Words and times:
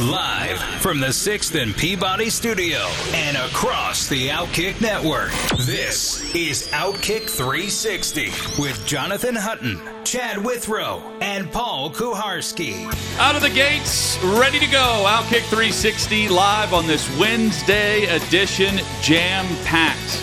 Live 0.00 0.58
from 0.80 0.98
the 0.98 1.12
6th 1.12 1.62
and 1.62 1.72
Peabody 1.72 2.28
studio 2.28 2.78
and 3.12 3.36
across 3.36 4.08
the 4.08 4.28
Outkick 4.28 4.80
network. 4.80 5.30
This 5.58 6.34
is 6.34 6.66
Outkick 6.72 7.30
360 7.30 8.32
with 8.60 8.84
Jonathan 8.86 9.36
Hutton, 9.36 9.80
Chad 10.02 10.44
Withrow, 10.44 11.00
and 11.20 11.48
Paul 11.52 11.90
Kuharsky. 11.90 12.86
Out 13.20 13.36
of 13.36 13.42
the 13.42 13.50
gates, 13.50 14.18
ready 14.24 14.58
to 14.58 14.66
go. 14.66 15.04
Outkick 15.06 15.42
360 15.42 16.28
live 16.28 16.74
on 16.74 16.88
this 16.88 17.08
Wednesday 17.16 18.06
edition, 18.06 18.80
jam 19.00 19.46
packed. 19.64 20.20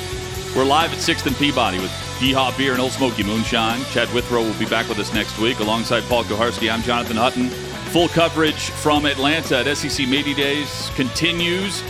We're 0.53 0.65
live 0.65 0.91
at 0.91 0.97
6th 0.97 1.27
and 1.27 1.35
Peabody 1.37 1.79
with 1.79 1.91
Yeehaw 2.19 2.57
Beer 2.57 2.73
and 2.73 2.81
Ole 2.81 2.89
Smoky 2.89 3.23
Moonshine. 3.23 3.81
Chad 3.85 4.13
Withrow 4.13 4.43
will 4.43 4.59
be 4.59 4.65
back 4.65 4.89
with 4.89 4.99
us 4.99 5.13
next 5.13 5.39
week 5.39 5.59
alongside 5.59 6.03
Paul 6.09 6.25
Kuharsky. 6.25 6.69
I'm 6.69 6.81
Jonathan 6.81 7.15
Hutton. 7.15 7.70
Full 7.91 8.07
coverage 8.07 8.69
from 8.69 9.05
Atlanta 9.05 9.57
at 9.57 9.77
SEC 9.77 10.07
Media 10.07 10.33
Days 10.33 10.89
continues. 10.95 11.83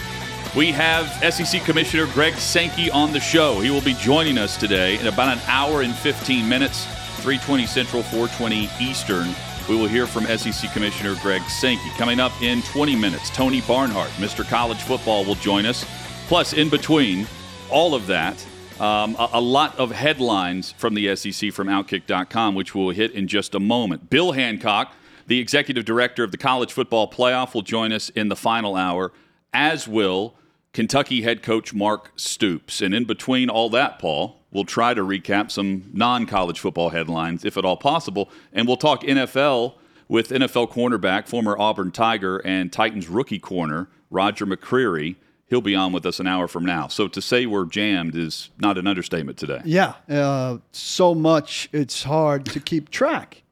We 0.55 0.71
have 0.71 1.05
SEC 1.31 1.61
Commissioner 1.61 2.07
Greg 2.11 2.33
Sankey 2.33 2.89
on 2.89 3.13
the 3.13 3.19
show. 3.19 3.59
He 3.59 3.69
will 3.69 3.81
be 3.81 3.93
joining 3.93 4.39
us 4.39 4.57
today 4.57 4.97
in 4.97 5.05
about 5.05 5.37
an 5.37 5.43
hour 5.45 5.83
and 5.83 5.93
15 5.93 6.49
minutes, 6.49 6.85
320 7.17 7.67
Central, 7.67 8.01
420 8.01 8.67
Eastern. 8.79 9.27
We 9.69 9.75
will 9.75 9.85
hear 9.85 10.07
from 10.07 10.25
SEC 10.25 10.73
Commissioner 10.73 11.13
Greg 11.21 11.43
Sankey. 11.43 11.91
Coming 11.99 12.19
up 12.19 12.31
in 12.41 12.63
20 12.63 12.95
minutes, 12.95 13.29
Tony 13.29 13.61
Barnhart, 13.61 14.09
Mr. 14.13 14.43
College 14.43 14.81
Football, 14.81 15.23
will 15.23 15.35
join 15.35 15.67
us. 15.67 15.85
Plus, 16.27 16.53
in 16.53 16.69
between 16.69 17.27
all 17.69 17.93
of 17.93 18.07
that, 18.07 18.43
um, 18.79 19.15
a, 19.19 19.29
a, 19.33 19.41
lot 19.41 19.77
of 19.77 19.91
headlines 19.91 20.71
from 20.71 20.95
the 20.95 21.15
SEC 21.15 21.53
from 21.53 21.67
Outkick.com, 21.67 22.55
which 22.55 22.73
we'll 22.73 22.89
hit 22.89 23.11
in 23.11 23.27
just 23.27 23.53
a 23.53 23.59
moment. 23.59 24.09
Bill 24.09 24.31
Hancock 24.31 24.95
the 25.27 25.39
executive 25.39 25.85
director 25.85 26.23
of 26.23 26.31
the 26.31 26.37
college 26.37 26.71
football 26.71 27.09
playoff 27.09 27.53
will 27.53 27.61
join 27.61 27.91
us 27.91 28.09
in 28.09 28.29
the 28.29 28.35
final 28.35 28.75
hour, 28.75 29.11
as 29.53 29.87
will 29.87 30.35
Kentucky 30.73 31.21
head 31.21 31.43
coach 31.43 31.73
Mark 31.73 32.11
Stoops. 32.15 32.81
And 32.81 32.93
in 32.93 33.05
between 33.05 33.49
all 33.49 33.69
that, 33.71 33.99
Paul, 33.99 34.39
we'll 34.51 34.63
try 34.63 34.93
to 34.93 35.01
recap 35.01 35.51
some 35.51 35.89
non 35.93 36.25
college 36.25 36.59
football 36.59 36.89
headlines, 36.89 37.43
if 37.43 37.57
at 37.57 37.65
all 37.65 37.77
possible. 37.77 38.29
And 38.53 38.67
we'll 38.67 38.77
talk 38.77 39.01
NFL 39.03 39.75
with 40.07 40.29
NFL 40.29 40.71
cornerback, 40.71 41.27
former 41.27 41.57
Auburn 41.57 41.91
Tiger, 41.91 42.37
and 42.39 42.71
Titans 42.71 43.07
rookie 43.09 43.39
corner, 43.39 43.87
Roger 44.09 44.45
McCreary. 44.45 45.15
He'll 45.47 45.61
be 45.61 45.75
on 45.75 45.91
with 45.91 46.05
us 46.05 46.21
an 46.21 46.27
hour 46.27 46.47
from 46.47 46.65
now. 46.65 46.87
So 46.87 47.09
to 47.09 47.21
say 47.21 47.45
we're 47.45 47.65
jammed 47.65 48.15
is 48.15 48.49
not 48.57 48.77
an 48.77 48.87
understatement 48.87 49.37
today. 49.37 49.61
Yeah, 49.65 49.95
uh, 50.09 50.59
so 50.71 51.13
much 51.13 51.67
it's 51.73 52.03
hard 52.03 52.45
to 52.45 52.61
keep 52.61 52.89
track. 52.89 53.43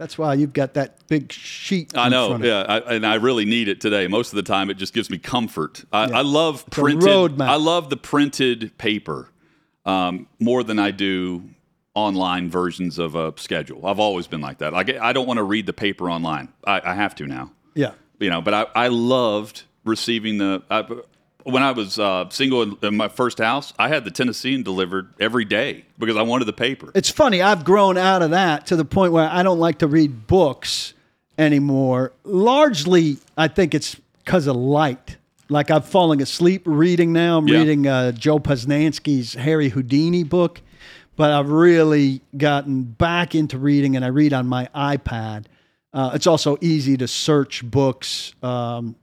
That's 0.00 0.16
why 0.16 0.32
you've 0.32 0.54
got 0.54 0.72
that 0.74 1.06
big 1.08 1.30
sheet. 1.30 1.94
I 1.94 2.08
know, 2.08 2.38
yeah, 2.38 2.62
I, 2.66 2.94
and 2.94 3.04
I 3.04 3.16
really 3.16 3.44
need 3.44 3.68
it 3.68 3.82
today. 3.82 4.06
Most 4.06 4.32
of 4.32 4.36
the 4.36 4.42
time, 4.42 4.70
it 4.70 4.78
just 4.78 4.94
gives 4.94 5.10
me 5.10 5.18
comfort. 5.18 5.84
I, 5.92 6.06
yeah. 6.06 6.18
I 6.20 6.22
love 6.22 6.64
it's 6.66 6.78
printed. 6.78 7.38
I 7.38 7.56
love 7.56 7.90
the 7.90 7.98
printed 7.98 8.78
paper 8.78 9.28
um, 9.84 10.26
more 10.38 10.64
than 10.64 10.78
I 10.78 10.90
do 10.90 11.50
online 11.92 12.48
versions 12.48 12.98
of 12.98 13.14
a 13.14 13.34
schedule. 13.36 13.86
I've 13.86 13.98
always 13.98 14.26
been 14.26 14.40
like 14.40 14.56
that. 14.60 14.72
Like 14.72 14.88
I 14.88 15.12
don't 15.12 15.26
want 15.26 15.36
to 15.36 15.44
read 15.44 15.66
the 15.66 15.74
paper 15.74 16.10
online. 16.10 16.48
I, 16.66 16.80
I 16.82 16.94
have 16.94 17.14
to 17.16 17.26
now. 17.26 17.52
Yeah, 17.74 17.92
you 18.18 18.30
know, 18.30 18.40
but 18.40 18.54
I, 18.54 18.66
I 18.74 18.88
loved 18.88 19.64
receiving 19.84 20.38
the. 20.38 20.62
I, 20.70 20.82
when 21.44 21.62
I 21.62 21.72
was 21.72 21.98
uh, 21.98 22.28
single 22.30 22.62
in, 22.62 22.76
in, 22.82 22.96
my 22.96 23.08
first 23.08 23.38
house, 23.38 23.72
I 23.78 23.88
had 23.88 24.04
the 24.04 24.10
Tennessean 24.10 24.62
delivered 24.62 25.12
every 25.20 25.44
day 25.44 25.84
because 25.98 26.16
I 26.16 26.22
wanted 26.22 26.46
the 26.46 26.52
paper. 26.52 26.90
It's 26.94 27.10
funny. 27.10 27.42
I've 27.42 27.64
grown 27.64 27.96
out 27.96 28.22
of 28.22 28.30
that 28.30 28.66
to 28.66 28.76
the 28.76 28.84
point 28.84 29.12
where 29.12 29.28
I 29.28 29.42
don't 29.42 29.58
like 29.58 29.78
to 29.78 29.86
read 29.86 30.26
books 30.26 30.94
anymore. 31.38 32.12
Largely, 32.24 33.18
I 33.36 33.48
think 33.48 33.74
it's 33.74 33.96
because 34.24 34.46
of 34.46 34.56
light. 34.56 35.16
Like 35.48 35.70
I'm 35.70 35.82
falling 35.82 36.22
asleep 36.22 36.62
reading 36.64 37.12
now. 37.12 37.38
I'm 37.38 37.48
yeah. 37.48 37.58
reading 37.58 37.86
uh, 37.86 38.12
Joe 38.12 38.38
Posnanski's 38.38 39.34
Harry 39.34 39.70
Houdini 39.70 40.22
book, 40.22 40.60
but 41.16 41.32
I've 41.32 41.50
really 41.50 42.20
gotten 42.36 42.84
back 42.84 43.34
into 43.34 43.58
reading, 43.58 43.96
and 43.96 44.04
I 44.04 44.08
read 44.08 44.32
on 44.32 44.46
my 44.46 44.68
iPad. 44.74 45.46
Uh, 45.92 46.12
it's 46.14 46.26
also 46.26 46.56
easy 46.60 46.96
to 46.96 47.08
search 47.08 47.68
books. 47.68 48.34
Um, 48.42 48.94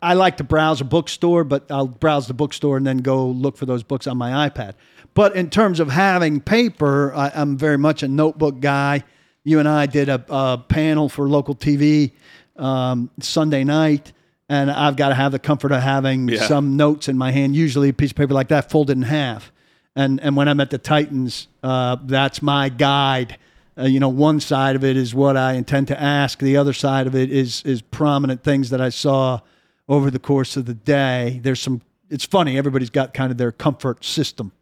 I 0.00 0.14
like 0.14 0.36
to 0.36 0.44
browse 0.44 0.80
a 0.80 0.84
bookstore, 0.84 1.42
but 1.42 1.70
I'll 1.70 1.88
browse 1.88 2.28
the 2.28 2.34
bookstore 2.34 2.76
and 2.76 2.86
then 2.86 2.98
go 2.98 3.26
look 3.26 3.56
for 3.56 3.66
those 3.66 3.82
books 3.82 4.06
on 4.06 4.16
my 4.16 4.48
iPad. 4.48 4.74
But 5.14 5.34
in 5.34 5.50
terms 5.50 5.80
of 5.80 5.90
having 5.90 6.40
paper, 6.40 7.12
I, 7.14 7.32
am 7.34 7.56
very 7.56 7.78
much 7.78 8.04
a 8.04 8.08
notebook 8.08 8.60
guy. 8.60 9.02
You 9.42 9.58
and 9.58 9.68
I 9.68 9.86
did 9.86 10.08
a, 10.08 10.24
a 10.28 10.58
panel 10.68 11.08
for 11.08 11.28
local 11.28 11.56
TV 11.56 12.12
um, 12.56 13.10
Sunday 13.20 13.64
night, 13.64 14.12
and 14.48 14.70
I've 14.70 14.94
got 14.94 15.08
to 15.08 15.14
have 15.16 15.32
the 15.32 15.38
comfort 15.40 15.72
of 15.72 15.82
having 15.82 16.28
yeah. 16.28 16.46
some 16.46 16.76
notes 16.76 17.08
in 17.08 17.18
my 17.18 17.32
hand, 17.32 17.56
usually 17.56 17.88
a 17.88 17.92
piece 17.92 18.10
of 18.10 18.16
paper 18.16 18.34
like 18.34 18.48
that 18.48 18.70
folded 18.70 18.96
in 18.96 19.02
half. 19.02 19.50
And, 19.96 20.20
and 20.20 20.36
when 20.36 20.46
I'm 20.46 20.60
at 20.60 20.70
the 20.70 20.78
Titans, 20.78 21.48
uh, 21.62 21.96
that's 22.04 22.40
my 22.40 22.68
guide 22.68 23.38
uh, 23.78 23.84
you 23.84 24.00
know, 24.00 24.08
one 24.08 24.40
side 24.40 24.76
of 24.76 24.84
it 24.84 24.96
is 24.96 25.14
what 25.14 25.36
I 25.36 25.54
intend 25.54 25.88
to 25.88 26.00
ask. 26.00 26.38
The 26.38 26.56
other 26.56 26.72
side 26.72 27.06
of 27.06 27.14
it 27.14 27.30
is 27.30 27.62
is 27.64 27.82
prominent 27.82 28.42
things 28.42 28.70
that 28.70 28.80
I 28.80 28.88
saw 28.88 29.40
over 29.88 30.10
the 30.10 30.18
course 30.18 30.56
of 30.56 30.66
the 30.66 30.74
day. 30.74 31.40
There's 31.42 31.60
some. 31.60 31.82
It's 32.08 32.24
funny. 32.24 32.56
Everybody's 32.56 32.90
got 32.90 33.12
kind 33.12 33.30
of 33.30 33.38
their 33.38 33.52
comfort 33.52 34.04
system. 34.04 34.52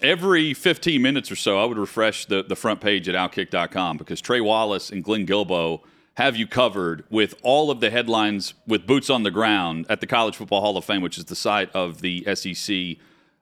Every 0.00 0.54
15 0.54 1.02
minutes 1.02 1.30
or 1.30 1.36
so, 1.36 1.58
I 1.60 1.64
would 1.64 1.78
refresh 1.78 2.26
the, 2.26 2.44
the 2.44 2.54
front 2.54 2.80
page 2.80 3.08
at 3.08 3.16
Outkick.com 3.16 3.96
because 3.96 4.20
Trey 4.20 4.40
Wallace 4.40 4.90
and 4.90 5.02
Glenn 5.02 5.26
Guilbeau 5.26 5.80
have 6.14 6.36
you 6.36 6.46
covered 6.46 7.04
with 7.10 7.34
all 7.42 7.70
of 7.70 7.80
the 7.80 7.90
headlines 7.90 8.54
with 8.66 8.86
boots 8.86 9.10
on 9.10 9.24
the 9.24 9.30
ground 9.30 9.86
at 9.88 10.00
the 10.00 10.06
College 10.06 10.36
Football 10.36 10.60
Hall 10.60 10.76
of 10.76 10.84
Fame, 10.84 11.00
which 11.00 11.18
is 11.18 11.24
the 11.24 11.36
site 11.36 11.70
of 11.74 12.00
the 12.00 12.24
SEC 12.34 12.96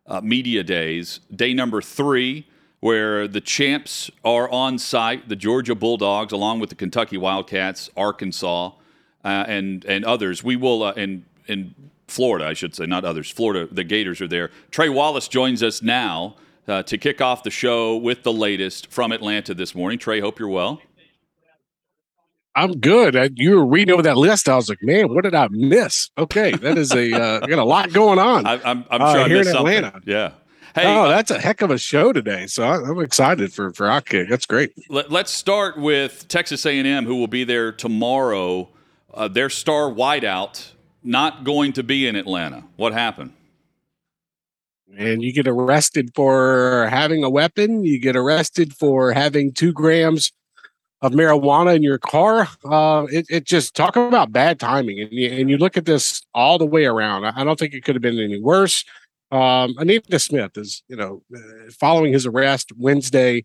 uh, 0.06 0.20
Media 0.22 0.62
Days. 0.62 1.20
Day 1.34 1.52
number 1.52 1.82
three 1.82 2.46
where 2.80 3.26
the 3.26 3.40
champs 3.40 4.10
are 4.24 4.50
on 4.50 4.78
site, 4.78 5.28
the 5.28 5.36
Georgia 5.36 5.74
Bulldogs, 5.74 6.32
along 6.32 6.60
with 6.60 6.70
the 6.70 6.76
Kentucky 6.76 7.16
Wildcats, 7.16 7.90
Arkansas, 7.96 8.72
uh, 9.24 9.44
and 9.48 9.84
and 9.86 10.04
others. 10.04 10.44
We 10.44 10.56
will 10.56 10.82
uh, 10.82 10.92
in 10.92 11.24
in 11.46 11.74
Florida, 12.06 12.46
I 12.46 12.52
should 12.52 12.74
say, 12.74 12.86
not 12.86 13.04
others. 13.04 13.30
Florida, 13.30 13.72
the 13.72 13.84
Gators 13.84 14.20
are 14.20 14.28
there. 14.28 14.50
Trey 14.70 14.88
Wallace 14.88 15.28
joins 15.28 15.62
us 15.62 15.82
now 15.82 16.36
uh, 16.68 16.82
to 16.84 16.98
kick 16.98 17.20
off 17.20 17.42
the 17.42 17.50
show 17.50 17.96
with 17.96 18.22
the 18.22 18.32
latest 18.32 18.90
from 18.92 19.12
Atlanta 19.12 19.54
this 19.54 19.74
morning. 19.74 19.98
Trey, 19.98 20.20
hope 20.20 20.38
you're 20.38 20.48
well. 20.48 20.80
I'm 22.54 22.80
good. 22.80 23.16
I, 23.16 23.28
you 23.34 23.56
were 23.56 23.66
reading 23.66 23.92
over 23.92 24.02
that 24.02 24.16
list. 24.16 24.48
I 24.48 24.56
was 24.56 24.70
like, 24.70 24.82
man, 24.82 25.12
what 25.12 25.24
did 25.24 25.34
I 25.34 25.48
miss? 25.50 26.08
Okay, 26.16 26.52
that 26.52 26.78
is 26.78 26.90
a 26.92 27.12
uh, 27.12 27.40
got 27.46 27.58
a 27.58 27.64
lot 27.64 27.92
going 27.92 28.18
on. 28.18 28.46
I, 28.46 28.54
am 28.54 28.60
I'm, 28.64 28.84
I'm 28.90 29.00
sure 29.12 29.20
uh, 29.20 29.24
I 29.24 29.28
missed 29.28 29.50
something. 29.50 29.76
Atlanta. 29.76 30.00
Yeah. 30.06 30.32
Hey, 30.76 30.94
oh, 30.94 31.08
that's 31.08 31.30
a 31.30 31.40
heck 31.40 31.62
of 31.62 31.70
a 31.70 31.78
show 31.78 32.12
today. 32.12 32.46
So 32.46 32.62
I'm 32.62 33.00
excited 33.00 33.50
for 33.50 33.72
for 33.72 33.86
Outkick. 33.86 34.28
That's 34.28 34.44
great. 34.44 34.74
Let, 34.90 35.10
us 35.10 35.30
start 35.30 35.78
with 35.78 36.28
Texas 36.28 36.66
A&M, 36.66 37.06
who 37.06 37.16
will 37.16 37.28
be 37.28 37.44
there 37.44 37.72
tomorrow. 37.72 38.68
Uh, 39.14 39.26
their 39.26 39.48
star 39.48 39.90
wideout 39.90 40.72
not 41.02 41.44
going 41.44 41.72
to 41.72 41.82
be 41.82 42.06
in 42.06 42.14
Atlanta. 42.14 42.62
What 42.76 42.92
happened? 42.92 43.32
And 44.98 45.22
you 45.22 45.32
get 45.32 45.48
arrested 45.48 46.10
for 46.14 46.88
having 46.90 47.24
a 47.24 47.30
weapon. 47.30 47.86
You 47.86 47.98
get 47.98 48.14
arrested 48.14 48.74
for 48.74 49.12
having 49.12 49.54
two 49.54 49.72
grams 49.72 50.30
of 51.00 51.12
marijuana 51.12 51.74
in 51.74 51.82
your 51.82 51.98
car. 51.98 52.48
Uh, 52.66 53.06
it, 53.10 53.24
it, 53.30 53.44
just 53.44 53.74
talk 53.74 53.96
about 53.96 54.30
bad 54.30 54.60
timing. 54.60 55.00
And 55.00 55.10
you, 55.10 55.30
and 55.30 55.48
you 55.48 55.56
look 55.56 55.78
at 55.78 55.86
this 55.86 56.22
all 56.34 56.58
the 56.58 56.66
way 56.66 56.84
around. 56.84 57.24
I 57.24 57.44
don't 57.44 57.58
think 57.58 57.72
it 57.72 57.82
could 57.82 57.94
have 57.94 58.02
been 58.02 58.18
any 58.18 58.40
worse. 58.40 58.84
Um, 59.36 59.74
Ainias 59.74 60.22
Smith 60.22 60.56
is, 60.56 60.82
you 60.88 60.96
know, 60.96 61.22
uh, 61.34 61.70
following 61.78 62.14
his 62.14 62.24
arrest 62.24 62.72
Wednesday. 62.74 63.42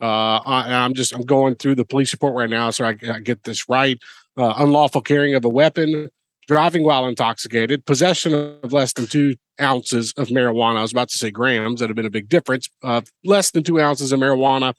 Uh, 0.00 0.36
I, 0.46 0.84
am 0.84 0.94
just 0.94 1.12
I'm 1.12 1.22
going 1.22 1.56
through 1.56 1.74
the 1.74 1.84
police 1.84 2.12
report 2.12 2.34
right 2.34 2.48
now, 2.48 2.70
so 2.70 2.84
I, 2.84 2.96
I 3.12 3.18
get 3.18 3.42
this 3.42 3.68
right. 3.68 3.98
Uh, 4.36 4.54
unlawful 4.58 5.00
carrying 5.00 5.34
of 5.34 5.44
a 5.44 5.48
weapon, 5.48 6.10
driving 6.46 6.84
while 6.84 7.06
intoxicated, 7.06 7.84
possession 7.86 8.32
of 8.62 8.72
less 8.72 8.92
than 8.92 9.08
two 9.08 9.34
ounces 9.60 10.12
of 10.16 10.28
marijuana. 10.28 10.78
I 10.78 10.82
was 10.82 10.92
about 10.92 11.08
to 11.08 11.18
say 11.18 11.32
grams. 11.32 11.80
That 11.80 11.86
would 11.86 11.90
have 11.90 11.96
been 11.96 12.06
a 12.06 12.10
big 12.10 12.28
difference. 12.28 12.68
Uh, 12.80 13.00
less 13.24 13.50
than 13.50 13.64
two 13.64 13.80
ounces 13.80 14.12
of 14.12 14.20
marijuana. 14.20 14.74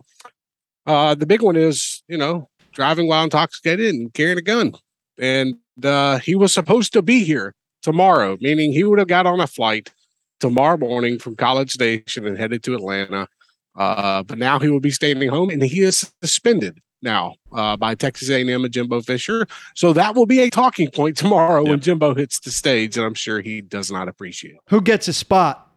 Uh, 0.85 1.13
the 1.13 1.25
big 1.25 1.41
one 1.41 1.57
is, 1.57 2.03
you 2.07 2.17
know, 2.17 2.47
driving 2.71 3.07
while 3.07 3.25
intoxicated 3.25 3.93
and 3.93 4.13
carrying 4.13 4.37
a 4.37 4.41
gun. 4.41 4.75
And 5.19 5.55
uh, 5.83 6.19
he 6.19 6.35
was 6.35 6.53
supposed 6.53 6.93
to 6.93 7.01
be 7.01 7.25
here 7.25 7.53
tomorrow, 7.81 8.37
meaning 8.39 8.71
he 8.71 8.85
would 8.85 8.99
have 8.99 9.09
got 9.09 9.25
on 9.25 9.41
a 9.41 9.47
flight 9.47 9.91
tomorrow 10.39 10.77
morning 10.77 11.19
from 11.19 11.35
College 11.35 11.71
Station 11.71 12.25
and 12.27 12.37
headed 12.37 12.63
to 12.63 12.75
Atlanta. 12.75 13.27
Uh, 13.75 14.21
but 14.23 14.37
now 14.37 14.59
he 14.59 14.69
will 14.69 14.79
be 14.79 14.91
staying 14.91 15.27
home, 15.29 15.49
and 15.49 15.63
he 15.63 15.81
is 15.81 16.11
suspended 16.21 16.77
now 17.01 17.35
uh, 17.51 17.75
by 17.75 17.95
Texas 17.95 18.29
A&M 18.29 18.49
and 18.49 18.73
Jimbo 18.73 19.01
Fisher. 19.01 19.45
So 19.75 19.93
that 19.93 20.15
will 20.15 20.25
be 20.25 20.39
a 20.39 20.49
talking 20.49 20.89
point 20.89 21.17
tomorrow 21.17 21.63
when 21.63 21.79
Jimbo 21.79 22.15
hits 22.15 22.39
the 22.39 22.51
stage, 22.51 22.97
and 22.97 23.05
I'm 23.05 23.13
sure 23.13 23.41
he 23.41 23.61
does 23.61 23.91
not 23.91 24.07
appreciate. 24.07 24.57
Who 24.69 24.81
gets 24.81 25.07
a 25.07 25.13
spot, 25.13 25.69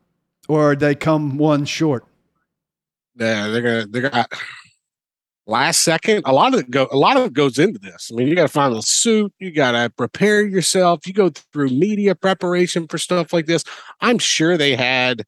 or 0.48 0.76
they 0.76 0.94
come 0.94 1.38
one 1.38 1.64
short? 1.64 2.06
Yeah, 3.18 3.48
they're 3.48 3.62
gonna 3.62 3.86
they're 3.86 4.10
gonna 4.10 4.26
last 5.46 5.82
second. 5.82 6.22
A 6.24 6.32
lot 6.32 6.54
of 6.54 6.60
it 6.60 6.70
go 6.70 6.88
a 6.90 6.96
lot 6.96 7.16
of 7.16 7.24
it 7.24 7.32
goes 7.32 7.58
into 7.58 7.78
this. 7.78 8.10
I 8.12 8.16
mean, 8.16 8.28
you 8.28 8.34
got 8.34 8.42
to 8.42 8.48
find 8.48 8.74
a 8.74 8.82
suit, 8.82 9.32
you 9.38 9.52
got 9.52 9.72
to 9.72 9.90
prepare 9.90 10.44
yourself. 10.44 11.06
You 11.06 11.12
go 11.12 11.30
through 11.30 11.68
media 11.68 12.14
preparation 12.14 12.86
for 12.88 12.98
stuff 12.98 13.32
like 13.32 13.46
this. 13.46 13.64
I'm 14.00 14.18
sure 14.18 14.56
they 14.56 14.76
had. 14.76 15.24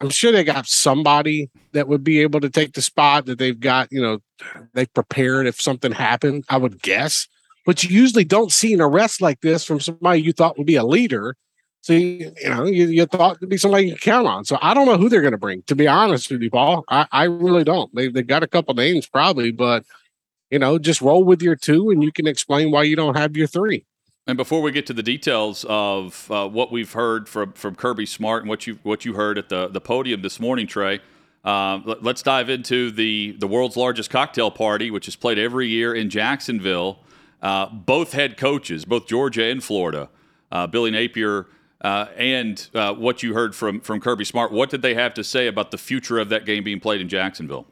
I'm 0.00 0.10
sure 0.10 0.32
they 0.32 0.44
got 0.44 0.66
somebody 0.66 1.50
that 1.72 1.88
would 1.88 2.04
be 2.04 2.20
able 2.20 2.40
to 2.40 2.50
take 2.50 2.72
the 2.72 2.82
spot 2.82 3.26
that 3.26 3.38
they've 3.38 3.58
got. 3.58 3.88
You 3.90 4.02
know, 4.02 4.18
they 4.74 4.86
prepared 4.86 5.46
if 5.46 5.60
something 5.60 5.92
happened. 5.92 6.44
I 6.48 6.56
would 6.56 6.82
guess, 6.82 7.28
but 7.64 7.84
you 7.84 7.90
usually 7.90 8.24
don't 8.24 8.52
see 8.52 8.74
an 8.74 8.80
arrest 8.80 9.22
like 9.22 9.40
this 9.40 9.64
from 9.64 9.80
somebody 9.80 10.20
you 10.20 10.32
thought 10.32 10.58
would 10.58 10.66
be 10.66 10.76
a 10.76 10.84
leader 10.84 11.36
so 11.84 11.92
you, 11.92 12.32
you 12.42 12.48
know, 12.48 12.64
you, 12.64 12.86
you 12.86 13.04
thought 13.04 13.38
to 13.40 13.46
be 13.46 13.58
somebody 13.58 13.88
you 13.88 13.96
count 13.96 14.26
on. 14.26 14.46
So 14.46 14.56
I 14.62 14.72
don't 14.72 14.86
know 14.86 14.96
who 14.96 15.10
they're 15.10 15.20
going 15.20 15.32
to 15.32 15.38
bring. 15.38 15.60
To 15.64 15.76
be 15.76 15.86
honest 15.86 16.30
with 16.30 16.40
you, 16.40 16.48
Paul, 16.48 16.82
I, 16.88 17.06
I 17.12 17.24
really 17.24 17.62
don't. 17.62 17.94
They 17.94 18.08
they've 18.08 18.26
got 18.26 18.42
a 18.42 18.46
couple 18.46 18.72
names 18.72 19.06
probably, 19.06 19.52
but 19.52 19.84
you 20.50 20.58
know, 20.58 20.78
just 20.78 21.02
roll 21.02 21.24
with 21.24 21.42
your 21.42 21.56
two, 21.56 21.90
and 21.90 22.02
you 22.02 22.10
can 22.10 22.26
explain 22.26 22.70
why 22.70 22.84
you 22.84 22.96
don't 22.96 23.18
have 23.18 23.36
your 23.36 23.46
three. 23.46 23.84
And 24.26 24.38
before 24.38 24.62
we 24.62 24.72
get 24.72 24.86
to 24.86 24.94
the 24.94 25.02
details 25.02 25.66
of 25.68 26.30
uh, 26.30 26.48
what 26.48 26.72
we've 26.72 26.90
heard 26.94 27.28
from 27.28 27.52
from 27.52 27.74
Kirby 27.74 28.06
Smart 28.06 28.44
and 28.44 28.48
what 28.48 28.66
you 28.66 28.78
what 28.82 29.04
you 29.04 29.12
heard 29.12 29.36
at 29.36 29.50
the 29.50 29.68
the 29.68 29.80
podium 29.82 30.22
this 30.22 30.40
morning, 30.40 30.66
Trey. 30.66 31.00
Uh, 31.44 31.80
let, 31.84 32.06
us 32.06 32.22
dive 32.22 32.48
into 32.48 32.92
the 32.92 33.32
the 33.32 33.46
world's 33.46 33.76
largest 33.76 34.08
cocktail 34.08 34.50
party, 34.50 34.90
which 34.90 35.06
is 35.06 35.16
played 35.16 35.38
every 35.38 35.68
year 35.68 35.94
in 35.94 36.08
Jacksonville. 36.08 37.00
Uh, 37.42 37.66
both 37.66 38.14
head 38.14 38.38
coaches, 38.38 38.86
both 38.86 39.06
Georgia 39.06 39.44
and 39.44 39.62
Florida, 39.62 40.08
uh, 40.50 40.66
Billy 40.66 40.90
Napier 40.90 41.46
uh, 41.84 42.06
and 42.16 42.68
uh, 42.74 42.92
what 42.94 43.22
you 43.22 43.34
heard 43.34 43.54
from 43.54 43.80
from 43.80 44.00
Kirby 44.00 44.24
Smart. 44.24 44.50
What 44.50 44.70
did 44.70 44.82
they 44.82 44.94
have 44.94 45.14
to 45.14 45.22
say 45.22 45.46
about 45.46 45.70
the 45.70 45.78
future 45.78 46.18
of 46.18 46.30
that 46.30 46.44
game 46.44 46.64
being 46.64 46.80
played 46.80 47.00
in 47.00 47.08
Jacksonville? 47.08 47.66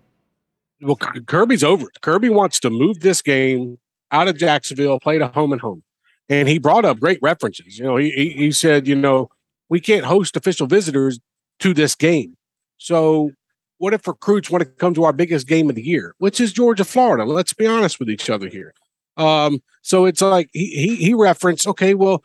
Well, 0.81 0.97
Kirby's 0.97 1.65
over. 1.65 1.87
Kirby 2.01 2.29
wants 2.29 2.61
to 2.61 2.71
move 2.71 3.01
this 3.01 3.23
game 3.23 3.79
out 4.13 4.29
of 4.29 4.37
Jacksonville, 4.37 5.01
play 5.01 5.19
to 5.19 5.27
home 5.27 5.51
and 5.51 5.61
home, 5.61 5.83
and 6.29 6.49
he 6.49 6.59
brought 6.59 6.85
up 6.85 7.01
great 7.01 7.19
references. 7.21 7.79
You 7.79 7.85
know, 7.85 7.97
he 7.97 8.11
he 8.37 8.53
said, 8.53 8.87
you 8.87 8.95
know, 8.95 9.31
we 9.69 9.81
can't 9.81 10.05
host 10.05 10.37
official 10.37 10.69
visitors 10.69 11.19
to 11.59 11.75
this 11.75 11.97
game, 11.97 12.37
so. 12.79 13.33
What 13.79 13.95
if 13.95 14.07
recruits 14.07 14.49
want 14.49 14.63
to 14.63 14.71
come 14.71 14.95
to 14.95 15.03
our 15.03 15.13
biggest 15.13 15.49
game 15.49 15.69
of 15.69 15.75
the 15.75 15.83
year, 15.83 16.15
which 16.19 16.41
is 16.41 16.53
Georgia, 16.53 16.85
Florida? 16.85 17.25
Let's 17.25 17.53
be 17.53 17.67
honest 17.67 17.99
with 17.99 18.09
each 18.09 18.31
other 18.31 18.49
here. 18.49 18.73
Um, 19.17 19.61
so 19.83 20.05
it's 20.05 20.21
like 20.21 20.51
he, 20.53 20.67
he 20.67 20.95
he 20.95 21.15
referenced, 21.15 21.67
okay, 21.67 21.95
well, 21.95 22.23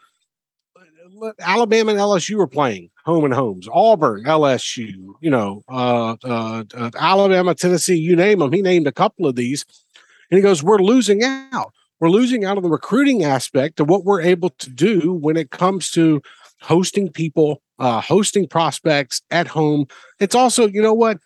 Alabama 1.39 1.91
and 1.91 1.99
LSU 1.99 2.39
are 2.39 2.47
playing 2.47 2.89
home 3.05 3.23
and 3.23 3.33
homes. 3.33 3.67
Auburn, 3.71 4.23
LSU, 4.23 5.13
you 5.21 5.29
know, 5.29 5.63
uh, 5.69 6.15
uh, 6.23 6.63
uh, 6.75 6.91
Alabama, 6.97 7.55
Tennessee, 7.55 7.95
you 7.95 8.15
name 8.15 8.39
them. 8.39 8.51
He 8.51 8.61
named 8.61 8.87
a 8.87 8.91
couple 8.91 9.25
of 9.27 9.35
these, 9.35 9.65
and 10.29 10.37
he 10.37 10.41
goes, 10.41 10.63
"We're 10.63 10.79
losing 10.79 11.23
out. 11.23 11.73
We're 11.99 12.09
losing 12.09 12.45
out 12.45 12.57
on 12.57 12.63
the 12.63 12.69
recruiting 12.69 13.23
aspect 13.23 13.79
of 13.79 13.89
what 13.89 14.03
we're 14.03 14.21
able 14.21 14.49
to 14.49 14.69
do 14.69 15.13
when 15.13 15.37
it 15.37 15.51
comes 15.51 15.89
to 15.91 16.21
hosting 16.61 17.11
people, 17.11 17.61
uh, 17.79 18.01
hosting 18.01 18.47
prospects 18.47 19.21
at 19.31 19.47
home. 19.47 19.87
It's 20.19 20.35
also, 20.35 20.67
you 20.67 20.81
know 20.81 20.93
what, 20.93 21.17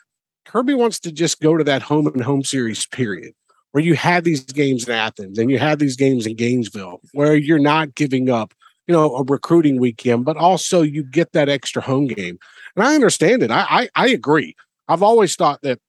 Kirby 0.45 0.73
wants 0.73 0.99
to 0.99 1.11
just 1.11 1.41
go 1.41 1.57
to 1.57 1.63
that 1.63 1.81
home 1.81 2.07
and 2.07 2.23
home 2.23 2.43
series 2.43 2.85
period." 2.85 3.33
Where 3.73 3.83
you 3.83 3.95
have 3.95 4.25
these 4.25 4.43
games 4.43 4.85
in 4.85 4.93
Athens 4.93 5.38
and 5.38 5.49
you 5.49 5.57
have 5.57 5.79
these 5.79 5.95
games 5.95 6.27
in 6.27 6.35
Gainesville, 6.35 6.99
where 7.13 7.38
you're 7.38 7.57
not 7.57 7.95
giving 7.95 8.29
up 8.29 8.53
you 8.91 8.97
know, 8.97 9.15
a 9.15 9.23
recruiting 9.23 9.79
weekend, 9.79 10.25
but 10.25 10.35
also 10.35 10.81
you 10.81 11.01
get 11.01 11.31
that 11.31 11.47
extra 11.47 11.81
home 11.81 12.07
game. 12.07 12.38
And 12.75 12.85
I 12.85 12.93
understand 12.93 13.41
it. 13.41 13.49
I, 13.49 13.65
I, 13.69 13.89
I 13.95 14.09
agree. 14.09 14.53
I've 14.89 15.01
always 15.01 15.38
thought 15.38 15.61
that 15.61 15.79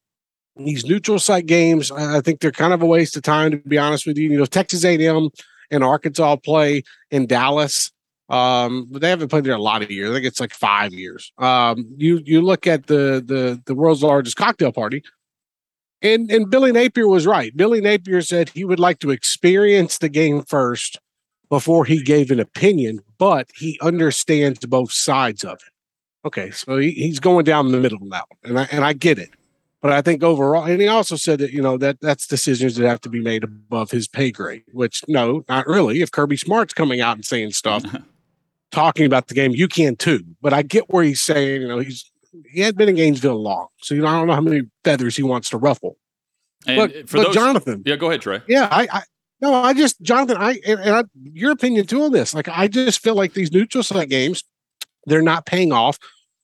these 0.55 0.85
neutral 0.85 1.19
site 1.19 1.47
games, 1.47 1.91
I 1.91 2.21
think 2.21 2.39
they're 2.39 2.53
kind 2.53 2.73
of 2.73 2.81
a 2.81 2.87
waste 2.87 3.17
of 3.17 3.25
time, 3.25 3.51
to 3.51 3.57
be 3.57 3.77
honest 3.77 4.07
with 4.07 4.19
you. 4.19 4.31
You 4.31 4.39
know, 4.39 4.45
Texas 4.45 4.85
A&M 4.85 5.31
and 5.73 5.83
Arkansas 5.83 6.37
play 6.37 6.85
in 7.11 7.27
Dallas. 7.27 7.91
Um, 8.29 8.87
but 8.89 9.03
they 9.03 9.11
haven't 9.11 9.29
played 9.29 9.43
there 9.43 9.55
a 9.55 9.61
lot 9.61 9.83
of 9.83 9.91
years. 9.91 10.11
I 10.11 10.15
think 10.15 10.27
it's 10.27 10.39
like 10.39 10.55
five 10.55 10.93
years. 10.95 11.33
Um, 11.39 11.93
you 11.97 12.23
you 12.25 12.41
look 12.41 12.69
at 12.69 12.87
the 12.87 13.23
the 13.27 13.61
the 13.67 13.75
world's 13.75 14.05
largest 14.05 14.37
cocktail 14.37 14.73
party, 14.73 15.03
and 16.01 16.31
and 16.31 16.49
Billy 16.49 16.71
Napier 16.71 17.09
was 17.09 17.27
right. 17.27 17.55
Billy 17.55 17.81
Napier 17.81 18.23
said 18.23 18.49
he 18.51 18.65
would 18.65 18.79
like 18.79 19.01
to 19.01 19.11
experience 19.11 19.99
the 19.99 20.09
game 20.09 20.45
first 20.45 20.99
before 21.53 21.85
he 21.85 22.03
gave 22.03 22.31
an 22.31 22.41
opinion, 22.41 22.99
but 23.19 23.51
he 23.55 23.79
understands 23.83 24.61
both 24.61 24.91
sides 24.91 25.45
of 25.45 25.57
it. 25.57 26.27
Okay, 26.27 26.51
so 26.51 26.79
he, 26.79 26.93
he's 26.93 27.21
going 27.21 27.45
down 27.45 27.71
the 27.73 27.79
middle 27.79 27.99
now, 28.01 28.25
and 28.43 28.59
I 28.59 28.67
and 28.73 28.83
I 28.83 28.95
get 28.95 29.19
it. 29.19 29.29
But 29.83 29.93
I 29.93 30.01
think 30.01 30.23
overall, 30.23 30.65
and 30.65 30.81
he 30.81 30.89
also 30.89 31.15
said 31.15 31.41
that 31.41 31.53
you 31.53 31.61
know 31.61 31.77
that 31.77 32.01
that's 32.01 32.27
decisions 32.27 32.77
that 32.77 32.89
have 32.89 33.03
to 33.03 33.11
be 33.11 33.21
made 33.21 33.45
above 33.45 33.91
his 33.91 34.09
pay 34.09 34.31
grade. 34.31 34.63
Which 34.73 35.05
no, 35.09 35.45
not 35.47 35.67
really. 35.67 36.01
If 36.01 36.11
Kirby 36.11 36.39
Smart's 36.39 36.73
coming 36.73 37.03
out 37.03 37.17
and 37.17 37.25
saying 37.25 37.53
stuff, 37.53 37.85
talking 38.71 39.05
about 39.05 39.29
the 39.29 39.35
game, 39.35 39.53
you 39.53 39.69
can 39.69 39.95
too. 39.95 40.25
But 40.41 40.55
I 40.55 40.63
get 40.63 40.89
where 40.89 41.05
he's 41.05 41.21
saying, 41.21 41.61
you 41.61 41.69
know, 41.69 41.81
he's 41.81 42.11
he 42.51 42.63
had 42.63 42.79
been 42.79 42.89
in 42.89 42.95
Gainesville 42.95 43.43
long, 43.43 43.67
so 43.83 43.95
you 43.95 44.01
know 44.01 44.09
I 44.09 44.13
don't 44.13 44.27
know 44.27 44.35
how 44.35 44.41
many 44.41 44.63
feathers 44.85 45.17
he 45.17 45.23
wants 45.23 45.51
to 45.51 45.59
ruffle. 45.59 45.99
And 46.67 46.79
but, 46.79 47.11
for 47.11 47.19
but 47.19 47.25
those, 47.25 47.35
Jonathan, 47.35 47.83
yeah, 47.85 47.97
go 47.97 48.09
ahead, 48.09 48.23
Trey. 48.23 48.41
Yeah, 48.49 48.69
I, 48.71 48.89
I 48.91 49.03
no, 49.43 49.53
I 49.53 49.75
just 49.75 50.01
Jonathan, 50.01 50.37
I 50.39 50.61
and, 50.65 50.81
and 50.81 50.95
I, 50.95 51.03
your 51.33 51.51
opinion 51.51 51.87
too 51.87 52.05
on 52.05 52.13
this. 52.13 52.33
Like, 52.33 52.49
I 52.49 52.69
just 52.69 53.03
feel 53.03 53.17
like 53.17 53.35
these 53.35 53.51
neutral 53.51 53.83
site 53.83 54.09
games, 54.09 54.45
they're 55.07 55.21
not 55.21 55.47
paying 55.47 55.73
off 55.73 55.99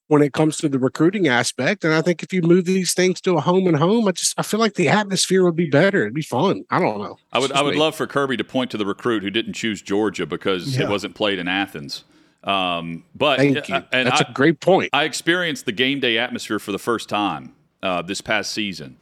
when 0.09 0.21
it 0.21 0.33
comes 0.33 0.57
to 0.57 0.69
the 0.69 0.81
recruiting 0.81 1.29
aspect. 1.29 1.85
And 1.85 1.95
I 1.95 2.03
think 2.03 2.25
if 2.25 2.33
you 2.33 2.43
move 2.43 2.65
these 2.65 2.95
things 2.95 3.21
to 3.21 3.37
a 3.37 3.41
home 3.41 3.69
and 3.69 3.77
home, 3.77 4.09
I 4.09 4.13
just 4.13 4.35
I 4.37 4.43
feel 4.43 4.59
like 4.59 4.75
the 4.75 4.89
atmosphere 4.89 5.45
would 5.45 5.55
be 5.55 5.71
better. 5.71 6.03
It'd 6.03 6.13
be 6.13 6.23
fun. 6.23 6.65
I 6.71 6.81
don't 6.81 6.99
know. 6.99 7.17
I 7.33 7.39
would 7.39 7.53
I 7.53 7.63
would 7.63 7.75
me. 7.75 7.81
love 7.81 7.95
for 7.95 8.09
Kirby 8.09 8.37
to 8.37 8.45
point 8.45 8.73
to 8.73 8.77
the 8.77 8.87
recruit 8.87 9.23
who 9.23 9.31
didn't 9.31 9.53
choose 9.53 9.81
Georgia 9.81 10.27
because 10.27 10.77
yeah. 10.77 10.85
it 10.85 10.91
wasn't 10.91 11.15
played 11.15 11.39
in 11.39 11.47
Athens. 11.47 12.03
Um, 12.43 13.05
but 13.15 13.39
thank 13.39 13.69
you. 13.69 13.75
Uh, 13.77 13.83
and 13.93 14.09
That's 14.09 14.23
I, 14.23 14.27
a 14.29 14.33
great 14.33 14.59
point. 14.61 14.91
I 14.93 15.05
experienced 15.05 15.67
the 15.67 15.73
game 15.73 16.01
day 16.01 16.19
atmosphere 16.19 16.59
for 16.59 16.73
the 16.73 16.79
first 16.79 17.09
time 17.09 17.55
uh, 17.81 18.03
this 18.03 18.21
past 18.21 18.53
season 18.53 18.97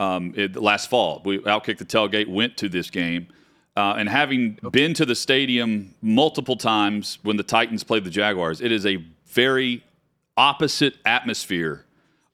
um, 0.00 0.32
it, 0.34 0.56
last 0.56 0.88
fall. 0.88 1.20
We 1.24 1.38
outkicked 1.40 1.78
the 1.78 1.84
tailgate, 1.84 2.26
went 2.26 2.56
to 2.56 2.68
this 2.68 2.90
game. 2.90 3.28
Uh, 3.76 3.94
and 3.96 4.08
having 4.08 4.58
been 4.72 4.94
to 4.94 5.06
the 5.06 5.14
stadium 5.14 5.94
multiple 6.02 6.56
times 6.56 7.18
when 7.22 7.36
the 7.36 7.42
Titans 7.42 7.84
played 7.84 8.04
the 8.04 8.10
Jaguars, 8.10 8.60
it 8.60 8.72
is 8.72 8.84
a 8.84 9.04
very 9.26 9.82
opposite 10.36 10.96
atmosphere 11.04 11.84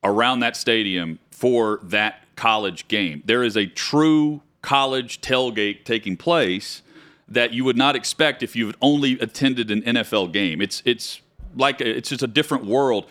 around 0.03 0.41
that 0.41 0.57
stadium 0.57 1.19
for 1.31 1.81
that 1.83 2.23
college 2.37 2.89
game. 2.89 3.23
There 3.27 3.43
is 3.43 3.57
a 3.57 3.67
true 3.67 4.41
college 4.63 5.21
tailgate 5.21 5.85
taking 5.85 6.17
place 6.17 6.83
that 7.29 7.53
you 7.53 7.65
would 7.65 7.77
not 7.77 7.97
expect 7.97 8.43
if 8.43 8.55
you've 8.55 8.75
only 8.81 9.19
attended 9.21 9.71
an 9.71 9.83
NFL 9.83 10.33
game. 10.33 10.61
It's 10.61 10.83
it's 10.85 11.21
like 11.57 11.81
a, 11.81 11.97
it's 11.97 12.09
just 12.09 12.23
a 12.23 12.27
different 12.29 12.65
world. 12.67 13.07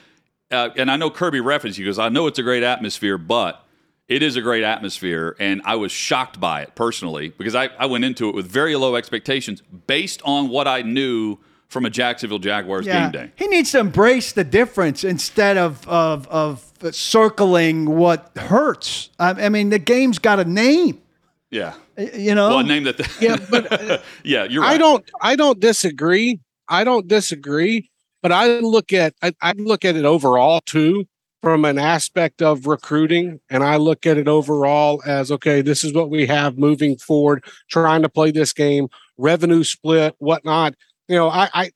Uh, 0.51 0.69
and 0.77 0.89
I 0.89 0.95
know 0.95 1.09
Kirby 1.09 1.41
referenced 1.41 1.79
you 1.79 1.85
because 1.85 1.99
I 1.99 2.09
know 2.09 2.27
it's 2.27 2.39
a 2.39 2.43
great 2.43 2.63
atmosphere, 2.63 3.17
but 3.17 3.64
it 4.07 4.21
is 4.21 4.35
a 4.35 4.41
great 4.41 4.63
atmosphere, 4.63 5.35
and 5.39 5.61
I 5.65 5.75
was 5.75 5.91
shocked 5.91 6.39
by 6.39 6.61
it 6.61 6.75
personally 6.75 7.29
because 7.29 7.55
I, 7.55 7.69
I 7.79 7.87
went 7.87 8.05
into 8.05 8.29
it 8.29 8.35
with 8.35 8.45
very 8.45 8.75
low 8.75 8.95
expectations 8.95 9.61
based 9.87 10.21
on 10.23 10.49
what 10.49 10.67
I 10.67 10.83
knew 10.83 11.37
from 11.67 11.85
a 11.85 11.89
Jacksonville 11.89 12.39
Jaguars 12.39 12.85
yeah. 12.85 13.09
game 13.09 13.11
day. 13.11 13.31
He 13.35 13.47
needs 13.47 13.71
to 13.71 13.79
embrace 13.79 14.31
the 14.31 14.43
difference 14.43 15.03
instead 15.03 15.57
of 15.57 15.87
of, 15.87 16.27
of 16.27 16.71
circling 16.91 17.97
what 17.97 18.31
hurts. 18.37 19.09
I, 19.17 19.31
I 19.31 19.49
mean, 19.49 19.69
the 19.69 19.79
game's 19.79 20.19
got 20.19 20.39
a 20.39 20.45
name. 20.45 21.01
Yeah, 21.49 21.73
you 21.97 22.35
know, 22.35 22.49
well, 22.49 22.63
name 22.63 22.83
that. 22.83 22.97
The 22.97 23.09
yeah, 23.19 23.37
but 23.49 23.71
uh, 23.91 23.97
yeah, 24.23 24.43
you're. 24.43 24.61
Right. 24.61 24.75
I 24.75 24.77
don't. 24.77 25.09
I 25.21 25.35
don't 25.35 25.59
disagree. 25.59 26.39
I 26.69 26.83
don't 26.83 27.07
disagree. 27.07 27.89
But 28.21 28.31
I 28.31 28.59
look 28.59 28.91
at 28.91 29.13
I, 29.21 29.33
I 29.41 29.53
look 29.53 29.85
at 29.85 29.95
it 29.95 30.03
overall 30.03 30.61
too 30.65 31.07
from 31.45 31.63
an 31.63 31.77
aspect 31.77 32.41
of 32.41 32.65
recruiting 32.65 33.39
and 33.51 33.63
I 33.63 33.75
look 33.75 34.07
at 34.07 34.17
it 34.17 34.27
overall 34.27 35.03
as 35.05 35.31
okay, 35.31 35.61
this 35.61 35.83
is 35.83 35.93
what 35.93 36.09
we 36.09 36.25
have 36.25 36.57
moving 36.57 36.97
forward, 36.97 37.45
trying 37.69 38.01
to 38.01 38.09
play 38.09 38.31
this 38.31 38.51
game, 38.51 38.87
revenue 39.19 39.63
split, 39.63 40.15
whatnot. 40.17 40.73
You 41.07 41.17
know, 41.17 41.29
I 41.29 41.47
I, 41.53 41.71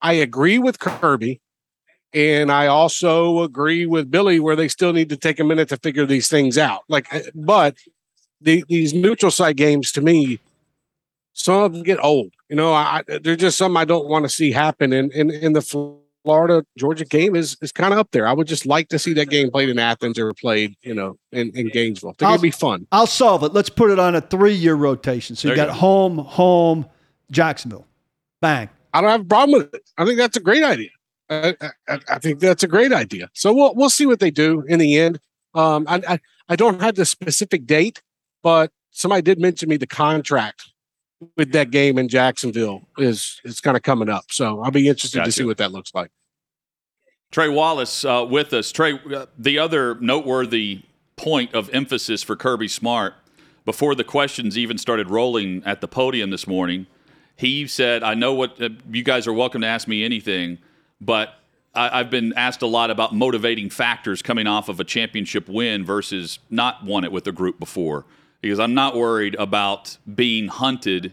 I 0.00 0.12
agree 0.14 0.58
with 0.58 0.78
Kirby. 0.78 1.42
And 2.14 2.50
I 2.50 2.68
also 2.68 3.42
agree 3.42 3.84
with 3.84 4.10
Billy 4.10 4.40
where 4.40 4.56
they 4.56 4.68
still 4.68 4.94
need 4.94 5.10
to 5.10 5.18
take 5.18 5.38
a 5.38 5.44
minute 5.44 5.68
to 5.68 5.76
figure 5.76 6.06
these 6.06 6.28
things 6.28 6.56
out. 6.56 6.80
Like, 6.88 7.12
eh, 7.12 7.24
but 7.34 7.76
the, 8.40 8.64
these 8.70 8.94
neutral 8.94 9.30
site 9.30 9.56
games 9.56 9.92
to 9.92 10.00
me, 10.00 10.40
some 11.34 11.62
of 11.62 11.74
them 11.74 11.82
get 11.82 12.02
old. 12.02 12.32
You 12.48 12.56
know, 12.56 12.72
I, 12.72 13.02
they're 13.06 13.36
just 13.36 13.58
something 13.58 13.76
I 13.76 13.84
don't 13.84 14.08
want 14.08 14.24
to 14.24 14.30
see 14.30 14.52
happen. 14.52 14.94
And 14.94 15.12
in, 15.12 15.30
in 15.30 15.52
the 15.52 15.60
Florida 16.24 16.64
Georgia 16.78 17.04
game 17.04 17.34
is 17.34 17.56
is 17.60 17.72
kind 17.72 17.92
of 17.92 17.98
up 17.98 18.10
there. 18.12 18.26
I 18.26 18.32
would 18.32 18.46
just 18.46 18.66
like 18.66 18.88
to 18.88 18.98
see 18.98 19.12
that 19.14 19.28
game 19.28 19.50
played 19.50 19.68
in 19.68 19.78
Athens 19.78 20.18
or 20.18 20.32
played, 20.34 20.76
you 20.82 20.94
know, 20.94 21.16
in, 21.32 21.50
in 21.54 21.68
Gainesville. 21.68 22.14
Gonna 22.18 22.38
be 22.38 22.50
fun. 22.50 22.86
I'll 22.92 23.06
solve 23.06 23.42
it. 23.42 23.52
Let's 23.52 23.68
put 23.68 23.90
it 23.90 23.98
on 23.98 24.14
a 24.14 24.20
three 24.20 24.54
year 24.54 24.74
rotation. 24.74 25.36
So 25.36 25.48
you 25.48 25.56
got 25.56 25.70
home, 25.70 26.18
home, 26.18 26.86
Jacksonville. 27.30 27.86
Bang. 28.40 28.68
I 28.94 29.00
don't 29.00 29.10
have 29.10 29.20
a 29.22 29.24
problem 29.24 29.58
with 29.58 29.74
it. 29.74 29.82
I 29.96 30.04
think 30.04 30.18
that's 30.18 30.36
a 30.36 30.40
great 30.40 30.62
idea. 30.62 30.90
I, 31.30 31.56
I, 31.88 31.98
I 32.08 32.18
think 32.18 32.40
that's 32.40 32.62
a 32.62 32.68
great 32.68 32.92
idea. 32.92 33.30
So 33.34 33.52
we'll 33.52 33.74
we'll 33.74 33.90
see 33.90 34.06
what 34.06 34.20
they 34.20 34.30
do 34.30 34.62
in 34.68 34.78
the 34.78 34.98
end. 34.98 35.18
Um, 35.54 35.86
I, 35.88 36.02
I 36.08 36.20
I 36.48 36.56
don't 36.56 36.80
have 36.80 36.94
the 36.94 37.04
specific 37.04 37.66
date, 37.66 38.02
but 38.42 38.70
somebody 38.90 39.22
did 39.22 39.40
mention 39.40 39.68
me 39.68 39.76
the 39.76 39.86
contract 39.86 40.71
with 41.36 41.52
that 41.52 41.70
game 41.70 41.98
in 41.98 42.08
Jacksonville 42.08 42.82
is 42.98 43.40
is 43.44 43.60
kind 43.60 43.76
of 43.76 43.82
coming 43.82 44.08
up. 44.08 44.26
So 44.30 44.62
I'll 44.62 44.70
be 44.70 44.88
interested 44.88 45.18
gotcha. 45.18 45.28
to 45.28 45.32
see 45.32 45.44
what 45.44 45.58
that 45.58 45.72
looks 45.72 45.94
like. 45.94 46.10
Trey 47.30 47.48
Wallace 47.48 48.04
uh, 48.04 48.26
with 48.28 48.52
us. 48.52 48.70
Trey, 48.72 49.00
uh, 49.14 49.26
the 49.38 49.58
other 49.58 49.94
noteworthy 49.96 50.82
point 51.16 51.54
of 51.54 51.70
emphasis 51.72 52.22
for 52.22 52.36
Kirby 52.36 52.68
Smart 52.68 53.14
before 53.64 53.94
the 53.94 54.04
questions 54.04 54.58
even 54.58 54.76
started 54.76 55.08
rolling 55.08 55.62
at 55.64 55.80
the 55.80 55.88
podium 55.88 56.30
this 56.30 56.46
morning, 56.46 56.86
he 57.36 57.66
said, 57.66 58.02
"I 58.02 58.14
know 58.14 58.34
what 58.34 58.60
uh, 58.60 58.70
you 58.90 59.02
guys 59.02 59.26
are 59.26 59.32
welcome 59.32 59.62
to 59.62 59.66
ask 59.66 59.88
me 59.88 60.04
anything, 60.04 60.58
but." 61.00 61.34
I, 61.74 62.00
I've 62.00 62.10
been 62.10 62.34
asked 62.36 62.60
a 62.60 62.66
lot 62.66 62.90
about 62.90 63.14
motivating 63.14 63.70
factors 63.70 64.20
coming 64.20 64.46
off 64.46 64.68
of 64.68 64.78
a 64.78 64.84
championship 64.84 65.48
win 65.48 65.86
versus 65.86 66.38
not 66.50 66.84
won 66.84 67.02
it 67.02 67.10
with 67.10 67.24
the 67.24 67.32
group 67.32 67.58
before 67.58 68.04
because 68.42 68.58
I'm 68.58 68.74
not 68.74 68.96
worried 68.96 69.36
about 69.36 69.96
being 70.12 70.48
hunted 70.48 71.12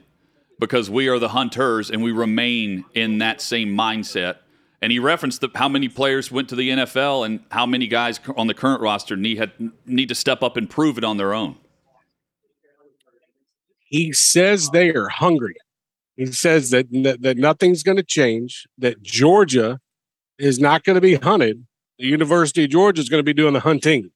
because 0.59 0.89
we 0.89 1.07
are 1.07 1.19
the 1.19 1.29
hunters 1.29 1.89
and 1.89 2.03
we 2.03 2.11
remain 2.11 2.83
in 2.93 3.19
that 3.19 3.39
same 3.39 3.69
mindset. 3.69 4.37
And 4.81 4.91
he 4.91 4.99
referenced 4.99 5.41
the, 5.41 5.49
how 5.55 5.69
many 5.69 5.87
players 5.87 6.31
went 6.31 6.49
to 6.49 6.55
the 6.55 6.69
NFL 6.69 7.25
and 7.25 7.41
how 7.51 7.65
many 7.65 7.87
guys 7.87 8.19
on 8.35 8.47
the 8.47 8.53
current 8.53 8.81
roster 8.81 9.15
need 9.15 9.37
had, 9.37 9.51
need 9.85 10.09
to 10.09 10.15
step 10.15 10.41
up 10.41 10.57
and 10.57 10.69
prove 10.69 10.97
it 10.97 11.03
on 11.03 11.17
their 11.17 11.33
own. 11.33 11.55
He 13.85 14.11
says 14.11 14.69
they 14.69 14.89
are 14.89 15.09
hungry. 15.09 15.55
He 16.15 16.27
says 16.27 16.71
that 16.71 16.91
that, 16.91 17.21
that 17.21 17.37
nothing's 17.37 17.83
going 17.83 17.97
to 17.97 18.03
change. 18.03 18.67
That 18.77 19.01
Georgia 19.01 19.79
is 20.37 20.59
not 20.59 20.83
going 20.83 20.95
to 20.95 21.01
be 21.01 21.15
hunted. 21.15 21.65
The 21.97 22.05
University 22.05 22.63
of 22.63 22.69
Georgia 22.69 23.01
is 23.01 23.09
going 23.09 23.19
to 23.19 23.23
be 23.23 23.33
doing 23.33 23.53
the 23.53 23.59
hunting. 23.61 24.11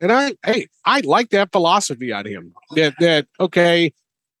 And 0.00 0.12
I, 0.12 0.34
hey, 0.44 0.66
I 0.84 1.00
like 1.00 1.30
that 1.30 1.52
philosophy 1.52 2.12
on 2.12 2.26
him. 2.26 2.52
That 2.72 2.94
that 3.00 3.26
okay, 3.38 3.92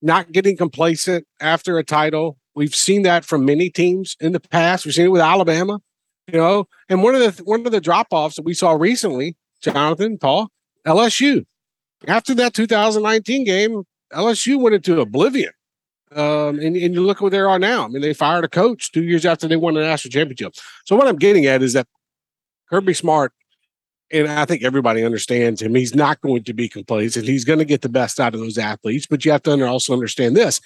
not 0.02 0.32
getting 0.32 0.56
complacent 0.56 1.26
after 1.40 1.78
a 1.78 1.84
title. 1.84 2.38
We've 2.54 2.74
seen 2.74 3.02
that 3.02 3.24
from 3.24 3.44
many 3.44 3.70
teams 3.70 4.16
in 4.20 4.32
the 4.32 4.40
past. 4.40 4.84
We've 4.84 4.94
seen 4.94 5.06
it 5.06 5.10
with 5.12 5.20
Alabama, 5.20 5.80
you 6.26 6.38
know. 6.38 6.66
And 6.88 7.02
one 7.02 7.14
of 7.14 7.20
the 7.20 7.42
one 7.44 7.64
of 7.66 7.72
the 7.72 7.80
drop 7.80 8.08
offs 8.10 8.36
that 8.36 8.44
we 8.44 8.54
saw 8.54 8.72
recently, 8.72 9.36
Jonathan 9.60 10.18
Paul, 10.18 10.48
LSU. 10.86 11.44
After 12.06 12.34
that 12.34 12.52
2019 12.54 13.44
game, 13.44 13.84
LSU 14.12 14.60
went 14.60 14.74
into 14.74 15.00
oblivion. 15.00 15.52
Um, 16.14 16.60
and, 16.60 16.76
and 16.76 16.94
you 16.94 17.00
look 17.00 17.20
where 17.20 17.30
they 17.30 17.40
are 17.40 17.58
now. 17.58 17.84
I 17.84 17.88
mean, 17.88 18.02
they 18.02 18.14
fired 18.14 18.44
a 18.44 18.48
coach 18.48 18.92
two 18.92 19.02
years 19.02 19.26
after 19.26 19.48
they 19.48 19.56
won 19.56 19.74
the 19.74 19.80
national 19.80 20.12
championship. 20.12 20.54
So 20.84 20.94
what 20.94 21.08
I'm 21.08 21.16
getting 21.16 21.46
at 21.46 21.62
is 21.62 21.72
that 21.72 21.88
Kirby 22.70 22.94
Smart 22.94 23.32
and 24.14 24.28
I 24.28 24.44
think 24.44 24.62
everybody 24.62 25.04
understands 25.04 25.60
him. 25.60 25.74
He's 25.74 25.94
not 25.94 26.20
going 26.20 26.44
to 26.44 26.54
be 26.54 26.68
complacent. 26.68 27.26
He's 27.26 27.44
going 27.44 27.58
to 27.58 27.64
get 27.64 27.82
the 27.82 27.88
best 27.88 28.20
out 28.20 28.34
of 28.34 28.40
those 28.40 28.56
athletes. 28.56 29.06
But 29.06 29.24
you 29.24 29.32
have 29.32 29.42
to 29.42 29.66
also 29.66 29.92
understand 29.92 30.36
this: 30.36 30.60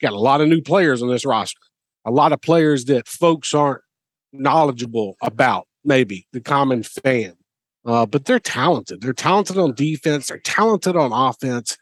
got 0.00 0.12
a 0.12 0.18
lot 0.18 0.40
of 0.40 0.48
new 0.48 0.62
players 0.62 1.02
on 1.02 1.08
this 1.08 1.26
roster, 1.26 1.60
a 2.04 2.10
lot 2.10 2.32
of 2.32 2.40
players 2.40 2.86
that 2.86 3.08
folks 3.08 3.52
aren't 3.52 3.82
knowledgeable 4.32 5.16
about. 5.20 5.66
Maybe 5.84 6.28
the 6.32 6.40
common 6.40 6.84
fan, 6.84 7.34
uh, 7.84 8.06
but 8.06 8.24
they're 8.24 8.38
talented. 8.38 9.00
They're 9.00 9.12
talented 9.12 9.58
on 9.58 9.74
defense. 9.74 10.28
They're 10.28 10.38
talented 10.38 10.94
on 10.94 11.12
offense. 11.12 11.76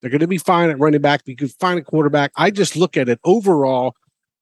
They're 0.00 0.10
going 0.10 0.20
to 0.20 0.26
be 0.26 0.38
fine 0.38 0.68
at 0.68 0.80
running 0.80 1.00
back. 1.00 1.22
You 1.26 1.36
can 1.36 1.48
find 1.48 1.78
a 1.78 1.82
quarterback. 1.82 2.32
I 2.36 2.50
just 2.50 2.76
look 2.76 2.96
at 2.96 3.08
it 3.08 3.20
overall. 3.24 3.94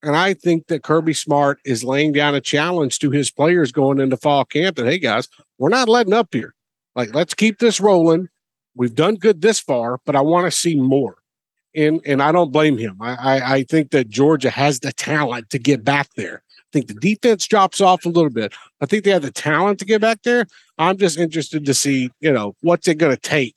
And 0.03 0.15
I 0.15 0.35
think 0.35 0.67
that 0.67 0.83
Kirby 0.83 1.13
Smart 1.13 1.59
is 1.65 1.83
laying 1.83 2.11
down 2.11 2.35
a 2.35 2.41
challenge 2.41 2.99
to 2.99 3.09
his 3.09 3.31
players 3.31 3.71
going 3.71 3.99
into 3.99 4.17
fall 4.17 4.45
camp 4.45 4.75
that, 4.75 4.85
hey, 4.85 4.99
guys, 4.99 5.27
we're 5.57 5.69
not 5.69 5.89
letting 5.89 6.13
up 6.13 6.29
here. 6.31 6.53
Like, 6.95 7.13
let's 7.13 7.33
keep 7.33 7.59
this 7.59 7.79
rolling. 7.79 8.29
We've 8.75 8.95
done 8.95 9.15
good 9.15 9.41
this 9.41 9.59
far, 9.59 9.99
but 10.05 10.15
I 10.15 10.21
want 10.21 10.45
to 10.45 10.51
see 10.51 10.75
more. 10.75 11.17
And 11.75 12.01
and 12.05 12.21
I 12.21 12.31
don't 12.31 12.51
blame 12.51 12.77
him. 12.77 12.97
I, 13.01 13.15
I, 13.15 13.53
I 13.55 13.63
think 13.63 13.91
that 13.91 14.09
Georgia 14.09 14.49
has 14.49 14.79
the 14.79 14.93
talent 14.93 15.49
to 15.49 15.59
get 15.59 15.83
back 15.83 16.09
there. 16.15 16.41
I 16.57 16.69
think 16.71 16.87
the 16.87 16.93
defense 16.93 17.47
drops 17.47 17.81
off 17.81 18.05
a 18.05 18.09
little 18.09 18.29
bit. 18.29 18.53
I 18.81 18.85
think 18.85 19.03
they 19.03 19.11
have 19.11 19.21
the 19.21 19.31
talent 19.31 19.79
to 19.79 19.85
get 19.85 20.01
back 20.01 20.23
there. 20.23 20.45
I'm 20.77 20.97
just 20.97 21.17
interested 21.17 21.65
to 21.65 21.73
see, 21.73 22.11
you 22.21 22.31
know, 22.31 22.55
what's 22.61 22.87
it 22.87 22.95
going 22.95 23.13
to 23.13 23.21
take 23.21 23.55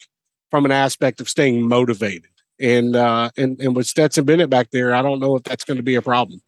from 0.51 0.65
an 0.65 0.73
aspect 0.73 1.21
of 1.21 1.29
staying 1.29 1.67
motivated. 1.67 2.31
And 2.61 2.97
uh 2.97 3.31
and 3.37 3.61
and 3.61 3.77
with 3.77 3.87
Stetson 3.87 4.25
Bennett 4.25 4.51
back 4.51 4.71
there, 4.73 4.95
I 4.95 5.03
don't 5.03 5.21
know 5.21 5.37
if 5.37 5.45
that's 5.45 5.65
going 5.65 5.77
to 5.77 5.83
be 5.83 5.95
a 5.95 6.03
problem. 6.03 6.41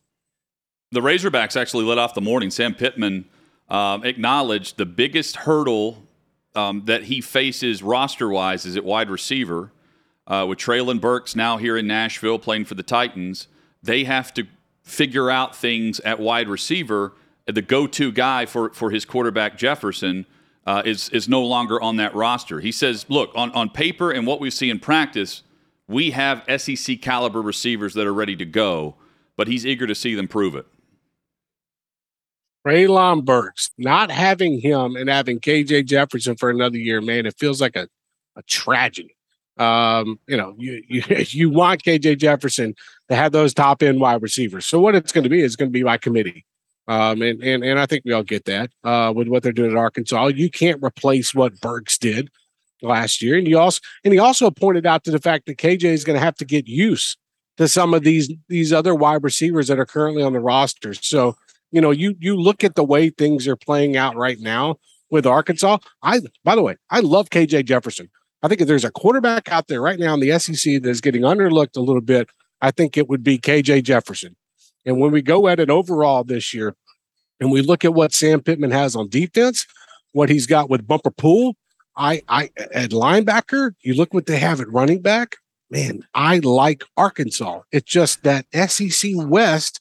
The 0.91 1.01
Razorbacks 1.01 1.61
actually 1.61 1.85
led 1.85 1.99
off 1.99 2.15
the 2.15 2.21
morning. 2.21 2.51
Sam 2.51 2.75
Pittman 2.75 3.27
um, 3.71 4.05
acknowledged 4.05 4.77
the 4.77 4.87
biggest 4.87 5.37
hurdle 5.37 6.03
um, 6.55 6.83
that 6.87 7.05
he 7.05 7.21
faces 7.21 7.83
roster 7.83 8.29
wise 8.29 8.67
is 8.67 8.77
at 8.77 8.85
wide 8.85 9.11
receiver. 9.11 9.73
Uh, 10.27 10.47
with 10.49 10.59
Treylon 10.59 11.01
Burks 11.01 11.35
now 11.35 11.57
here 11.57 11.77
in 11.77 11.87
Nashville 11.87 12.39
playing 12.39 12.65
for 12.65 12.75
the 12.75 12.83
Titans, 12.83 13.49
they 13.83 14.05
have 14.05 14.33
to 14.35 14.47
figure 14.83 15.31
out 15.31 15.57
things 15.57 16.01
at 16.01 16.21
wide 16.21 16.49
receiver. 16.49 17.15
The 17.47 17.63
go-to 17.63 18.13
guy 18.13 18.47
for 18.47 18.71
for 18.71 18.91
his 18.91 19.05
quarterback 19.05 19.57
Jefferson 19.57 20.27
uh, 20.67 20.83
is 20.85 21.09
is 21.09 21.29
no 21.29 21.43
longer 21.43 21.81
on 21.81 21.97
that 21.97 22.15
roster. 22.15 22.61
He 22.61 22.71
says, 22.71 23.07
"Look, 23.09 23.33
on 23.35 23.51
on 23.53 23.71
paper 23.71 24.13
and 24.13 24.27
what 24.27 24.41
we 24.41 24.51
see 24.51 24.71
in 24.71 24.79
practice, 24.79 25.43
we 25.89 26.13
have 26.13 26.45
SEC 26.61 27.01
caliber 27.01 27.43
receivers 27.43 27.95
that 27.95 28.07
are 28.07 28.15
ready 28.15 28.37
to 28.37 28.45
go, 28.45 28.95
but 29.37 29.49
he's 29.49 29.67
eager 29.67 29.87
to 29.87 29.95
see 29.95 30.15
them 30.15 30.29
prove 30.29 30.55
it." 30.55 30.67
Treylon 32.67 33.25
Burks, 33.25 33.71
not 33.79 34.11
having 34.11 34.61
him 34.61 34.97
and 34.97 35.09
having 35.09 35.41
KJ 35.41 35.87
Jefferson 35.87 36.37
for 36.37 36.51
another 36.51 36.79
year, 36.79 37.01
man, 37.01 37.27
it 37.27 37.37
feels 37.39 37.61
like 37.61 37.77
a, 37.77 37.89
a 38.37 38.43
tragedy. 38.43 39.17
Um, 39.57 40.19
you 40.27 40.37
know, 40.37 40.55
you, 40.59 40.83
you 40.89 41.03
you 41.09 41.51
want 41.51 41.83
KJ 41.83 42.19
Jefferson 42.19 42.75
to 43.09 43.17
have 43.17 43.33
those 43.33 43.55
top 43.55 43.83
end 43.83 44.01
wide 44.01 44.23
receivers. 44.23 44.67
So 44.67 44.81
what 44.81 44.95
it's 44.95 45.13
going 45.13 45.25
to 45.25 45.31
be 45.31 45.41
is 45.43 45.57
going 45.57 45.71
to 45.71 45.73
be 45.73 45.83
by 45.83 45.99
committee. 45.99 46.45
Um, 46.89 47.23
and 47.23 47.43
and 47.43 47.63
and 47.63 47.79
I 47.79 47.87
think 47.87 48.05
we 48.05 48.13
all 48.13 48.23
get 48.23 48.47
that 48.47 48.71
uh, 48.83 49.13
with 49.15 49.29
what 49.29 49.43
they're 49.43 49.53
doing 49.53 49.71
at 49.71 49.77
Arkansas. 49.77 50.29
You 50.29 50.51
can't 50.51 50.83
replace 50.83 51.35
what 51.35 51.61
Burks 51.61 51.97
did 51.99 52.31
last 52.83 53.23
year, 53.23 53.39
and 53.39 53.47
you 53.47 53.59
also 53.59 53.81
and 54.05 54.13
he 54.13 54.19
also 54.19 54.51
pointed 54.51 54.87
out 54.87 55.05
to 55.05 55.11
the 55.11 55.21
fact 55.21 55.47
that 55.47 55.59
KJ 55.59 55.85
is 55.85 56.05
going 56.05 56.19
to 56.19 56.25
have 56.25 56.37
to 56.37 56.45
get 56.45 56.67
used 56.67 57.17
to 57.59 57.69
some 57.69 57.95
of 57.95 58.03
these 58.03 58.33
these 58.49 58.73
other 58.73 58.95
wide 58.95 59.23
receivers 59.23 59.69
that 59.69 59.79
are 59.79 59.87
currently 59.87 60.23
on 60.23 60.33
the 60.33 60.41
roster. 60.41 60.95
So 60.95 61.37
you 61.73 61.81
know, 61.81 61.91
you 61.91 62.15
you 62.19 62.37
look 62.37 62.65
at 62.65 62.75
the 62.75 62.85
way 62.85 63.11
things 63.11 63.47
are 63.47 63.57
playing 63.57 63.97
out 63.97 64.17
right 64.17 64.39
now 64.41 64.77
with 65.11 65.27
Arkansas. 65.27 65.79
I 66.03 66.21
by 66.45 66.55
the 66.55 66.63
way, 66.63 66.77
I 66.91 67.01
love 67.01 67.31
KJ 67.31 67.65
Jefferson. 67.65 68.11
I 68.43 68.49
think 68.49 68.61
if 68.61 68.69
there's 68.69 68.85
a 68.85 68.91
quarterback 68.91 69.51
out 69.53 69.69
there 69.69 69.83
right 69.83 69.99
now 69.99 70.15
in 70.15 70.21
the 70.21 70.39
SEC 70.39 70.83
that's 70.83 71.01
getting 71.01 71.23
underlooked 71.23 71.77
a 71.77 71.81
little 71.81 72.01
bit, 72.01 72.31
I 72.61 72.71
think 72.71 72.97
it 72.97 73.09
would 73.09 73.23
be 73.23 73.39
KJ 73.39 73.85
Jefferson. 73.85 74.37
And 74.87 74.99
when 74.99 75.11
we 75.11 75.21
go 75.21 75.47
at 75.47 75.61
it 75.61 75.69
overall 75.69 76.25
this 76.25 76.55
year, 76.55 76.75
and 77.39 77.51
we 77.51 77.61
look 77.61 77.85
at 77.85 77.95
what 77.95 78.13
Sam 78.13 78.41
Pittman 78.41 78.71
has 78.71 78.97
on 78.97 79.09
defense, 79.09 79.67
what 80.13 80.29
he's 80.29 80.47
got 80.47 80.71
with 80.71 80.87
Bumper 80.87 81.11
Pool, 81.11 81.57
I 81.97 82.23
I 82.29 82.51
at 82.57 82.91
linebacker, 82.91 83.73
you 83.83 83.95
look 83.95 84.15
what 84.15 84.27
they 84.27 84.39
have 84.39 84.61
at 84.61 84.73
running 84.73 85.03
back. 85.03 85.37
Man, 85.71 86.03
I 86.15 86.39
like 86.39 86.83
Arkansas. 86.97 87.61
It's 87.71 87.91
just 87.91 88.25
that 88.25 88.47
SEC 88.53 89.13
West 89.15 89.81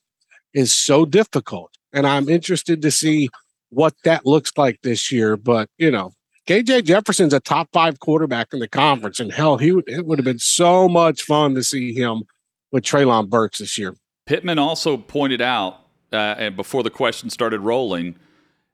is 0.54 0.74
so 0.74 1.06
difficult 1.06 1.79
and 1.94 2.08
I'm 2.08 2.30
interested 2.30 2.82
to 2.82 2.92
see 2.92 3.30
what 3.70 3.94
that 4.04 4.26
looks 4.26 4.52
like 4.58 4.80
this 4.82 5.12
year. 5.12 5.38
But 5.38 5.70
you 5.78 5.92
know, 5.92 6.12
KJ 6.48 6.86
Jefferson's 6.86 7.34
a 7.34 7.40
top 7.40 7.70
five 7.72 8.00
quarterback 8.00 8.54
in 8.54 8.60
the 8.60 8.68
conference, 8.68 9.20
and 9.20 9.32
hell, 9.32 9.58
he 9.58 9.70
it 9.88 10.06
would 10.06 10.20
have 10.20 10.26
been 10.26 10.40
so 10.40 10.88
much 10.88 11.24
fun 11.24 11.56
to 11.56 11.64
see 11.64 11.94
him 11.94 12.24
with 12.72 12.84
Treylon 12.84 13.30
Burks 13.30 13.60
this 13.60 13.78
year. 13.78 13.96
Pittman 14.26 14.60
also 14.60 14.98
pointed 14.98 15.42
out, 15.42 15.82
uh, 16.14 16.36
and 16.38 16.56
before 16.56 16.84
the 16.84 16.90
question 16.90 17.30
started 17.30 17.62
rolling, 17.62 18.16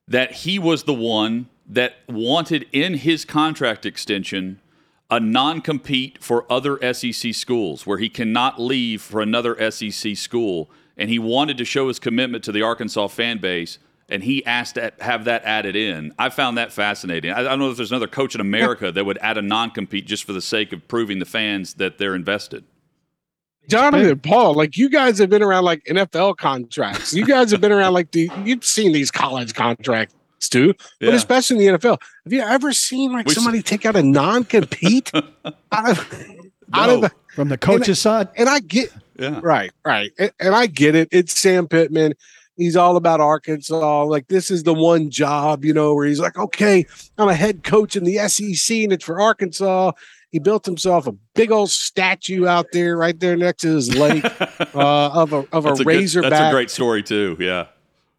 that 0.07 0.31
he 0.31 0.59
was 0.59 0.83
the 0.83 0.93
one 0.93 1.49
that 1.67 1.95
wanted 2.07 2.67
in 2.71 2.95
his 2.95 3.25
contract 3.25 3.85
extension 3.85 4.59
a 5.09 5.19
non 5.19 5.61
compete 5.61 6.23
for 6.23 6.51
other 6.51 6.79
SEC 6.93 7.33
schools 7.33 7.85
where 7.85 7.97
he 7.97 8.09
cannot 8.09 8.59
leave 8.59 9.01
for 9.01 9.21
another 9.21 9.71
SEC 9.71 10.15
school 10.15 10.69
and 10.97 11.09
he 11.09 11.19
wanted 11.19 11.57
to 11.57 11.65
show 11.65 11.87
his 11.87 11.99
commitment 11.99 12.43
to 12.45 12.51
the 12.51 12.61
Arkansas 12.61 13.07
fan 13.07 13.39
base, 13.39 13.77
and 14.09 14.23
he 14.23 14.45
asked 14.45 14.75
to 14.75 14.93
have 14.99 15.25
that 15.25 15.43
added 15.43 15.75
in. 15.75 16.13
I 16.19 16.29
found 16.29 16.57
that 16.57 16.71
fascinating. 16.71 17.31
I, 17.31 17.39
I 17.39 17.43
don't 17.43 17.59
know 17.59 17.71
if 17.71 17.77
there's 17.77 17.91
another 17.91 18.07
coach 18.07 18.35
in 18.35 18.41
America 18.41 18.91
that 18.91 19.05
would 19.05 19.17
add 19.19 19.37
a 19.37 19.41
non 19.41 19.71
compete 19.71 20.05
just 20.05 20.23
for 20.23 20.33
the 20.33 20.41
sake 20.41 20.71
of 20.73 20.87
proving 20.87 21.19
the 21.19 21.25
fans 21.25 21.75
that 21.75 21.97
they're 21.97 22.15
invested. 22.15 22.63
Jonathan 23.67 24.19
Paul, 24.19 24.53
like 24.53 24.77
you 24.77 24.89
guys 24.89 25.17
have 25.17 25.29
been 25.31 25.41
around 25.41 25.63
like 25.63 25.83
NFL 25.85 26.37
contracts. 26.37 27.13
You 27.15 27.25
guys 27.25 27.49
have 27.51 27.61
been 27.61 27.71
around 27.71 27.93
like 27.93 28.11
the 28.11 28.29
you've 28.43 28.63
seen 28.63 28.91
these 28.91 29.09
college 29.09 29.55
contracts 29.55 30.13
too, 30.49 30.73
but 30.99 31.07
Yeah. 31.09 31.15
especially 31.15 31.65
in 31.65 31.73
the 31.73 31.79
NFL. 31.79 31.97
Have 32.25 32.33
you 32.33 32.41
ever 32.41 32.71
seen 32.73 33.11
like 33.11 33.25
We- 33.27 33.33
somebody 33.33 33.63
take 33.63 33.83
out 33.87 33.95
a 33.95 34.03
non-compete 34.03 35.11
out 35.15 35.89
of 35.89 36.25
out 36.73 36.89
of 36.91 37.01
No. 37.01 37.09
From 37.33 37.49
the 37.49 37.57
coach's 37.57 37.99
side, 37.99 38.29
and 38.37 38.47
I 38.47 38.59
get 38.59 38.93
Yeah. 39.17 39.39
right, 39.43 39.71
right. 39.85 40.11
And, 40.19 40.31
and 40.39 40.55
I 40.55 40.67
get 40.67 40.95
it. 40.95 41.09
It's 41.11 41.37
Sam 41.39 41.67
Pittman. 41.67 42.13
He's 42.57 42.75
all 42.75 42.95
about 42.95 43.19
Arkansas. 43.19 44.03
Like 44.05 44.27
this 44.27 44.49
is 44.49 44.63
the 44.63 44.73
one 44.73 45.09
job, 45.09 45.65
you 45.65 45.73
know, 45.73 45.93
where 45.93 46.05
he's 46.07 46.19
like, 46.19 46.37
okay, 46.37 46.85
I'm 47.17 47.27
a 47.27 47.33
head 47.35 47.63
coach 47.63 47.95
in 47.95 48.03
the 48.05 48.17
SEC 48.29 48.77
and 48.77 48.93
it's 48.93 49.03
for 49.03 49.19
Arkansas. 49.19 49.91
He 50.31 50.39
built 50.39 50.65
himself 50.65 51.07
a 51.07 51.13
big 51.33 51.51
old 51.51 51.69
statue 51.71 52.45
out 52.45 52.67
there, 52.73 52.97
right 52.97 53.17
there 53.19 53.37
next 53.37 53.61
to 53.61 53.73
his 53.75 53.95
lake, 53.95 54.25
uh, 54.75 55.09
of 55.13 55.31
a 55.33 55.45
of 55.53 55.65
a 55.65 55.69
That's 55.69 55.79
a, 55.79 55.83
good, 55.83 55.87
razorback. 55.95 56.31
that's 56.31 56.49
a 56.49 56.51
great 56.51 56.69
story 56.69 57.03
too. 57.03 57.37
Yeah. 57.39 57.67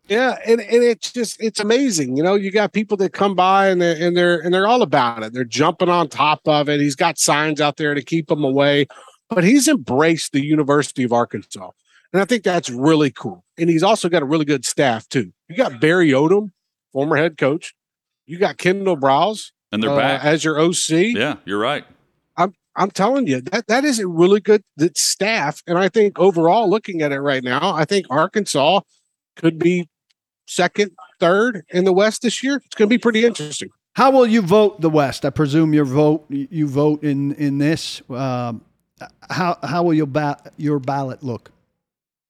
Yeah, 0.09 0.39
and, 0.47 0.61
and 0.61 0.85
it's 0.85 1.13
just 1.13 1.43
it's 1.43 1.59
amazing. 1.59 2.17
You 2.17 2.23
know, 2.23 2.35
you 2.37 2.53
got 2.53 2.73
people 2.73 2.97
that 2.99 3.13
come 3.13 3.35
by 3.35 3.69
and 3.69 3.83
they're 3.83 3.97
and 4.01 4.17
they're 4.17 4.39
and 4.39 4.55
they're 4.55 4.69
all 4.69 4.83
about 4.83 5.25
it. 5.25 5.33
They're 5.33 5.43
jumping 5.43 5.89
on 5.89 6.09
top 6.09 6.41
of 6.47 6.69
it. 6.69 6.79
He's 6.79 6.95
got 6.95 7.19
signs 7.19 7.61
out 7.61 7.77
there 7.77 7.93
to 7.93 8.03
keep 8.03 8.29
them 8.29 8.45
away, 8.45 8.87
but 9.29 9.45
he's 9.45 9.69
embraced 9.69 10.33
the 10.33 10.45
University 10.45 11.03
of 11.03 11.13
Arkansas. 11.13 11.71
And 12.13 12.23
I 12.23 12.25
think 12.25 12.45
that's 12.45 12.71
really 12.71 13.11
cool. 13.11 13.45
And 13.59 13.69
he's 13.69 13.83
also 13.83 14.09
got 14.09 14.23
a 14.23 14.27
really 14.27 14.45
good 14.45 14.65
staff 14.65 15.09
too. 15.09 15.33
You 15.49 15.57
got 15.57 15.81
Barry 15.81 16.11
Odom, 16.11 16.53
former 16.93 17.17
head 17.17 17.37
coach. 17.37 17.75
You 18.27 18.39
got 18.39 18.57
Kendal 18.59 18.97
Briles 18.97 19.53
And 19.73 19.83
they're 19.83 19.91
uh, 19.91 19.97
back. 19.97 20.25
as 20.25 20.45
your 20.45 20.59
OC. 20.61 20.91
Yeah, 20.91 21.37
you're 21.45 21.59
right. 21.59 21.85
I'm 22.37 22.55
I'm 22.77 22.91
telling 22.91 23.27
you 23.27 23.41
that 23.41 23.67
that 23.69 23.85
is 23.85 23.99
a 23.99 24.07
really 24.09 24.41
good 24.41 24.63
that 24.77 24.97
staff. 24.99 25.63
And 25.67 25.79
I 25.79 25.89
think 25.89 26.19
overall, 26.19 26.69
looking 26.69 27.03
at 27.03 27.13
it 27.13 27.21
right 27.21 27.43
now, 27.43 27.75
I 27.75 27.85
think 27.85 28.07
Arkansas 28.11 28.81
could 29.37 29.59
be 29.59 29.89
second, 30.47 30.93
third 31.19 31.65
in 31.71 31.85
the 31.85 31.93
West 31.93 32.23
this 32.23 32.43
year. 32.43 32.63
It's 32.65 32.75
going 32.75 32.89
to 32.89 32.95
be 32.95 32.99
pretty 32.99 33.25
interesting. 33.25 33.71
how 33.95 34.11
will 34.11 34.27
you 34.27 34.43
vote 34.43 34.81
the 34.81 34.91
West? 34.91 35.25
I 35.25 35.31
presume 35.31 35.73
your 35.75 35.85
vote 35.85 36.25
you 36.29 36.67
vote 36.69 37.03
in 37.03 37.33
in 37.35 37.59
this. 37.59 38.03
Um, 38.11 38.63
how 39.31 39.59
how 39.63 39.83
will 39.83 39.95
your 39.95 40.07
ba- 40.07 40.41
your 40.57 40.79
ballot 40.79 41.23
look? 41.23 41.51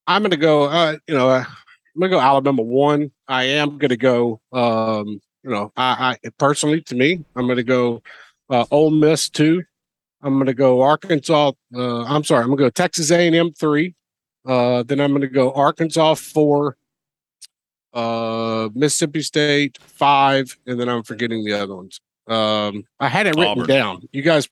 I'm 0.07 0.23
going 0.23 0.31
to 0.31 0.37
go. 0.37 0.65
Uh, 0.65 0.97
you 1.07 1.15
know, 1.15 1.29
uh, 1.29 1.45
I'm 1.45 2.01
going 2.01 2.11
to 2.11 2.17
go 2.17 2.21
Alabama 2.21 2.63
one. 2.63 3.11
I 3.29 3.45
am 3.45 3.79
going 3.79 3.91
to 3.91 3.97
go. 3.97 4.41
Um, 4.53 5.21
you 5.43 5.51
know, 5.51 5.73
I, 5.77 6.17
I 6.25 6.29
personally, 6.39 6.81
to 6.83 6.95
me, 6.95 7.25
I'm 7.35 7.47
going 7.47 7.57
to 7.57 7.63
go 7.63 8.03
uh, 8.51 8.67
Ole 8.71 8.91
Miss 8.91 9.29
two. 9.29 9.63
I'm 10.23 10.35
going 10.35 10.47
to 10.47 10.55
go 10.55 10.83
Arkansas. 10.83 11.53
Uh, 11.75 12.05
I'm 12.05 12.25
sorry, 12.25 12.43
I'm 12.43 12.49
going 12.49 12.59
to 12.59 12.65
go 12.65 12.71
Texas 12.71 13.11
A&M 13.11 13.53
three. 13.53 13.95
Uh, 14.45 14.83
then 14.83 15.01
I'm 15.01 15.11
going 15.11 15.23
to 15.23 15.29
go 15.29 15.53
Arkansas 15.53 16.15
four. 16.15 16.77
Uh, 17.93 18.69
Mississippi 18.75 19.23
State 19.23 19.79
five, 19.81 20.57
and 20.67 20.79
then 20.79 20.89
I'm 20.89 21.03
forgetting 21.03 21.45
the 21.45 21.55
other 21.55 21.77
ones. 21.77 22.01
Um, 22.27 22.85
I 23.01 23.09
had 23.09 23.27
it 23.27 23.37
written 23.37 23.63
Auburn. 23.63 23.67
down. 23.67 24.03
You 24.13 24.23
guys, 24.23 24.49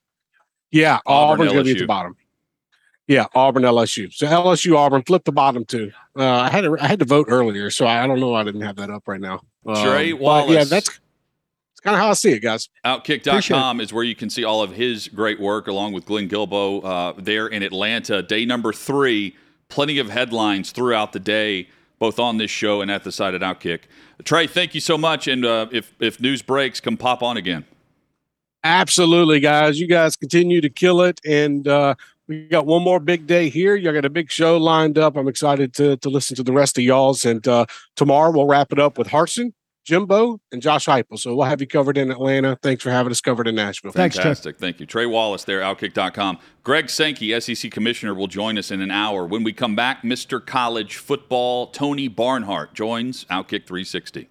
yeah, 0.75 0.99
Auburn, 1.07 1.47
Auburn's 1.49 1.53
going 1.53 1.65
to 1.65 1.75
be 1.75 1.79
at 1.79 1.83
the 1.83 1.87
bottom. 1.87 2.17
Yeah, 3.07 3.27
Auburn, 3.35 3.63
LSU. 3.63 4.13
So 4.13 4.27
LSU, 4.27 4.77
Auburn, 4.77 5.03
flip 5.03 5.25
the 5.25 5.31
bottom 5.31 5.65
two. 5.65 5.93
Uh, 6.19 6.27
I 6.27 6.51
had 6.51 6.63
to, 6.63 6.77
I 6.81 6.89
had 6.89 6.99
to 6.99 7.05
vote 7.05 7.27
earlier, 7.29 7.71
so 7.71 7.87
I, 7.87 8.03
I 8.03 8.07
don't 8.09 8.19
know 8.19 8.31
why 8.31 8.41
I 8.41 8.45
didn't 8.45 8.63
have 8.63 8.77
that 8.77 8.91
up 8.91 9.07
right 9.07 9.21
now. 9.21 9.43
Um, 9.67 9.77
Trey 9.77 10.13
but 10.13 10.21
Wallace. 10.21 10.51
yeah, 10.51 10.65
that's, 10.65 10.89
that's 10.89 11.81
kind 11.83 11.95
of 11.95 12.01
how 12.01 12.11
I 12.11 12.15
see 12.15 12.33
it, 12.33 12.41
guys. 12.41 12.71
Outkick.com 12.85 13.81
is 13.81 13.93
where 13.93 14.03
you 14.03 14.17
can 14.17 14.31
see 14.31 14.43
all 14.43 14.63
of 14.63 14.73
his 14.73 15.07
great 15.07 15.39
work 15.39 15.69
along 15.69 15.93
with 15.93 16.07
Glenn 16.07 16.29
Guilbeau 16.29 16.85
uh, 16.85 17.13
there 17.19 17.47
in 17.47 17.63
Atlanta. 17.63 18.21
Day 18.21 18.45
number 18.45 18.73
three, 18.73 19.37
plenty 19.69 20.01
of 20.01 20.11
headlines 20.11 20.73
throughout 20.73 21.13
the 21.13 21.21
day, 21.21 21.69
both 22.01 22.19
on 22.19 22.39
this 22.39 22.51
show 22.51 22.81
and 22.81 22.91
at 22.91 23.05
the 23.05 23.13
site 23.13 23.35
at 23.35 23.43
Outkick. 23.43 23.83
Trey, 24.25 24.49
thank 24.49 24.75
you 24.75 24.81
so 24.81 24.99
much. 24.99 25.29
And 25.29 25.45
uh, 25.45 25.69
if, 25.71 25.95
if 26.01 26.21
news 26.21 26.43
breaks, 26.43 26.81
come 26.81 26.97
pop 26.97 27.23
on 27.23 27.37
again. 27.37 27.65
Absolutely, 28.65 29.41
guys. 29.41 29.79
You 29.79 29.87
guys 29.87 30.17
continue 30.17 30.63
to 30.63 30.71
kill 30.71 31.03
it, 31.03 31.21
and 31.25 31.69
uh, 31.69 31.95
we 32.27 32.49
got 32.49 32.65
one 32.65 32.83
more 32.83 32.99
big 32.99 33.27
day 33.27 33.51
here. 33.51 33.77
You 33.77 33.93
got 33.93 34.07
a 34.07 34.11
big 34.11 34.31
show 34.31 34.57
lined 34.57 34.97
up. 34.97 35.17
I'm 35.17 35.29
excited 35.29 35.75
to 35.75 35.99
to 35.99 36.09
listen 36.09 36.35
to 36.37 36.43
the 36.43 36.53
rest 36.53 36.79
of 36.79 36.85
y'all's, 36.85 37.27
and 37.27 37.47
uh, 37.47 37.67
tomorrow 37.95 38.31
we'll 38.31 38.47
wrap 38.47 38.73
it 38.73 38.79
up 38.79 38.97
with 38.97 39.09
Harson, 39.09 39.53
Jimbo, 39.85 40.41
and 40.51 40.63
Josh 40.63 40.87
Heupel. 40.87 41.19
So 41.19 41.35
we'll 41.37 41.47
have 41.47 41.61
you 41.61 41.67
covered 41.67 41.99
in 41.99 42.11
Atlanta. 42.11 42.59
Thanks 42.63 42.83
for 42.83 42.91
having 42.91 43.11
us 43.11 43.21
covered 43.21 43.47
in 43.47 43.55
Nashville. 43.55 43.93
Thanks, 43.93 44.17
Trey. 44.17 44.23
Fantastic. 44.23 44.57
Thank 44.57 44.81
you. 44.81 44.87
Trey 44.87 45.05
Wallace 45.05 45.45
there, 45.45 45.61
Outkick.com. 45.61 46.39
Greg 46.63 46.89
Sankey, 46.89 47.39
SEC 47.39 47.71
Commissioner, 47.71 48.15
will 48.15 48.29
join 48.29 48.57
us 48.57 48.71
in 48.71 48.81
an 48.81 48.91
hour. 48.91 49.27
When 49.27 49.45
we 49.45 49.53
come 49.53 49.77
back, 49.77 50.03
Mr. 50.03 50.45
College 50.45 50.97
Football, 50.97 51.67
Tony 51.67 52.09
Barnhart 52.09 52.73
joins 52.73 53.27
Outkick 53.27 53.67
360. 53.67 54.31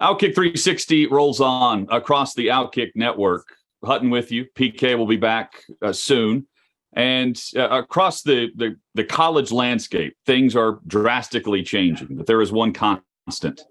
Outkick 0.00 0.34
360 0.34 1.06
rolls 1.06 1.40
on 1.40 1.86
across 1.90 2.34
the 2.34 2.48
Outkick 2.48 2.92
network. 2.94 3.46
Hutton 3.84 4.10
with 4.10 4.32
you. 4.32 4.46
PK 4.54 4.96
will 4.96 5.06
be 5.06 5.16
back 5.16 5.62
uh, 5.80 5.92
soon. 5.92 6.46
And 6.94 7.40
uh, 7.54 7.68
across 7.68 8.22
the, 8.22 8.48
the, 8.56 8.76
the 8.94 9.04
college 9.04 9.52
landscape, 9.52 10.16
things 10.24 10.56
are 10.56 10.80
drastically 10.86 11.62
changing, 11.62 12.16
but 12.16 12.26
there 12.26 12.40
is 12.40 12.52
one 12.52 12.72
constant. 12.72 13.62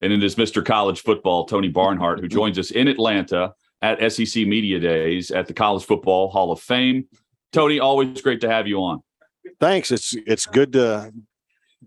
And 0.00 0.12
it 0.12 0.22
is 0.22 0.36
Mr. 0.36 0.64
College 0.64 1.02
Football, 1.02 1.46
Tony 1.46 1.68
Barnhart, 1.68 2.20
who 2.20 2.28
joins 2.28 2.58
us 2.58 2.70
in 2.70 2.88
Atlanta 2.88 3.54
at 3.82 4.12
SEC 4.12 4.46
Media 4.46 4.78
Days 4.78 5.30
at 5.30 5.46
the 5.46 5.54
College 5.54 5.84
Football 5.84 6.30
Hall 6.30 6.52
of 6.52 6.60
Fame. 6.60 7.06
Tony, 7.52 7.80
always 7.80 8.20
great 8.20 8.40
to 8.40 8.48
have 8.48 8.66
you 8.66 8.78
on. 8.78 9.02
thanks. 9.60 9.90
It's 9.90 10.14
it's 10.26 10.46
good 10.46 10.72
to 10.72 11.12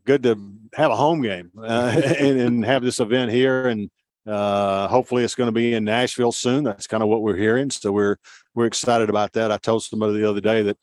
good 0.05 0.23
to 0.23 0.37
have 0.73 0.91
a 0.91 0.95
home 0.95 1.21
game 1.21 1.51
uh, 1.61 2.01
and, 2.19 2.39
and 2.39 2.65
have 2.65 2.83
this 2.83 2.99
event 2.99 3.31
here, 3.31 3.67
and 3.67 3.89
uh, 4.25 4.87
hopefully 4.87 5.23
it's 5.23 5.35
going 5.35 5.47
to 5.47 5.53
be 5.53 5.73
in 5.73 5.83
Nashville 5.83 6.31
soon. 6.31 6.63
That's 6.63 6.87
kind 6.87 7.03
of 7.03 7.09
what 7.09 7.21
we're 7.21 7.37
hearing, 7.37 7.69
so 7.69 7.91
we're 7.91 8.17
we're 8.55 8.65
excited 8.65 9.09
about 9.09 9.33
that. 9.33 9.51
I 9.51 9.57
told 9.57 9.83
somebody 9.83 10.13
the 10.13 10.29
other 10.29 10.41
day 10.41 10.63
that 10.63 10.77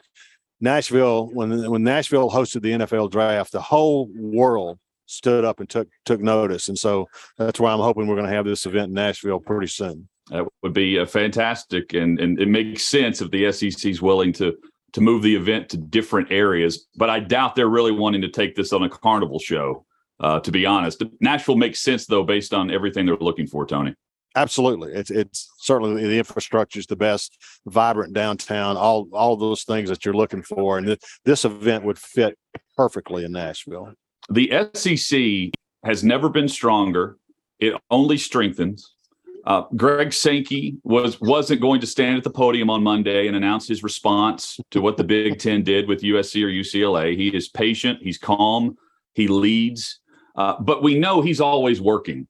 Nashville, 0.61 1.29
when 1.33 1.71
when 1.71 1.83
Nashville 1.83 2.31
hosted 2.31 2.63
the 2.63 2.73
NFL 2.73 3.11
draft, 3.11 3.53
the 3.53 3.61
whole 3.61 4.09
world 4.15 4.79
stood 5.07 5.45
up 5.45 5.61
and 5.61 5.69
took 5.69 5.89
took 6.05 6.21
notice, 6.21 6.69
and 6.69 6.79
so 6.79 7.07
that's 7.37 7.61
why 7.61 7.73
I'm 7.73 7.81
hoping 7.81 8.07
we're 8.07 8.17
going 8.17 8.29
to 8.29 8.35
have 8.35 8.47
this 8.47 8.67
event 8.67 8.89
in 8.89 8.95
Nashville 8.95 9.41
pretty 9.41 9.67
soon. 9.67 10.09
That 10.31 10.47
would 10.63 10.73
be 10.73 10.99
uh, 10.99 11.07
fantastic, 11.07 11.93
and 11.93 12.19
and 12.19 12.41
it 12.41 12.49
makes 12.49 12.85
sense 12.85 13.21
if 13.21 13.31
the 13.31 13.53
SEC 13.53 13.85
is 13.91 14.01
willing 14.01 14.33
to 14.35 14.57
to 14.95 15.01
move 15.01 15.23
the 15.23 15.37
event 15.37 15.69
to 15.71 15.77
different 15.77 16.33
areas. 16.33 16.87
But 16.97 17.11
I 17.11 17.21
doubt 17.21 17.55
they're 17.55 17.69
really 17.69 17.93
wanting 17.93 18.23
to 18.23 18.29
take 18.29 18.57
this 18.57 18.73
on 18.73 18.83
a 18.83 18.89
carnival 18.89 19.39
show. 19.39 19.85
Uh, 20.21 20.41
to 20.41 20.53
be 20.53 20.65
honest, 20.65 21.03
Nashville 21.21 21.57
makes 21.57 21.81
sense 21.81 22.07
though, 22.07 22.23
based 22.23 22.55
on 22.55 22.71
everything 22.71 23.05
they're 23.05 23.17
looking 23.17 23.49
for. 23.49 23.67
Tony, 23.67 23.95
Absolutely, 24.37 24.93
it's 24.93 25.11
it's 25.11 25.49
certainly 25.59 26.07
the 26.07 26.19
infrastructure 26.19 26.79
is 26.79 26.87
the 26.87 26.97
best, 26.97 27.37
vibrant 27.67 28.15
downtown, 28.15 28.77
all 28.77 29.09
all 29.13 29.37
those 29.37 29.65
things 29.65 29.89
that 29.89 30.05
you're 30.05 30.15
looking 30.15 30.43
for, 30.43 30.79
and 30.79 30.87
th- 30.87 31.01
this 31.25 31.45
event 31.45 31.85
would 31.85 31.99
fit 31.99 32.37
perfectly 32.77 33.25
in 33.25 33.33
Nashville. 33.33 33.93
the 34.31 34.51
SEC 34.75 35.51
has 35.85 36.03
never 36.03 36.29
been 36.29 36.49
stronger. 36.49 37.17
It 37.61 37.75
only 37.91 38.19
strengthens. 38.19 38.93
Uh, 39.47 39.65
Greg 39.77 40.13
Sankey 40.13 40.79
was 40.85 41.21
wasn't 41.21 41.61
going 41.61 41.81
to 41.81 41.87
stand 41.87 42.17
at 42.17 42.25
the 42.25 42.31
podium 42.31 42.71
on 42.71 42.83
Monday 42.83 43.27
and 43.27 43.37
announce 43.37 43.69
his 43.69 43.83
response 43.83 44.59
to 44.71 44.81
what 44.81 44.97
the 44.97 45.05
Big 45.05 45.39
Ten 45.39 45.63
did 45.63 45.87
with 45.87 46.03
USC 46.03 46.43
or 46.43 46.49
UCLA. 46.49 47.17
He 47.17 47.29
is 47.29 47.49
patient. 47.49 47.99
He's 48.03 48.17
calm. 48.17 48.77
He 49.13 49.29
leads. 49.29 50.01
Uh, 50.35 50.55
but 50.61 50.83
we 50.83 50.99
know 50.99 51.21
he's 51.21 51.41
always 51.41 51.81
working. 51.81 52.27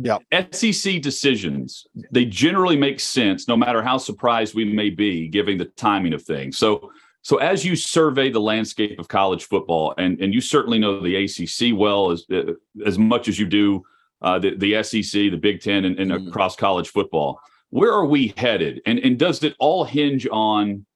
Yep. 0.00 0.22
SEC 0.50 1.00
decisions, 1.00 1.86
they 2.10 2.24
generally 2.24 2.76
make 2.76 2.98
sense 2.98 3.46
no 3.46 3.56
matter 3.56 3.80
how 3.80 3.96
surprised 3.96 4.54
we 4.54 4.64
may 4.64 4.90
be, 4.90 5.28
given 5.28 5.56
the 5.56 5.66
timing 5.66 6.12
of 6.12 6.22
things. 6.22 6.58
So 6.58 6.90
So 7.22 7.38
as 7.38 7.64
you 7.64 7.74
survey 7.74 8.28
the 8.30 8.40
landscape 8.40 8.98
of 8.98 9.08
college 9.08 9.44
football, 9.44 9.94
and 9.96 10.20
and 10.20 10.34
you 10.34 10.40
certainly 10.40 10.78
know 10.78 11.00
the 11.00 11.16
ACC 11.24 11.78
well 11.78 12.10
as 12.10 12.26
uh, 12.30 12.54
as 12.84 12.98
much 12.98 13.28
as 13.28 13.38
you 13.38 13.46
do 13.46 13.84
uh, 14.22 14.38
the 14.38 14.56
the 14.56 14.82
SEC, 14.82 15.12
the 15.12 15.36
Big 15.36 15.60
Ten, 15.60 15.84
and, 15.84 15.98
and 15.98 16.10
mm. 16.10 16.28
across 16.28 16.56
college 16.56 16.88
football, 16.88 17.40
where 17.70 17.92
are 17.92 18.06
we 18.06 18.34
headed? 18.36 18.80
And 18.86 18.98
and 19.00 19.18
does 19.18 19.42
it 19.42 19.54
all 19.58 19.84
hinge 19.84 20.26
on 20.30 20.86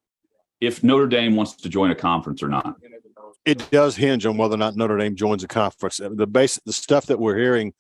if 0.61 0.83
Notre 0.83 1.07
Dame 1.07 1.37
wants 1.37 1.55
to 1.57 1.69
join 1.69 1.91
a 1.91 1.95
conference 1.95 2.43
or 2.43 2.49
not? 2.49 2.77
It 3.45 3.71
does 3.71 3.97
hinge 3.97 4.27
on 4.27 4.37
whether 4.37 4.55
or 4.55 4.59
not 4.59 4.77
Notre 4.77 4.99
Dame 4.99 5.17
joins 5.17 5.43
a 5.43 5.49
conference. 5.49 6.01
The 6.03 6.27
base, 6.27 6.61
the 6.67 6.73
stuff 6.73 7.07
that 7.07 7.19
we're 7.19 7.39
hearing, 7.39 7.73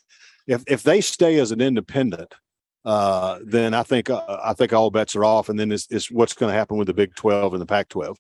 if 0.46 0.64
if 0.66 0.82
they 0.82 1.00
stay 1.00 1.38
as 1.38 1.50
an 1.50 1.60
independent, 1.60 2.34
uh, 2.84 3.38
then 3.44 3.74
I 3.74 3.82
think 3.82 4.08
uh, 4.10 4.40
I 4.42 4.54
think 4.54 4.72
all 4.72 4.90
bets 4.90 5.14
are 5.14 5.24
off. 5.24 5.48
And 5.48 5.58
then 5.58 5.72
it's, 5.72 5.86
it's 5.90 6.10
what's 6.10 6.32
going 6.34 6.50
to 6.50 6.58
happen 6.58 6.78
with 6.78 6.86
the 6.86 6.94
Big 6.94 7.14
Twelve 7.14 7.52
and 7.52 7.60
the 7.60 7.66
Pac 7.66 7.88
twelve. 7.88 8.18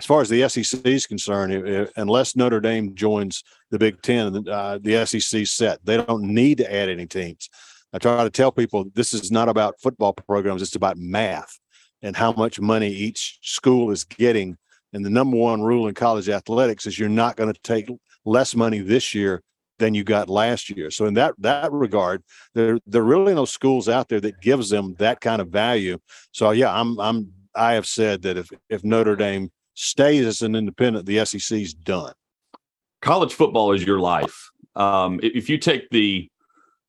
As 0.00 0.06
far 0.06 0.22
as 0.22 0.30
the 0.30 0.48
SEC 0.48 0.80
is 0.86 1.06
concerned, 1.06 1.52
if, 1.52 1.90
unless 1.96 2.34
Notre 2.34 2.58
Dame 2.58 2.94
joins 2.94 3.44
the 3.70 3.78
Big 3.78 4.00
Ten, 4.00 4.48
uh, 4.48 4.78
the 4.80 5.04
SEC 5.04 5.46
set. 5.46 5.84
They 5.84 5.98
don't 5.98 6.22
need 6.22 6.56
to 6.56 6.74
add 6.74 6.88
any 6.88 7.04
teams. 7.04 7.50
I 7.92 7.98
try 7.98 8.24
to 8.24 8.30
tell 8.30 8.50
people 8.50 8.86
this 8.94 9.12
is 9.12 9.30
not 9.30 9.50
about 9.50 9.78
football 9.78 10.14
programs; 10.14 10.62
it's 10.62 10.74
about 10.74 10.96
math 10.96 11.54
and 12.00 12.16
how 12.16 12.32
much 12.32 12.58
money 12.58 12.88
each 12.88 13.40
school 13.42 13.90
is 13.90 14.04
getting. 14.04 14.56
And 14.94 15.04
the 15.04 15.10
number 15.10 15.36
one 15.36 15.60
rule 15.60 15.86
in 15.86 15.92
college 15.92 16.30
athletics 16.30 16.86
is 16.86 16.98
you're 16.98 17.10
not 17.10 17.36
going 17.36 17.52
to 17.52 17.60
take 17.60 17.90
less 18.24 18.56
money 18.56 18.78
this 18.78 19.14
year 19.14 19.42
than 19.78 19.92
you 19.92 20.02
got 20.02 20.30
last 20.30 20.70
year. 20.70 20.90
So 20.90 21.04
in 21.04 21.14
that 21.14 21.34
that 21.40 21.70
regard, 21.72 22.22
there 22.54 22.78
there 22.86 23.02
are 23.02 23.04
really 23.04 23.34
no 23.34 23.44
schools 23.44 23.86
out 23.86 24.08
there 24.08 24.20
that 24.22 24.40
gives 24.40 24.70
them 24.70 24.94
that 24.98 25.20
kind 25.20 25.42
of 25.42 25.48
value. 25.48 25.98
So 26.32 26.52
yeah, 26.52 26.72
I'm 26.72 26.98
I'm 26.98 27.32
I 27.54 27.74
have 27.74 27.86
said 27.86 28.22
that 28.22 28.38
if 28.38 28.50
if 28.70 28.82
Notre 28.82 29.14
Dame 29.14 29.50
stays 29.80 30.26
as 30.26 30.42
an 30.42 30.54
independent, 30.54 31.06
the 31.06 31.24
SEC's 31.24 31.72
done. 31.72 32.12
College 33.00 33.32
football 33.32 33.72
is 33.72 33.84
your 33.84 33.98
life. 33.98 34.50
Um, 34.76 35.20
if 35.22 35.48
you 35.48 35.58
take 35.58 35.88
the 35.90 36.28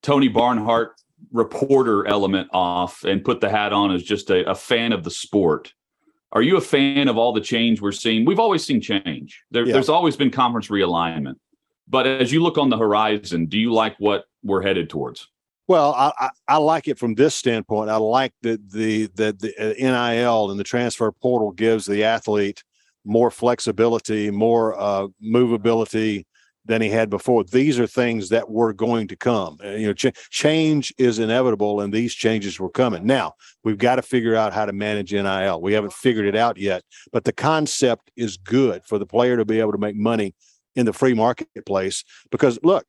Tony 0.02 0.28
Barnhart 0.28 0.96
reporter 1.32 2.06
element 2.06 2.50
off 2.52 3.04
and 3.04 3.24
put 3.24 3.40
the 3.40 3.50
hat 3.50 3.72
on 3.72 3.92
as 3.92 4.04
just 4.04 4.30
a, 4.30 4.50
a 4.50 4.56
fan 4.56 4.92
of 4.92 5.04
the 5.04 5.12
sport, 5.12 5.74
are 6.34 6.42
you 6.42 6.58
a 6.58 6.62
fan 6.62 7.08
of 7.08 7.18
all 7.18 7.34
the 7.34 7.42
change 7.42 7.82
we're 7.82 7.92
seeing? 7.92 8.26
We've 8.26 8.40
always 8.40 8.64
seen 8.66 8.82
change. 8.82 9.42
There, 9.52 9.66
yeah. 9.66 9.74
There's 9.74 9.90
always 9.90 10.16
been 10.16 10.32
conference 10.32 10.68
realignment. 10.68 11.36
But 11.88 12.08
as 12.08 12.32
you 12.32 12.42
look 12.42 12.58
on 12.58 12.70
the 12.70 12.78
horizon, 12.78 13.48
do 13.48 13.58
you 13.58 13.74
like 13.74 13.96
what 14.00 14.26
we're 14.44 14.62
headed 14.62 14.90
towards? 14.90 15.28
Well, 15.68 15.94
I, 15.94 16.12
I, 16.20 16.30
I 16.48 16.58
like 16.58 16.88
it 16.88 16.98
from 16.98 17.16
this 17.16 17.36
standpoint. 17.36 17.90
I 17.90 17.98
like 17.98 18.34
that 18.42 18.72
the 18.72 19.08
that 19.16 19.40
the 19.40 19.54
uh, 19.58 19.74
NIL 19.78 20.52
and 20.52 20.60
the 20.60 20.64
transfer 20.64 21.12
portal 21.12 21.52
gives 21.52 21.86
the 21.86 22.04
athlete 22.04 22.64
more 23.06 23.32
flexibility, 23.32 24.32
more 24.32 24.80
uh, 24.80 25.08
movability 25.24 26.26
than 26.66 26.82
he 26.82 26.90
had 26.90 27.10
before. 27.10 27.44
These 27.44 27.80
are 27.80 27.88
things 27.88 28.30
that 28.30 28.50
were 28.50 28.72
going 28.72 29.08
to 29.08 29.16
come. 29.16 29.58
Uh, 29.64 29.70
you 29.70 29.88
know, 29.88 29.94
ch- 29.94 30.14
change 30.30 30.94
is 30.98 31.18
inevitable, 31.18 31.82
and 31.82 31.92
these 31.92 32.14
changes 32.14 32.60
were 32.60 32.70
coming. 32.70 33.06
Now 33.06 33.34
we've 33.64 33.78
got 33.78 33.96
to 33.96 34.02
figure 34.02 34.36
out 34.36 34.54
how 34.54 34.66
to 34.66 34.74
manage 34.74 35.12
NIL. 35.12 35.62
We 35.62 35.74
haven't 35.74 35.94
figured 35.94 36.26
it 36.26 36.36
out 36.36 36.58
yet, 36.58 36.84
but 37.12 37.24
the 37.24 37.34
concept 37.34 38.12
is 38.16 38.38
good 38.38 38.84
for 38.86 39.00
the 39.00 39.06
player 39.06 39.38
to 39.38 39.46
be 39.46 39.60
able 39.60 39.72
to 39.72 39.78
make 39.78 39.96
money 39.96 40.36
in 40.76 40.86
the 40.86 40.94
free 40.94 41.14
marketplace 41.14 42.04
because 42.32 42.58
look 42.64 42.86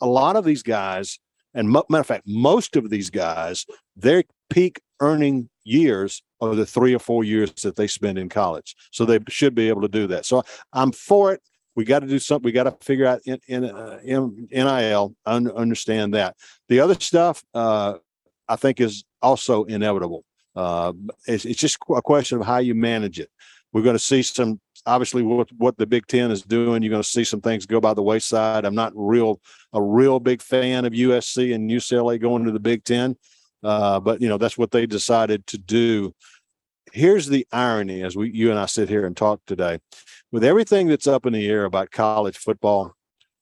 a 0.00 0.06
lot 0.06 0.36
of 0.36 0.44
these 0.44 0.62
guys 0.62 1.18
and 1.54 1.70
matter 1.70 1.84
of 1.98 2.06
fact 2.06 2.24
most 2.26 2.76
of 2.76 2.88
these 2.90 3.10
guys 3.10 3.66
their 3.96 4.22
peak 4.50 4.80
earning 5.00 5.48
years 5.64 6.22
are 6.40 6.54
the 6.54 6.66
three 6.66 6.94
or 6.94 6.98
four 6.98 7.24
years 7.24 7.52
that 7.62 7.76
they 7.76 7.86
spend 7.86 8.18
in 8.18 8.28
college. 8.28 8.74
So 8.90 9.04
they 9.04 9.18
should 9.28 9.54
be 9.54 9.68
able 9.68 9.82
to 9.82 9.88
do 9.88 10.06
that. 10.08 10.24
So 10.24 10.42
i'm 10.72 10.92
for 10.92 11.32
it. 11.32 11.40
We 11.76 11.84
got 11.84 12.00
to 12.00 12.06
do 12.06 12.18
something 12.18 12.44
we 12.44 12.52
got 12.52 12.64
to 12.64 12.76
figure 12.84 13.06
out 13.06 13.20
in, 13.24 13.38
in, 13.46 13.64
uh, 13.64 14.00
nil 14.02 15.14
un, 15.26 15.50
understand 15.50 16.14
that. 16.14 16.36
The 16.68 16.80
other 16.80 16.94
stuff 16.94 17.42
uh, 17.54 17.94
i 18.48 18.56
think 18.56 18.80
is 18.80 19.04
also 19.22 19.64
inevitable. 19.64 20.24
Uh, 20.56 20.92
it's, 21.26 21.44
it's 21.44 21.60
just 21.60 21.78
a 21.94 22.02
question 22.02 22.40
of 22.40 22.46
how 22.46 22.58
you 22.58 22.74
manage 22.74 23.20
it. 23.20 23.30
We're 23.72 23.82
going 23.82 23.94
to 23.94 24.02
see 24.02 24.22
some 24.22 24.60
obviously 24.86 25.22
what 25.22 25.50
what 25.58 25.76
the 25.76 25.86
Big 25.86 26.06
Ten 26.06 26.30
is 26.30 26.42
doing. 26.42 26.82
You're 26.82 26.90
going 26.90 27.02
to 27.02 27.08
see 27.08 27.24
some 27.24 27.40
things 27.40 27.66
go 27.66 27.80
by 27.80 27.94
the 27.94 28.02
wayside. 28.02 28.64
I'm 28.64 28.74
not 28.74 28.92
real 28.94 29.40
a 29.72 29.82
real 29.82 30.18
big 30.18 30.40
fan 30.40 30.84
of 30.84 30.92
USC 30.92 31.54
and 31.54 31.70
UCLA 31.70 32.20
going 32.20 32.44
to 32.44 32.50
the 32.50 32.60
Big 32.60 32.84
Ten, 32.84 33.16
uh, 33.62 34.00
but 34.00 34.20
you 34.20 34.28
know 34.28 34.38
that's 34.38 34.58
what 34.58 34.70
they 34.70 34.86
decided 34.86 35.46
to 35.48 35.58
do. 35.58 36.14
Here's 36.92 37.26
the 37.26 37.46
irony: 37.52 38.02
as 38.02 38.16
we 38.16 38.30
you 38.30 38.50
and 38.50 38.58
I 38.58 38.66
sit 38.66 38.88
here 38.88 39.06
and 39.06 39.16
talk 39.16 39.40
today, 39.46 39.78
with 40.32 40.44
everything 40.44 40.88
that's 40.88 41.06
up 41.06 41.26
in 41.26 41.32
the 41.32 41.48
air 41.48 41.64
about 41.64 41.90
college 41.90 42.36
football, 42.36 42.94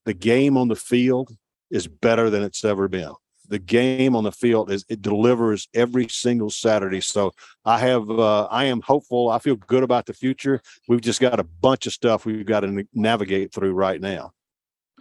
the 0.04 0.14
game 0.14 0.56
on 0.56 0.68
the 0.68 0.76
field 0.76 1.30
is 1.70 1.88
better 1.88 2.30
than 2.30 2.42
it's 2.42 2.64
ever 2.64 2.88
been 2.88 3.12
the 3.48 3.58
game 3.58 4.16
on 4.16 4.24
the 4.24 4.32
field 4.32 4.70
is 4.70 4.84
it 4.88 5.02
delivers 5.02 5.68
every 5.74 6.08
single 6.08 6.50
Saturday. 6.50 7.00
So 7.00 7.32
I 7.64 7.78
have 7.78 8.08
uh, 8.10 8.46
I 8.46 8.64
am 8.64 8.80
hopeful. 8.80 9.30
I 9.30 9.38
feel 9.38 9.56
good 9.56 9.82
about 9.82 10.06
the 10.06 10.14
future. 10.14 10.60
We've 10.88 11.00
just 11.00 11.20
got 11.20 11.40
a 11.40 11.44
bunch 11.44 11.86
of 11.86 11.92
stuff 11.92 12.24
we've 12.24 12.46
got 12.46 12.60
to 12.60 12.86
navigate 12.92 13.52
through 13.52 13.72
right 13.72 14.00
now. 14.00 14.32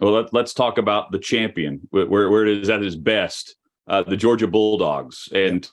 Well, 0.00 0.28
let, 0.30 0.44
us 0.44 0.52
talk 0.52 0.76
about 0.76 1.10
the 1.10 1.18
champion, 1.18 1.80
where, 1.90 2.06
where 2.06 2.44
it 2.44 2.58
is 2.58 2.68
at 2.68 2.82
its 2.82 2.96
best, 2.96 3.56
uh, 3.88 4.02
the 4.02 4.16
Georgia 4.16 4.46
Bulldogs. 4.46 5.28
And 5.32 5.68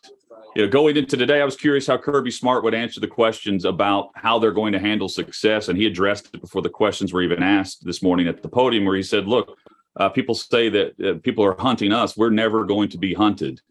you 0.56 0.64
know, 0.64 0.70
going 0.70 0.98
into 0.98 1.18
today, 1.18 1.42
I 1.42 1.46
was 1.46 1.56
curious 1.56 1.88
how 1.88 1.98
Kirby 1.98 2.30
Smart 2.30 2.64
would 2.64 2.76
answer 2.76 3.00
the 3.00 3.08
questions 3.08 3.66
about 3.66 4.10
how 4.14 4.38
they're 4.38 4.52
going 4.52 4.74
to 4.74 4.80
handle 4.80 5.10
success, 5.10 5.68
and 5.68 5.78
he 5.78 5.88
addressed 5.88 6.30
it 6.34 6.42
before 6.42 6.62
the 6.62 6.70
questions 6.70 7.12
were 7.12 7.24
even 7.24 7.42
asked 7.42 7.84
this 7.86 8.04
morning 8.04 8.28
at 8.28 8.44
the 8.44 8.50
podium, 8.50 8.86
where 8.86 8.96
he 8.96 9.02
said, 9.02 9.28
"Look, 9.28 9.58
uh, 9.98 10.10
people 10.10 10.36
say 10.36 10.70
that 10.70 11.00
uh, 11.02 11.20
people 11.24 11.44
are 11.44 11.56
hunting 11.60 11.92
us. 11.92 12.16
We're 12.16 12.30
never 12.30 12.66
going 12.66 12.90
to 12.90 12.98
be 12.98 13.14
hunted. 13.14 13.62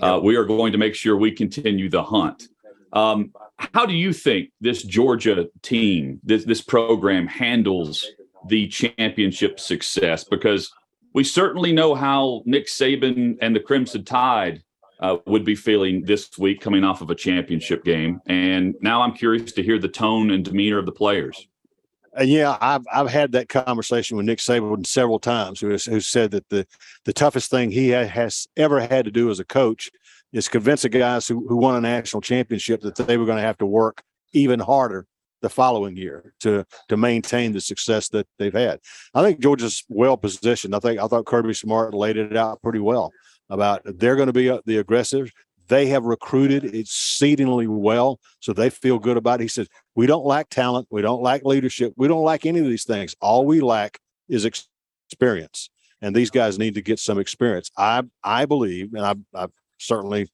Uh, 0.00 0.18
we 0.22 0.36
are 0.36 0.44
going 0.44 0.72
to 0.72 0.78
make 0.78 0.94
sure 0.94 1.16
we 1.16 1.30
continue 1.30 1.90
the 1.90 2.02
hunt. 2.02 2.48
Um, 2.92 3.32
how 3.74 3.84
do 3.84 3.92
you 3.92 4.12
think 4.12 4.50
this 4.60 4.82
Georgia 4.82 5.48
team, 5.62 6.20
this 6.22 6.44
this 6.44 6.62
program, 6.62 7.26
handles 7.26 8.06
the 8.48 8.66
championship 8.68 9.60
success? 9.60 10.24
Because 10.24 10.72
we 11.12 11.24
certainly 11.24 11.72
know 11.72 11.94
how 11.94 12.42
Nick 12.44 12.66
Saban 12.66 13.36
and 13.40 13.54
the 13.54 13.60
Crimson 13.60 14.04
Tide 14.04 14.62
uh, 15.00 15.16
would 15.26 15.44
be 15.44 15.54
feeling 15.54 16.02
this 16.02 16.38
week 16.38 16.60
coming 16.60 16.84
off 16.84 17.00
of 17.00 17.10
a 17.10 17.14
championship 17.14 17.84
game. 17.84 18.20
And 18.26 18.74
now 18.80 19.02
I'm 19.02 19.14
curious 19.14 19.52
to 19.52 19.62
hear 19.62 19.78
the 19.78 19.88
tone 19.88 20.30
and 20.30 20.44
demeanor 20.44 20.78
of 20.78 20.86
the 20.86 20.92
players. 20.92 21.48
Uh, 22.18 22.24
yeah, 22.24 22.58
I've 22.60 22.84
I've 22.92 23.08
had 23.08 23.32
that 23.32 23.48
conversation 23.48 24.16
with 24.16 24.26
Nick 24.26 24.40
Saban 24.40 24.84
several 24.84 25.20
times, 25.20 25.60
who, 25.60 25.68
has, 25.68 25.84
who 25.84 26.00
said 26.00 26.32
that 26.32 26.48
the 26.48 26.66
the 27.04 27.12
toughest 27.12 27.50
thing 27.50 27.70
he 27.70 27.88
has 27.90 28.48
ever 28.56 28.80
had 28.80 29.04
to 29.04 29.12
do 29.12 29.30
as 29.30 29.38
a 29.38 29.44
coach 29.44 29.90
is 30.32 30.48
convince 30.48 30.82
the 30.82 30.88
guys 30.88 31.28
who, 31.28 31.46
who 31.48 31.56
won 31.56 31.76
a 31.76 31.80
national 31.80 32.20
championship 32.20 32.80
that 32.82 32.96
they 32.96 33.16
were 33.16 33.26
going 33.26 33.38
to 33.38 33.42
have 33.42 33.58
to 33.58 33.66
work 33.66 34.02
even 34.32 34.60
harder 34.60 35.06
the 35.40 35.48
following 35.48 35.96
year 35.96 36.32
to 36.40 36.64
to 36.88 36.96
maintain 36.96 37.52
the 37.52 37.60
success 37.60 38.08
that 38.08 38.26
they've 38.38 38.52
had. 38.52 38.80
I 39.14 39.22
think 39.22 39.40
Georgia's 39.40 39.84
well 39.88 40.16
positioned. 40.16 40.74
I 40.74 40.78
think 40.78 41.00
I 41.00 41.06
thought 41.06 41.26
Kirby 41.26 41.54
Smart 41.54 41.94
laid 41.94 42.16
it 42.16 42.36
out 42.36 42.62
pretty 42.62 42.78
well 42.78 43.12
about 43.48 43.82
they're 43.84 44.16
going 44.16 44.28
to 44.28 44.32
be 44.32 44.50
uh, 44.50 44.60
the 44.66 44.78
aggressive. 44.78 45.30
They 45.68 45.86
have 45.86 46.04
recruited 46.04 46.74
exceedingly 46.74 47.68
well, 47.68 48.18
so 48.40 48.52
they 48.52 48.70
feel 48.70 48.98
good 48.98 49.16
about 49.16 49.40
it. 49.40 49.44
He 49.44 49.48
says, 49.48 49.68
We 49.94 50.06
don't 50.06 50.26
lack 50.26 50.48
talent. 50.48 50.88
We 50.90 51.00
don't 51.00 51.22
lack 51.22 51.44
leadership. 51.44 51.92
We 51.96 52.08
don't 52.08 52.24
lack 52.24 52.44
any 52.44 52.58
of 52.58 52.66
these 52.66 52.84
things. 52.84 53.14
All 53.20 53.46
we 53.46 53.60
lack 53.60 53.98
is 54.28 54.44
experience. 54.44 55.70
And 56.02 56.16
these 56.16 56.30
guys 56.30 56.58
need 56.58 56.74
to 56.74 56.82
get 56.82 56.98
some 56.98 57.18
experience. 57.18 57.70
I 57.76 58.02
I 58.24 58.46
believe, 58.46 58.94
and 58.94 59.04
I've, 59.04 59.20
I've 59.34 59.52
certainly 59.78 60.28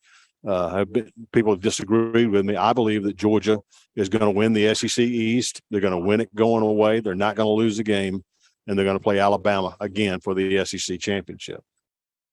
uh, 0.47 0.69
have 0.71 0.93
been, 0.93 1.11
people 1.33 1.53
have 1.53 1.61
disagreed 1.61 2.29
with 2.29 2.45
me. 2.45 2.57
I 2.57 2.73
believe 2.73 3.03
that 3.05 3.17
Georgia 3.17 3.59
is 3.95 4.09
going 4.09 4.23
to 4.23 4.31
win 4.31 4.53
the 4.53 4.75
SEC 4.75 4.99
East. 4.99 5.61
They're 5.71 5.81
going 5.81 5.93
to 5.93 5.99
win 5.99 6.21
it 6.21 6.35
going 6.35 6.63
away. 6.63 7.01
They're 7.01 7.15
not 7.15 7.37
going 7.37 7.47
to 7.47 7.51
lose 7.51 7.77
the 7.77 7.83
game, 7.83 8.25
and 8.67 8.79
they're 8.79 8.85
going 8.85 8.99
to 8.99 9.03
play 9.03 9.19
Alabama 9.19 9.77
again 9.81 10.21
for 10.21 10.35
the 10.35 10.65
SEC 10.65 11.01
championship. 11.01 11.63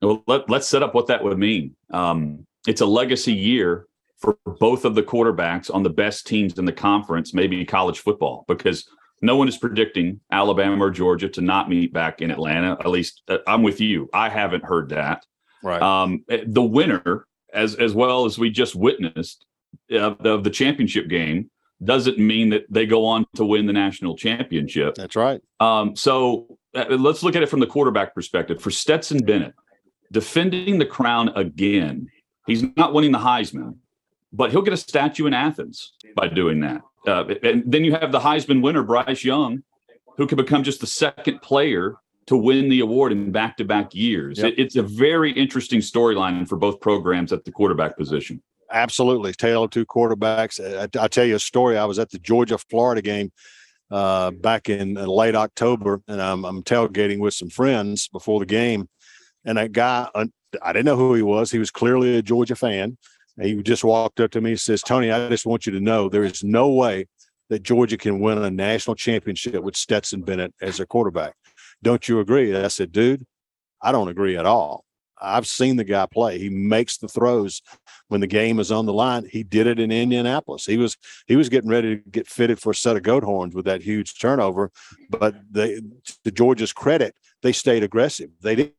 Well, 0.02 0.24
let, 0.28 0.50
us 0.52 0.68
set 0.68 0.84
up 0.84 0.94
what 0.94 1.08
that 1.08 1.24
would 1.24 1.38
mean. 1.38 1.76
Um, 1.92 2.46
it's 2.68 2.82
a 2.82 2.86
legacy 2.86 3.34
year 3.34 3.88
for 4.18 4.38
both 4.60 4.86
of 4.86 4.96
the 4.96 5.04
quarterbacks 5.04 5.74
on 5.74 5.84
the 5.84 5.90
best 5.90 6.28
teams 6.28 6.58
in 6.58 6.66
the 6.66 6.72
conference, 6.72 7.34
maybe 7.34 7.66
college 7.66 8.00
football, 8.00 8.46
because 8.48 8.88
no 9.22 9.38
one 9.38 9.48
is 9.48 9.58
predicting 9.58 10.20
Alabama 10.32 10.84
or 10.84 10.92
Georgia 10.92 11.30
to 11.30 11.42
not 11.42 11.70
meet 11.70 11.94
back 11.94 12.22
in 12.22 12.30
Atlanta. 12.30 12.78
At 12.80 12.88
least 12.88 13.22
uh, 13.28 13.38
I'm 13.48 13.64
with 13.64 13.82
you. 13.82 14.10
I 14.14 14.30
haven't 14.30 14.66
heard 14.66 14.90
that. 14.90 15.26
Right. 15.64 15.82
Um, 15.82 16.26
eh, 16.30 16.44
the 16.46 16.62
winner, 16.62 17.26
as 17.54 17.76
as 17.76 17.94
well 17.94 18.26
as 18.26 18.38
we 18.38 18.50
just 18.50 18.76
witnessed 18.76 19.46
uh, 19.92 20.16
of 20.20 20.44
the 20.44 20.50
championship 20.50 21.08
game, 21.08 21.50
doesn't 21.84 22.18
mean 22.18 22.50
that 22.50 22.66
they 22.70 22.86
go 22.86 23.06
on 23.06 23.26
to 23.36 23.46
win 23.46 23.66
the 23.66 23.74
national 23.74 24.16
championship. 24.16 24.96
That's 24.96 25.16
right. 25.16 25.42
Um, 25.60 25.96
so 25.96 26.58
uh, 26.76 26.86
let's 26.90 27.24
look 27.24 27.36
at 27.36 27.44
it 27.44 27.50
from 27.50 27.60
the 27.60 27.68
quarterback 27.68 28.14
perspective. 28.16 28.62
For 28.62 28.72
Stetson 28.72 29.20
Bennett, 29.20 29.54
defending 30.12 30.80
the 30.80 30.86
crown 30.86 31.30
again 31.30 32.08
He's 32.46 32.64
not 32.76 32.94
winning 32.94 33.12
the 33.12 33.20
Heisman, 33.20 33.78
but 34.32 34.52
he'll 34.52 34.62
get 34.62 34.74
a 34.74 34.78
statue 34.78 35.28
in 35.28 35.34
Athens 35.34 35.94
by 36.16 36.28
doing 36.28 36.60
that. 36.62 36.82
uh, 37.08 37.26
and 37.44 37.64
then 37.66 37.84
you 37.84 37.94
have 37.94 38.12
the 38.12 38.20
Heisman 38.20 38.62
winner, 38.62 38.84
Bryce 38.84 39.24
Young, 39.24 39.64
who 40.18 40.28
could 40.28 40.38
become 40.38 40.64
just 40.64 40.82
the 40.82 40.88
second 40.88 41.42
player 41.42 41.96
to 42.28 42.38
win 42.38 42.70
the 42.70 42.80
award 42.80 43.12
in 43.12 43.32
back 43.32 43.58
to 43.58 43.66
back 43.66 43.94
years. 43.94 44.40
Yep. 44.40 44.54
It, 44.54 44.60
it's 44.60 44.76
a 44.76 44.84
very 44.84 45.32
interesting 45.32 45.80
storyline 45.80 46.48
for 46.48 46.58
both 46.58 46.80
programs 46.80 47.34
at 47.34 47.46
the 47.46 47.52
quarterback 47.52 47.98
position. 47.98 48.42
Absolutely. 48.72 49.34
Tale 49.34 49.64
of 49.64 49.72
two 49.72 49.86
quarterbacks. 49.86 50.60
I, 50.60 50.88
will 51.00 51.10
tell 51.10 51.26
you 51.26 51.36
a 51.36 51.40
story. 51.40 51.78
I 51.78 51.86
was 51.86 52.00
at 52.00 52.10
the 52.10 52.20
Georgia 52.20 52.58
Florida 52.58 53.02
game 53.02 53.32
uh, 53.92 54.32
back 54.32 54.70
in 54.70 54.96
late 54.96 55.36
October, 55.36 56.02
and 56.08 56.22
I'm, 56.22 56.44
I'm, 56.46 56.64
tailgating 56.64 57.20
with 57.20 57.36
some 57.36 57.50
friends 57.50 58.08
before 58.08 58.40
the 58.40 58.46
game. 58.46 58.90
And 59.46 59.58
that 59.58 59.74
guy, 59.74 60.10
I 60.16 60.74
didn't 60.74 60.86
know 60.86 60.96
who 60.96 61.14
he 61.14 61.22
was. 61.22 61.52
He 61.52 61.60
was 61.60 61.70
clearly 61.70 62.18
a 62.18 62.22
Georgia 62.22 62.56
fan. 62.56 62.98
He 63.40 63.62
just 63.62 63.84
walked 63.84 64.20
up 64.20 64.32
to 64.32 64.42
me 64.42 64.52
and 64.52 64.60
says, 64.60 64.82
Tony, 64.82 65.12
I 65.12 65.30
just 65.30 65.46
want 65.46 65.66
you 65.66 65.74
to 65.74 65.80
know 65.80 66.08
there 66.08 66.24
is 66.24 66.44
no 66.44 66.70
way 66.70 67.08
that 67.50 67.64
Georgia 67.64 67.98
can 67.98 68.20
win 68.20 68.38
a 68.38 68.50
national 68.50 68.96
championship 68.96 69.64
with 69.64 69.76
Stetson 69.76 70.22
Bennett 70.22 70.54
as 70.62 70.78
their 70.78 70.86
quarterback. 70.86 71.36
Don't 71.84 72.08
you 72.08 72.20
agree? 72.20 72.56
I 72.56 72.70
said, 72.70 72.92
dude, 72.92 73.26
I 73.82 73.92
don't 73.92 74.08
agree 74.08 74.38
at 74.38 74.46
all. 74.46 74.86
I've 75.22 75.48
seen 75.48 75.78
the 75.78 75.84
guy 75.84 76.06
play. 76.06 76.38
He 76.38 76.50
makes 76.50 76.98
the 76.98 77.08
throws 77.08 77.62
when 78.08 78.20
the 78.20 78.28
game 78.28 78.60
is 78.60 78.72
on 78.72 78.86
the 78.86 78.94
line. 78.94 79.26
He 79.30 79.44
did 79.44 79.68
it 79.68 79.80
in 79.80 79.92
Indianapolis. 79.92 80.66
He 80.66 80.78
was 80.78 80.98
he 81.28 81.36
was 81.36 81.48
getting 81.50 81.70
ready 81.70 81.96
to 81.96 82.10
get 82.10 82.28
fitted 82.28 82.60
for 82.60 82.72
a 82.72 82.76
set 82.76 82.98
of 82.98 83.04
goat 83.04 83.24
horns 83.24 83.56
with 83.56 83.66
that 83.66 83.82
huge 83.82 84.20
turnover. 84.20 84.72
But 85.10 85.36
they, 85.50 85.80
to 86.26 86.32
Georgia's 86.32 86.74
credit, 86.74 87.16
they 87.42 87.54
stayed 87.54 87.84
aggressive. 87.84 88.32
They 88.42 88.56
didn't 88.56 88.74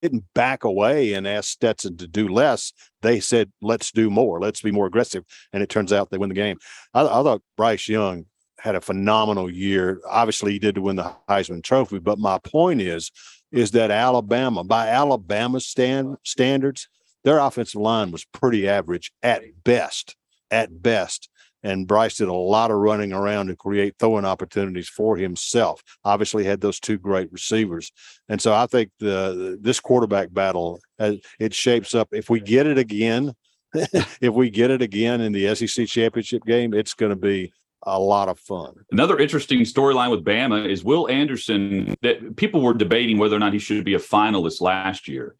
didn't 0.00 0.24
back 0.34 0.62
away 0.62 1.12
and 1.14 1.26
ask 1.26 1.48
Stetson 1.48 1.96
to 1.96 2.06
do 2.06 2.28
less. 2.28 2.72
They 3.02 3.18
said, 3.18 3.50
let's 3.60 3.90
do 3.90 4.10
more. 4.10 4.40
Let's 4.40 4.62
be 4.62 4.70
more 4.70 4.86
aggressive. 4.86 5.24
And 5.52 5.60
it 5.60 5.68
turns 5.68 5.92
out 5.92 6.10
they 6.10 6.18
win 6.18 6.28
the 6.28 6.36
game. 6.36 6.58
I, 6.94 7.02
I 7.02 7.22
thought 7.22 7.42
Bryce 7.56 7.88
Young 7.88 8.26
had 8.58 8.74
a 8.74 8.80
phenomenal 8.80 9.50
year. 9.50 10.00
Obviously, 10.08 10.52
he 10.52 10.58
did 10.58 10.78
win 10.78 10.96
the 10.96 11.14
Heisman 11.28 11.62
Trophy. 11.62 11.98
But 11.98 12.18
my 12.18 12.38
point 12.38 12.80
is, 12.80 13.10
is 13.52 13.70
that 13.72 13.90
Alabama, 13.90 14.64
by 14.64 14.88
Alabama 14.88 15.60
stand, 15.60 16.16
standards, 16.24 16.88
their 17.24 17.38
offensive 17.38 17.80
line 17.80 18.10
was 18.10 18.24
pretty 18.26 18.68
average 18.68 19.12
at 19.22 19.42
best. 19.64 20.16
At 20.50 20.82
best. 20.82 21.28
And 21.62 21.88
Bryce 21.88 22.16
did 22.16 22.28
a 22.28 22.32
lot 22.32 22.70
of 22.70 22.76
running 22.76 23.12
around 23.12 23.48
to 23.48 23.56
create 23.56 23.96
throwing 23.98 24.24
opportunities 24.24 24.88
for 24.88 25.16
himself. 25.16 25.82
Obviously, 26.04 26.44
had 26.44 26.60
those 26.60 26.78
two 26.78 26.98
great 26.98 27.32
receivers, 27.32 27.90
and 28.28 28.40
so 28.40 28.54
I 28.54 28.66
think 28.66 28.92
the 29.00 29.58
this 29.60 29.80
quarterback 29.80 30.32
battle 30.32 30.80
uh, 31.00 31.14
it 31.40 31.52
shapes 31.52 31.96
up. 31.96 32.10
If 32.12 32.30
we 32.30 32.38
get 32.38 32.68
it 32.68 32.78
again, 32.78 33.32
if 33.74 34.32
we 34.34 34.50
get 34.50 34.70
it 34.70 34.82
again 34.82 35.20
in 35.20 35.32
the 35.32 35.52
SEC 35.56 35.88
championship 35.88 36.44
game, 36.44 36.72
it's 36.74 36.94
going 36.94 37.10
to 37.10 37.16
be 37.16 37.52
a 37.82 37.98
lot 37.98 38.28
of 38.28 38.38
fun. 38.38 38.74
Another 38.90 39.18
interesting 39.18 39.60
storyline 39.60 40.10
with 40.10 40.24
Bama 40.24 40.68
is 40.68 40.84
Will 40.84 41.08
Anderson. 41.08 41.94
That 42.02 42.36
people 42.36 42.60
were 42.60 42.74
debating 42.74 43.18
whether 43.18 43.36
or 43.36 43.38
not 43.38 43.52
he 43.52 43.58
should 43.58 43.84
be 43.84 43.94
a 43.94 43.98
finalist 43.98 44.60
last 44.60 45.08
year, 45.08 45.36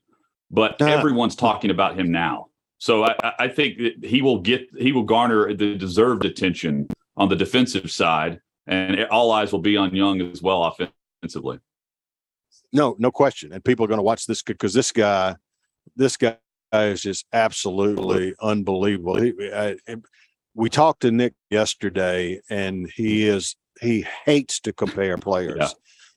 but 0.51 0.81
uh, 0.81 0.87
everyone's 0.87 1.37
talking 1.37 1.71
about 1.71 1.99
him 1.99 2.11
now. 2.13 2.47
So 2.79 3.05
I, 3.05 3.33
I 3.39 3.49
think 3.49 3.79
that 3.79 4.05
he 4.05 4.23
will 4.23 4.41
get 4.41 4.69
he 4.79 4.93
will 4.93 5.03
garner 5.03 5.53
the 5.55 5.77
deserved 5.77 6.25
attention 6.25 6.89
on 7.17 7.29
the 7.29 7.37
defensive 7.37 7.91
side, 7.91 8.41
and 8.67 9.05
all 9.07 9.33
eyes 9.33 9.53
will 9.53 9.59
be 9.59 9.77
on 9.77 9.95
Young 9.95 10.21
as 10.23 10.41
well 10.41 10.65
offensively. 11.23 11.59
No, 12.73 12.97
no 12.99 13.11
question. 13.11 13.53
And 13.53 13.65
people 13.65 13.85
are 13.85 13.89
going 13.89 13.99
to 13.99 14.05
watch 14.05 14.27
this 14.27 14.43
because 14.43 14.73
this 14.75 14.93
guy, 14.93 15.37
this 15.97 16.17
guy 16.17 16.37
is 16.73 17.01
just 17.03 17.27
absolutely 17.33 18.35
unbelievable. 18.41 19.21
He, 19.21 19.33
I, 19.53 19.77
we 20.59 20.69
talked 20.69 21.03
to 21.03 21.13
Nick 21.13 21.35
yesterday, 21.51 22.41
and 22.51 22.91
he 22.95 23.29
is 23.29 23.55
he 23.81 24.05
hates 24.25 24.59
to 24.61 24.73
compare 24.73 25.17
players. 25.17 25.57
Yeah. 25.61 25.69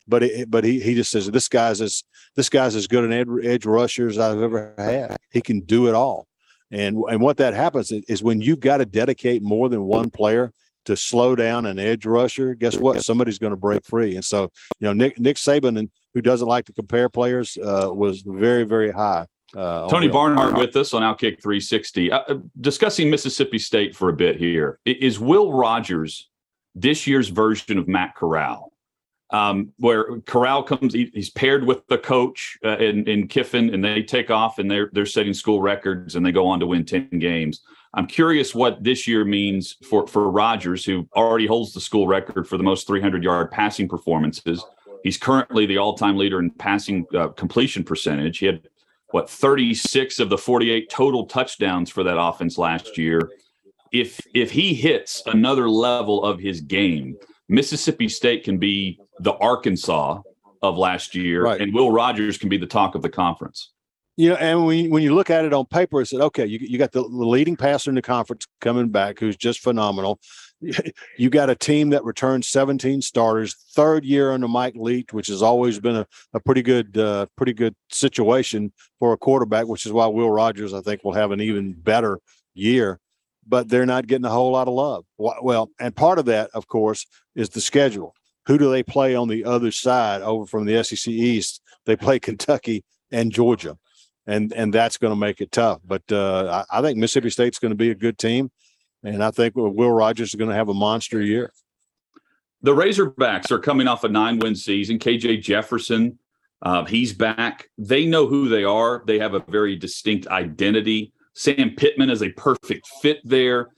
But 0.08 0.24
it, 0.24 0.50
but 0.50 0.64
he, 0.64 0.80
he 0.80 0.96
just 0.96 1.12
says 1.12 1.30
this 1.30 1.48
guy's 1.48 1.80
as 1.80 2.04
this 2.36 2.50
guy's 2.50 2.76
as 2.76 2.88
good 2.88 3.04
an 3.04 3.14
edge, 3.14 3.28
edge 3.44 3.66
rusher 3.68 4.08
as 4.08 4.18
I've 4.18 4.42
ever 4.42 4.74
had. 4.78 5.16
He 5.30 5.42
can 5.42 5.62
do 5.62 5.88
it 5.88 5.94
all. 5.94 6.28
And 6.72 6.98
and 7.10 7.22
what 7.22 7.38
that 7.38 7.54
happens 7.54 7.92
is, 7.92 8.04
is 8.08 8.24
when 8.24 8.42
you've 8.42 8.60
got 8.60 8.78
to 8.78 8.86
dedicate 8.86 9.44
more 9.44 9.70
than 9.70 9.84
one 9.84 10.10
player 10.10 10.52
to 10.86 10.98
slow 10.98 11.36
down 11.36 11.68
an 11.68 11.78
edge 11.78 12.08
rusher, 12.08 12.56
guess 12.56 12.78
what? 12.78 13.04
Somebody's 13.04 13.38
going 13.38 13.52
to 13.52 13.58
break 13.58 13.86
free. 13.86 14.16
And 14.16 14.26
so, 14.26 14.52
you 14.80 14.88
know, 14.88 14.94
Nick 14.94 15.20
Nick 15.20 15.38
Saban, 15.38 15.78
and 15.78 15.92
who 16.16 16.22
doesn't 16.22 16.48
like 16.48 16.66
to 16.66 16.74
compare 16.74 17.10
players, 17.10 17.58
uh, 17.58 17.92
was 17.94 18.24
very 18.26 18.64
very 18.64 18.92
high. 18.92 19.28
Uh, 19.56 19.88
Tony 19.90 20.08
Barnhart 20.08 20.58
with 20.58 20.76
us 20.76 20.94
on 20.94 21.02
Outkick 21.02 21.42
360, 21.42 22.12
uh, 22.12 22.20
uh, 22.20 22.36
discussing 22.62 23.10
Mississippi 23.10 23.60
State 23.60 23.96
for 23.96 24.10
a 24.10 24.14
bit 24.14 24.38
here. 24.38 24.80
Is 24.86 25.20
Will 25.20 25.52
Rogers 25.52 26.30
this 26.74 27.06
year's 27.06 27.28
version 27.28 27.78
of 27.78 27.88
Matt 27.88 28.16
Corral? 28.16 28.72
um, 29.32 29.72
where 29.78 30.20
Corral 30.22 30.62
comes, 30.64 30.94
he, 30.94 31.10
he's 31.14 31.30
paired 31.30 31.66
with 31.66 31.88
the 31.88 31.98
coach 31.98 32.58
uh, 32.66 32.78
in, 32.78 33.08
in 33.08 33.28
Kiffin, 33.28 33.74
and 33.74 33.84
they 33.84 34.04
take 34.04 34.30
off 34.30 34.60
and 34.60 34.70
they're 34.70 34.90
they're 34.92 35.06
setting 35.06 35.34
school 35.34 35.62
records 35.62 36.16
and 36.16 36.26
they 36.26 36.32
go 36.32 36.48
on 36.48 36.60
to 36.60 36.68
win 36.68 36.86
ten 36.86 37.08
games. 37.20 37.62
I'm 37.94 38.08
curious 38.08 38.54
what 38.54 38.84
this 38.84 39.08
year 39.08 39.26
means 39.26 39.78
for 39.90 40.06
for 40.08 40.30
Rogers, 40.30 40.84
who 40.84 41.08
already 41.16 41.48
holds 41.48 41.74
the 41.74 41.82
school 41.82 42.08
record 42.08 42.48
for 42.48 42.58
the 42.58 42.64
most 42.64 42.88
300 42.88 43.24
yard 43.24 43.52
passing 43.52 43.88
performances. 43.88 44.64
He's 45.04 45.18
currently 45.18 45.66
the 45.66 45.78
all 45.78 45.96
time 45.96 46.18
leader 46.18 46.40
in 46.40 46.52
passing 46.52 47.06
uh, 47.16 47.30
completion 47.30 47.84
percentage. 47.84 48.38
He 48.38 48.46
had 48.46 48.62
what 49.12 49.30
36 49.30 50.20
of 50.20 50.30
the 50.30 50.38
48 50.38 50.90
total 50.90 51.26
touchdowns 51.26 51.90
for 51.90 52.04
that 52.04 52.20
offense 52.20 52.58
last 52.58 52.98
year. 52.98 53.30
If 53.92 54.22
if 54.34 54.52
he 54.52 54.74
hits 54.74 55.22
another 55.26 55.70
level 55.70 56.24
of 56.24 56.40
his 56.40 56.62
game, 56.62 57.18
Mississippi 57.50 58.08
State 58.08 58.44
can 58.44 58.58
be 58.58 59.00
the 59.20 59.34
Arkansas 59.34 60.22
of 60.62 60.78
last 60.78 61.16
year, 61.16 61.44
right. 61.44 61.60
and 61.60 61.74
Will 61.74 61.92
Rogers 61.92 62.38
can 62.38 62.48
be 62.48 62.58
the 62.58 62.68
talk 62.68 62.96
of 62.96 63.02
the 63.02 63.10
conference. 63.10 63.72
You 64.18 64.30
know, 64.30 64.36
and 64.36 64.66
when 64.66 64.78
you, 64.78 64.92
when 64.92 65.04
you 65.04 65.16
look 65.16 65.30
at 65.30 65.46
it 65.46 65.54
on 65.54 65.66
paper, 65.66 66.02
it 66.02 66.08
said, 66.08 66.22
okay, 66.22 66.46
you, 66.46 66.60
you 66.62 66.78
got 66.78 66.92
the 66.92 67.02
leading 67.02 67.56
passer 67.56 67.90
in 67.90 67.96
the 67.96 68.02
conference 68.02 68.46
coming 68.60 68.90
back, 68.90 69.20
who's 69.20 69.36
just 69.36 69.60
phenomenal. 69.62 70.20
You 71.18 71.30
got 71.30 71.50
a 71.50 71.56
team 71.56 71.90
that 71.90 72.04
returns 72.04 72.48
17 72.48 73.02
starters, 73.02 73.56
third 73.74 74.06
year 74.06 74.32
under 74.32 74.48
Mike 74.48 74.76
Leach, 74.76 75.12
which 75.12 75.28
has 75.28 75.42
always 75.42 75.80
been 75.80 75.96
a, 75.96 76.08
a 76.34 76.40
pretty 76.40 76.62
good, 76.62 76.98
uh, 76.98 77.26
pretty 77.36 77.54
good 77.54 77.76
situation 77.92 78.72
for 79.00 79.14
a 79.14 79.18
quarterback, 79.18 79.68
which 79.68 79.86
is 79.86 79.92
why 79.92 80.06
Will 80.08 80.30
Rogers, 80.30 80.74
I 80.74 80.82
think, 80.82 81.04
will 81.04 81.14
have 81.14 81.32
an 81.32 81.42
even 81.42 81.74
better 81.74 82.20
year 82.54 83.00
but 83.48 83.70
they're 83.70 83.86
not 83.86 84.08
getting 84.08 84.26
a 84.26 84.30
whole 84.30 84.52
lot 84.52 84.68
of 84.68 84.74
love. 84.74 85.06
Well, 85.18 85.70
and 85.80 85.96
part 85.96 86.20
of 86.20 86.26
that, 86.26 86.50
of 86.54 86.68
course, 86.68 87.06
is 87.36 87.50
the 87.50 87.62
schedule. 87.62 88.14
Who 88.48 88.58
do 88.58 88.72
they 88.72 88.84
play 88.84 89.16
on 89.16 89.28
the 89.28 89.46
other 89.46 89.72
side 89.72 90.22
over 90.22 90.46
from 90.46 90.66
the 90.66 90.84
SEC 90.84 91.12
East? 91.12 91.62
They 91.86 91.96
play 91.96 92.20
Kentucky 92.28 92.84
and 93.12 93.32
Georgia, 93.32 93.78
and 94.26 94.52
and 94.54 94.74
that's 94.74 94.98
going 94.98 95.12
to 95.12 95.20
make 95.20 95.42
it 95.42 95.52
tough. 95.52 95.82
But 95.86 96.04
uh, 96.12 96.64
I, 96.72 96.80
I 96.80 96.82
think 96.82 96.98
Mississippi 96.98 97.30
State's 97.30 97.60
going 97.60 97.72
to 97.72 97.76
be 97.76 97.92
a 97.92 97.96
good 97.96 98.18
team, 98.18 98.52
and 99.04 99.24
I 99.24 99.32
think 99.32 99.56
Will 99.56 99.92
Rogers 99.92 100.30
is 100.30 100.36
going 100.36 100.50
to 100.50 100.56
have 100.56 100.70
a 100.70 100.74
monster 100.74 101.22
year. 101.22 101.52
The 102.62 102.76
Razorbacks 102.76 103.52
are 103.52 103.60
coming 103.60 103.88
off 103.88 104.04
a 104.04 104.10
nine-win 104.10 104.56
season. 104.56 105.00
KJ 105.00 105.42
Jefferson, 105.42 106.20
uh, 106.62 106.86
he's 106.86 107.12
back. 107.12 107.70
They 107.78 108.06
know 108.06 108.28
who 108.28 108.50
they 108.50 108.64
are. 108.64 109.04
They 109.08 109.18
have 109.18 109.34
a 109.34 109.44
very 109.48 109.76
distinct 109.76 110.28
identity. 110.28 111.12
Sam 111.34 111.72
Pittman 111.76 112.10
is 112.10 112.22
a 112.22 112.30
perfect 112.30 112.88
fit 113.02 113.20
there. 113.24 113.70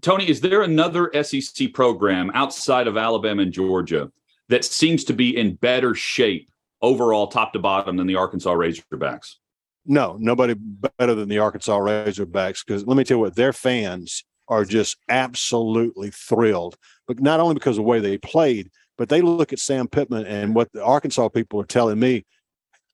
Tony, 0.00 0.28
is 0.28 0.40
there 0.40 0.62
another 0.62 1.10
SEC 1.22 1.74
program 1.74 2.30
outside 2.32 2.86
of 2.86 2.96
Alabama 2.96 3.42
and 3.42 3.52
Georgia 3.52 4.10
that 4.48 4.64
seems 4.64 5.04
to 5.04 5.12
be 5.12 5.36
in 5.36 5.56
better 5.56 5.94
shape 5.94 6.50
overall, 6.80 7.26
top 7.26 7.52
to 7.52 7.58
bottom, 7.58 7.96
than 7.96 8.06
the 8.06 8.16
Arkansas 8.16 8.54
Razorbacks? 8.54 9.34
No, 9.84 10.16
nobody 10.18 10.54
better 10.54 11.14
than 11.14 11.28
the 11.28 11.38
Arkansas 11.38 11.78
Razorbacks. 11.78 12.64
Because 12.64 12.86
let 12.86 12.96
me 12.96 13.04
tell 13.04 13.18
you 13.18 13.20
what, 13.20 13.34
their 13.34 13.52
fans 13.52 14.24
are 14.50 14.64
just 14.66 14.98
absolutely 15.08 16.10
thrilled. 16.10 16.76
But 17.06 17.20
not 17.20 17.40
only 17.40 17.54
because 17.54 17.78
of 17.78 17.84
the 17.84 17.88
way 17.88 18.00
they 18.00 18.18
played, 18.18 18.70
but 18.98 19.08
they 19.08 19.22
look 19.22 19.54
at 19.54 19.58
Sam 19.58 19.88
Pittman 19.88 20.26
and 20.26 20.54
what 20.54 20.70
the 20.72 20.84
Arkansas 20.84 21.28
people 21.28 21.58
are 21.60 21.66
telling 21.66 21.98
me. 21.98 22.26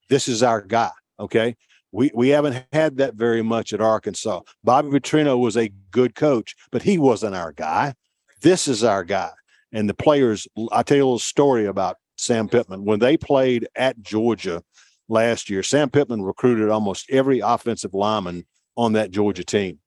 This 0.09 0.29
is 0.29 0.43
our 0.45 0.61
guy. 0.61 0.93
Okay, 1.19 1.57
we 1.91 2.13
we 2.15 2.29
haven't 2.29 2.65
had 2.73 2.99
that 2.99 3.15
very 3.15 3.43
much 3.43 3.73
at 3.73 3.81
Arkansas. 3.81 4.43
Bobby 4.63 4.91
Petrino 4.91 5.39
was 5.39 5.57
a 5.57 5.73
good 5.91 6.15
coach, 6.15 6.55
but 6.71 6.83
he 6.83 6.99
wasn't 6.99 7.35
our 7.35 7.51
guy. 7.51 7.95
This 8.43 8.69
is 8.69 8.85
our 8.85 9.03
guy. 9.03 9.31
And 9.73 9.89
the 9.89 9.95
players, 9.95 10.47
I 10.71 10.83
tell 10.83 10.99
you 10.99 11.03
a 11.03 11.07
little 11.07 11.19
story 11.19 11.67
about 11.67 11.97
Sam 12.17 12.49
Pittman. 12.49 12.85
When 12.85 13.01
they 13.01 13.17
played 13.17 13.67
at 13.75 14.01
Georgia 14.01 14.63
last 15.09 15.51
year, 15.51 15.63
Sam 15.63 15.91
Pittman 15.91 16.23
recruited 16.23 16.69
almost 16.69 17.11
every 17.11 17.41
offensive 17.41 17.95
lineman 17.95 18.47
on 18.77 18.93
that 18.93 19.11
Georgia 19.11 19.45
team. 19.45 19.81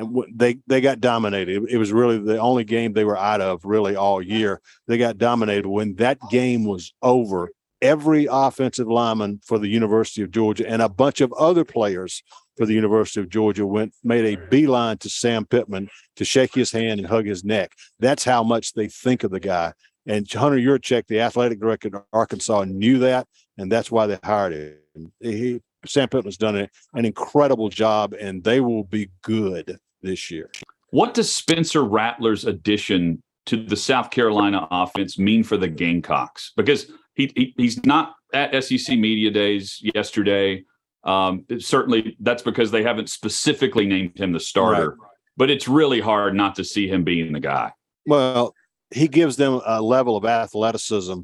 And 0.00 0.24
they 0.34 0.58
they 0.66 0.80
got 0.80 1.00
dominated. 1.00 1.66
It 1.68 1.78
was 1.78 1.92
really 1.92 2.18
the 2.18 2.38
only 2.38 2.64
game 2.64 2.92
they 2.92 3.04
were 3.04 3.18
out 3.18 3.40
of 3.40 3.64
really 3.64 3.96
all 3.96 4.22
year. 4.22 4.60
They 4.86 4.98
got 4.98 5.18
dominated. 5.18 5.66
When 5.68 5.94
that 5.96 6.18
game 6.30 6.64
was 6.64 6.94
over, 7.02 7.50
every 7.82 8.26
offensive 8.30 8.88
lineman 8.88 9.40
for 9.44 9.58
the 9.58 9.68
University 9.68 10.22
of 10.22 10.30
Georgia 10.30 10.68
and 10.68 10.82
a 10.82 10.88
bunch 10.88 11.20
of 11.20 11.32
other 11.34 11.64
players 11.64 12.22
for 12.56 12.66
the 12.66 12.74
University 12.74 13.20
of 13.20 13.28
Georgia 13.28 13.66
went 13.66 13.94
made 14.04 14.24
a 14.24 14.48
beeline 14.48 14.98
to 14.98 15.08
Sam 15.08 15.46
Pittman 15.46 15.88
to 16.16 16.24
shake 16.24 16.54
his 16.54 16.72
hand 16.72 17.00
and 17.00 17.08
hug 17.08 17.26
his 17.26 17.44
neck. 17.44 17.72
That's 17.98 18.24
how 18.24 18.42
much 18.42 18.74
they 18.74 18.88
think 18.88 19.24
of 19.24 19.30
the 19.30 19.40
guy. 19.40 19.72
And 20.06 20.30
Hunter 20.30 20.58
Yurachek, 20.58 21.06
the 21.06 21.20
athletic 21.20 21.60
director 21.60 21.88
of 21.88 22.02
Arkansas, 22.12 22.64
knew 22.64 22.98
that, 22.98 23.26
and 23.58 23.70
that's 23.70 23.90
why 23.90 24.06
they 24.06 24.18
hired 24.24 24.52
him. 24.52 25.12
He, 25.20 25.60
Sam 25.86 26.08
Pittman's 26.08 26.36
done 26.36 26.56
an 26.56 27.04
incredible 27.04 27.68
job, 27.68 28.14
and 28.18 28.42
they 28.42 28.60
will 28.60 28.84
be 28.84 29.10
good 29.22 29.78
this 30.02 30.30
year. 30.30 30.50
What 30.90 31.14
does 31.14 31.32
Spencer 31.32 31.84
Rattler's 31.84 32.44
addition 32.44 33.22
to 33.46 33.64
the 33.64 33.76
South 33.76 34.10
Carolina 34.10 34.66
offense 34.70 35.18
mean 35.18 35.42
for 35.44 35.56
the 35.56 35.68
Gamecocks? 35.68 36.52
Because 36.56 36.90
he, 37.14 37.32
he 37.34 37.54
he's 37.56 37.84
not 37.84 38.14
at 38.32 38.64
SEC 38.64 38.98
media 38.98 39.30
days 39.30 39.78
yesterday. 39.94 40.64
Um, 41.04 41.44
certainly, 41.58 42.16
that's 42.20 42.42
because 42.42 42.70
they 42.70 42.82
haven't 42.82 43.08
specifically 43.08 43.86
named 43.86 44.18
him 44.18 44.32
the 44.32 44.40
starter. 44.40 44.90
Right. 44.90 45.08
But 45.36 45.50
it's 45.50 45.68
really 45.68 46.00
hard 46.00 46.34
not 46.34 46.54
to 46.56 46.64
see 46.64 46.88
him 46.88 47.04
being 47.04 47.32
the 47.32 47.40
guy. 47.40 47.72
Well, 48.06 48.54
he 48.90 49.08
gives 49.08 49.36
them 49.36 49.60
a 49.64 49.80
level 49.80 50.16
of 50.16 50.24
athleticism 50.24 51.20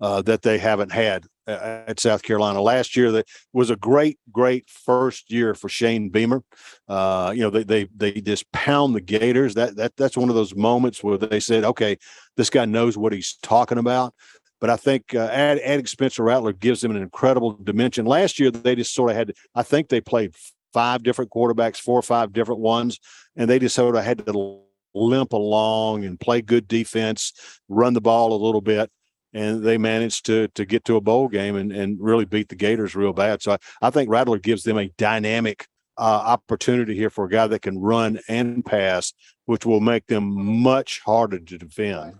uh, 0.00 0.22
that 0.22 0.42
they 0.42 0.58
haven't 0.58 0.92
had 0.92 1.26
at 1.48 2.00
South 2.00 2.22
Carolina. 2.22 2.60
Last 2.60 2.96
year, 2.96 3.10
that 3.12 3.26
was 3.52 3.70
a 3.70 3.76
great, 3.76 4.18
great 4.30 4.68
first 4.68 5.30
year 5.30 5.54
for 5.54 5.68
Shane 5.68 6.10
Beamer. 6.10 6.42
Uh, 6.88 7.32
you 7.34 7.42
know, 7.42 7.50
they 7.50 7.64
they 7.64 7.88
they 7.96 8.12
just 8.12 8.50
pound 8.52 8.94
the 8.94 9.00
Gators. 9.00 9.54
That 9.54 9.76
that 9.76 9.96
that's 9.96 10.16
one 10.16 10.28
of 10.28 10.34
those 10.34 10.54
moments 10.54 11.02
where 11.02 11.18
they 11.18 11.40
said, 11.40 11.64
"Okay, 11.64 11.96
this 12.36 12.50
guy 12.50 12.64
knows 12.64 12.96
what 12.96 13.12
he's 13.12 13.36
talking 13.42 13.78
about." 13.78 14.14
But 14.60 14.70
I 14.70 14.76
think 14.76 15.14
uh, 15.14 15.28
add, 15.30 15.60
adding 15.60 15.86
Spencer 15.86 16.24
Rattler 16.24 16.52
gives 16.52 16.80
them 16.80 16.90
an 16.90 17.02
incredible 17.02 17.52
dimension. 17.52 18.06
Last 18.06 18.38
year, 18.38 18.50
they 18.50 18.74
just 18.74 18.94
sort 18.94 19.10
of 19.10 19.16
had. 19.16 19.32
I 19.54 19.62
think 19.62 19.88
they 19.88 20.00
played 20.00 20.34
five 20.72 21.02
different 21.02 21.30
quarterbacks, 21.30 21.78
four 21.78 21.98
or 21.98 22.02
five 22.02 22.32
different 22.32 22.60
ones, 22.60 22.98
and 23.36 23.48
they 23.48 23.58
just 23.58 23.74
sort 23.74 23.96
of 23.96 24.04
had 24.04 24.26
to 24.26 24.60
limp 24.94 25.32
along 25.32 26.04
and 26.04 26.18
play 26.18 26.42
good 26.42 26.66
defense, 26.66 27.32
run 27.68 27.94
the 27.94 28.00
ball 28.00 28.32
a 28.32 28.44
little 28.44 28.60
bit, 28.60 28.90
and 29.32 29.62
they 29.62 29.78
managed 29.78 30.26
to 30.26 30.48
to 30.48 30.64
get 30.64 30.84
to 30.86 30.96
a 30.96 31.00
bowl 31.00 31.28
game 31.28 31.56
and, 31.56 31.72
and 31.72 31.98
really 32.00 32.24
beat 32.24 32.48
the 32.48 32.56
Gators 32.56 32.94
real 32.94 33.12
bad. 33.12 33.42
So 33.42 33.52
I, 33.52 33.58
I 33.82 33.90
think 33.90 34.10
Rattler 34.10 34.38
gives 34.38 34.62
them 34.62 34.78
a 34.78 34.88
dynamic 34.98 35.66
uh, 35.96 36.22
opportunity 36.26 36.94
here 36.94 37.10
for 37.10 37.24
a 37.24 37.28
guy 37.28 37.46
that 37.48 37.62
can 37.62 37.78
run 37.78 38.20
and 38.28 38.64
pass, 38.64 39.12
which 39.46 39.66
will 39.66 39.80
make 39.80 40.06
them 40.06 40.62
much 40.62 41.00
harder 41.04 41.38
to 41.38 41.58
defend. 41.58 42.14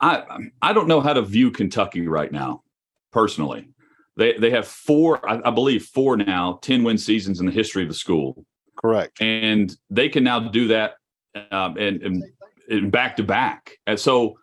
I 0.00 0.24
I 0.62 0.72
don't 0.72 0.88
know 0.88 1.00
how 1.00 1.12
to 1.12 1.22
view 1.22 1.50
Kentucky 1.50 2.08
right 2.08 2.32
now, 2.32 2.62
personally. 3.12 3.68
They 4.16 4.32
they 4.34 4.50
have 4.50 4.66
four, 4.66 5.26
I, 5.28 5.40
I 5.44 5.50
believe, 5.50 5.84
four 5.84 6.16
now, 6.16 6.58
ten 6.62 6.82
win 6.82 6.98
seasons 6.98 7.40
in 7.40 7.46
the 7.46 7.52
history 7.52 7.82
of 7.82 7.88
the 7.88 7.94
school. 7.94 8.44
Correct, 8.76 9.20
and 9.20 9.74
they 9.90 10.08
can 10.08 10.24
now 10.24 10.40
do 10.40 10.68
that 10.68 10.94
um, 11.50 11.76
and, 11.76 12.02
and, 12.02 12.24
and 12.70 12.90
back 12.90 13.16
to 13.16 13.22
back. 13.22 13.76
And 13.86 14.00
so, 14.00 14.38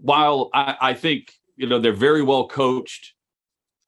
while 0.00 0.50
I, 0.52 0.76
I 0.80 0.94
think 0.94 1.32
you 1.56 1.66
know 1.66 1.78
they're 1.78 1.92
very 1.92 2.22
well 2.22 2.48
coached, 2.48 3.14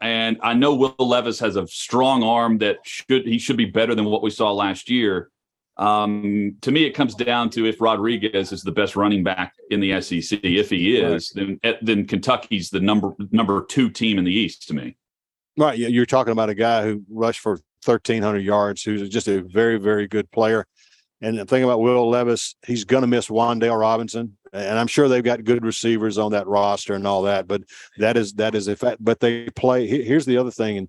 and 0.00 0.38
I 0.42 0.54
know 0.54 0.74
Will 0.74 0.94
Levis 0.98 1.40
has 1.40 1.56
a 1.56 1.66
strong 1.66 2.22
arm 2.22 2.58
that 2.58 2.78
should 2.84 3.26
he 3.26 3.38
should 3.38 3.56
be 3.56 3.66
better 3.66 3.94
than 3.94 4.04
what 4.04 4.22
we 4.22 4.30
saw 4.30 4.52
last 4.52 4.90
year. 4.90 5.30
Um, 5.76 6.56
to 6.62 6.72
me, 6.72 6.84
it 6.84 6.90
comes 6.90 7.14
down 7.14 7.50
to 7.50 7.66
if 7.66 7.80
Rodriguez 7.80 8.50
is 8.52 8.62
the 8.62 8.72
best 8.72 8.96
running 8.96 9.22
back 9.22 9.54
in 9.70 9.78
the 9.78 10.00
SEC. 10.00 10.40
If 10.42 10.70
he 10.70 10.96
is, 10.96 11.32
right. 11.36 11.58
then 11.62 11.76
then 11.82 12.06
Kentucky's 12.06 12.70
the 12.70 12.80
number 12.80 13.12
number 13.30 13.64
two 13.64 13.90
team 13.90 14.18
in 14.18 14.24
the 14.24 14.34
East 14.34 14.66
to 14.68 14.74
me. 14.74 14.96
Right, 15.56 15.78
you're 15.78 16.06
talking 16.06 16.32
about 16.32 16.50
a 16.50 16.54
guy 16.54 16.84
who 16.84 17.02
rushed 17.10 17.40
for 17.40 17.54
1,300 17.84 18.38
yards, 18.38 18.82
who's 18.82 19.08
just 19.08 19.28
a 19.28 19.42
very 19.42 19.78
very 19.78 20.06
good 20.06 20.30
player. 20.30 20.66
And 21.20 21.38
the 21.38 21.44
thing 21.44 21.64
about 21.64 21.80
Will 21.80 22.08
Levis, 22.08 22.54
he's 22.64 22.84
going 22.84 23.00
to 23.00 23.08
miss 23.08 23.28
Wan'Dale 23.28 23.78
Robinson, 23.78 24.38
and 24.52 24.78
I'm 24.78 24.86
sure 24.86 25.08
they've 25.08 25.24
got 25.24 25.42
good 25.42 25.64
receivers 25.64 26.16
on 26.16 26.30
that 26.32 26.46
roster 26.46 26.94
and 26.94 27.06
all 27.06 27.22
that. 27.22 27.48
But 27.48 27.62
that 27.98 28.16
is 28.16 28.34
that 28.34 28.54
is 28.54 28.68
a 28.68 28.76
fact. 28.76 28.98
But 29.00 29.20
they 29.20 29.48
play. 29.50 29.86
Here's 29.86 30.26
the 30.26 30.36
other 30.38 30.52
thing, 30.52 30.78
and 30.78 30.88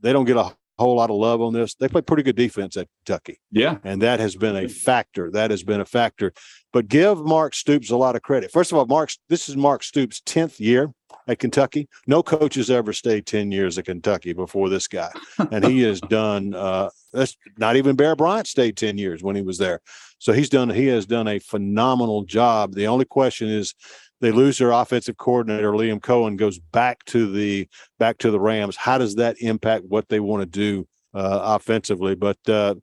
they 0.00 0.12
don't 0.12 0.24
get 0.24 0.36
a 0.36 0.56
whole 0.80 0.96
lot 0.96 1.10
of 1.10 1.16
love 1.16 1.42
on 1.42 1.52
this. 1.52 1.74
They 1.74 1.88
play 1.88 2.00
pretty 2.00 2.22
good 2.22 2.36
defense 2.36 2.76
at 2.76 2.88
Kentucky. 3.04 3.38
Yeah. 3.52 3.76
And 3.84 4.02
that 4.02 4.18
has 4.18 4.34
been 4.34 4.56
a 4.56 4.68
factor. 4.68 5.30
That 5.30 5.50
has 5.50 5.62
been 5.62 5.80
a 5.80 5.84
factor. 5.84 6.32
But 6.72 6.88
give 6.88 7.18
Mark 7.18 7.54
Stoops 7.54 7.90
a 7.90 7.96
lot 7.96 8.16
of 8.16 8.22
credit. 8.22 8.50
First 8.50 8.72
of 8.72 8.78
all, 8.78 8.86
Mark, 8.86 9.10
this 9.28 9.48
is 9.48 9.56
Mark 9.56 9.82
Stoops' 9.82 10.20
10th 10.22 10.58
year 10.58 10.92
at 11.28 11.38
Kentucky. 11.38 11.88
No 12.06 12.22
coach 12.22 12.54
has 12.56 12.70
ever 12.70 12.92
stayed 12.92 13.26
10 13.26 13.52
years 13.52 13.78
at 13.78 13.84
Kentucky 13.84 14.32
before 14.32 14.68
this 14.68 14.88
guy. 14.88 15.10
And 15.50 15.64
he 15.64 15.82
has 15.82 16.00
done 16.08 16.54
uh 16.54 16.90
that's 17.12 17.36
not 17.58 17.76
even 17.76 17.96
Bear 17.96 18.16
Bryant 18.16 18.46
stayed 18.46 18.76
10 18.76 18.98
years 18.98 19.22
when 19.22 19.36
he 19.36 19.42
was 19.42 19.58
there. 19.58 19.80
So 20.18 20.32
he's 20.32 20.48
done 20.48 20.70
he 20.70 20.86
has 20.86 21.06
done 21.06 21.28
a 21.28 21.38
phenomenal 21.38 22.24
job. 22.24 22.74
The 22.74 22.86
only 22.86 23.04
question 23.04 23.48
is 23.48 23.74
they 24.20 24.32
lose 24.32 24.58
their 24.58 24.70
offensive 24.72 25.16
coordinator 25.16 25.72
Liam 25.72 26.00
Coen 26.00 26.36
goes 26.36 26.58
back 26.58 27.04
to 27.06 27.30
the 27.30 27.68
back 27.98 28.18
to 28.18 28.30
the 28.30 28.40
Rams. 28.40 28.76
How 28.76 28.98
does 28.98 29.16
that 29.16 29.36
impact 29.40 29.84
what 29.86 30.08
they 30.08 30.20
want 30.20 30.42
to 30.42 30.46
do 30.46 30.86
uh, 31.14 31.56
offensively? 31.56 32.14
But 32.14 32.38
uh, 32.48 32.74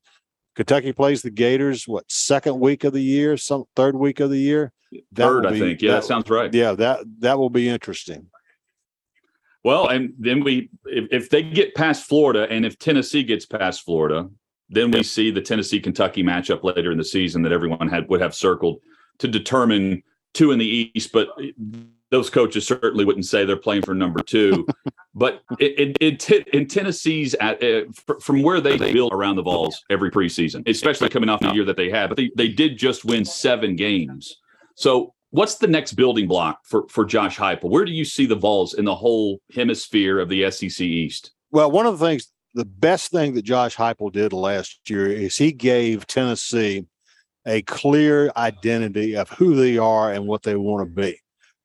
Kentucky 0.57 0.91
plays 0.91 1.21
the 1.21 1.29
Gators 1.29 1.87
what 1.87 2.11
second 2.11 2.59
week 2.59 2.83
of 2.83 2.91
the 2.91 2.99
year, 2.99 3.37
some 3.37 3.65
third 3.75 3.95
week 3.95 4.19
of 4.19 4.31
the 4.31 4.39
year. 4.39 4.73
That 5.11 5.27
third, 5.27 5.43
be, 5.43 5.49
I 5.49 5.59
think. 5.59 5.81
Yeah, 5.83 5.91
that, 5.91 6.01
that 6.01 6.07
sounds 6.07 6.29
right. 6.31 6.51
Yeah, 6.51 6.71
that 6.73 7.01
that 7.19 7.37
will 7.37 7.51
be 7.51 7.69
interesting. 7.69 8.25
Well, 9.63 9.87
and 9.87 10.13
then 10.17 10.43
we 10.43 10.71
if, 10.85 11.05
if 11.11 11.29
they 11.29 11.43
get 11.43 11.75
past 11.75 12.07
Florida 12.07 12.47
and 12.49 12.65
if 12.65 12.79
Tennessee 12.79 13.21
gets 13.21 13.45
past 13.45 13.85
Florida, 13.85 14.31
then 14.67 14.89
we 14.89 15.03
see 15.03 15.29
the 15.29 15.41
Tennessee 15.41 15.79
Kentucky 15.79 16.23
matchup 16.23 16.63
later 16.63 16.91
in 16.91 16.97
the 16.97 17.05
season 17.05 17.43
that 17.43 17.51
everyone 17.51 17.87
had 17.87 18.09
would 18.09 18.21
have 18.21 18.33
circled 18.33 18.79
to 19.19 19.27
determine 19.27 20.01
two 20.33 20.51
in 20.51 20.57
the 20.57 20.91
East, 20.95 21.11
but 21.13 21.27
those 22.09 22.29
coaches 22.29 22.65
certainly 22.65 23.05
wouldn't 23.05 23.25
say 23.25 23.45
they're 23.45 23.57
playing 23.57 23.81
for 23.81 23.93
number 23.93 24.21
two. 24.21 24.65
but 25.15 25.41
it, 25.59 25.97
it, 25.99 26.29
it, 26.29 26.47
in 26.49 26.67
Tennessee's, 26.67 27.33
at, 27.35 27.61
uh, 27.63 27.81
from 28.21 28.41
where 28.41 28.61
they 28.61 28.77
build 28.77 29.13
around 29.13 29.35
the 29.35 29.43
Vols 29.43 29.83
every 29.89 30.11
preseason, 30.11 30.67
especially 30.67 31.09
coming 31.09 31.29
off 31.29 31.39
the 31.39 31.51
year 31.53 31.65
that 31.65 31.77
they 31.77 31.89
had, 31.89 32.07
but 32.07 32.17
they, 32.17 32.31
they 32.35 32.47
did 32.47 32.77
just 32.77 33.03
win 33.03 33.25
seven 33.25 33.75
games. 33.75 34.37
So 34.75 35.13
what's 35.31 35.55
the 35.55 35.67
next 35.67 35.93
building 35.93 36.27
block 36.27 36.59
for, 36.63 36.87
for 36.87 37.05
Josh 37.05 37.37
Heupel? 37.37 37.69
Where 37.69 37.85
do 37.85 37.91
you 37.91 38.05
see 38.05 38.25
the 38.25 38.35
Vols 38.35 38.73
in 38.75 38.85
the 38.85 38.95
whole 38.95 39.41
hemisphere 39.53 40.19
of 40.19 40.29
the 40.29 40.49
SEC 40.51 40.81
East? 40.81 41.31
Well, 41.51 41.71
one 41.71 41.85
of 41.85 41.99
the 41.99 42.05
things, 42.05 42.31
the 42.53 42.65
best 42.65 43.11
thing 43.11 43.33
that 43.33 43.43
Josh 43.43 43.75
Heupel 43.75 44.11
did 44.11 44.33
last 44.33 44.89
year 44.89 45.07
is 45.07 45.35
he 45.35 45.51
gave 45.51 46.07
Tennessee 46.07 46.85
a 47.45 47.61
clear 47.63 48.31
identity 48.35 49.15
of 49.15 49.29
who 49.29 49.55
they 49.55 49.77
are 49.77 50.11
and 50.11 50.27
what 50.27 50.43
they 50.43 50.55
want 50.55 50.87
to 50.87 50.93
be. 50.93 51.19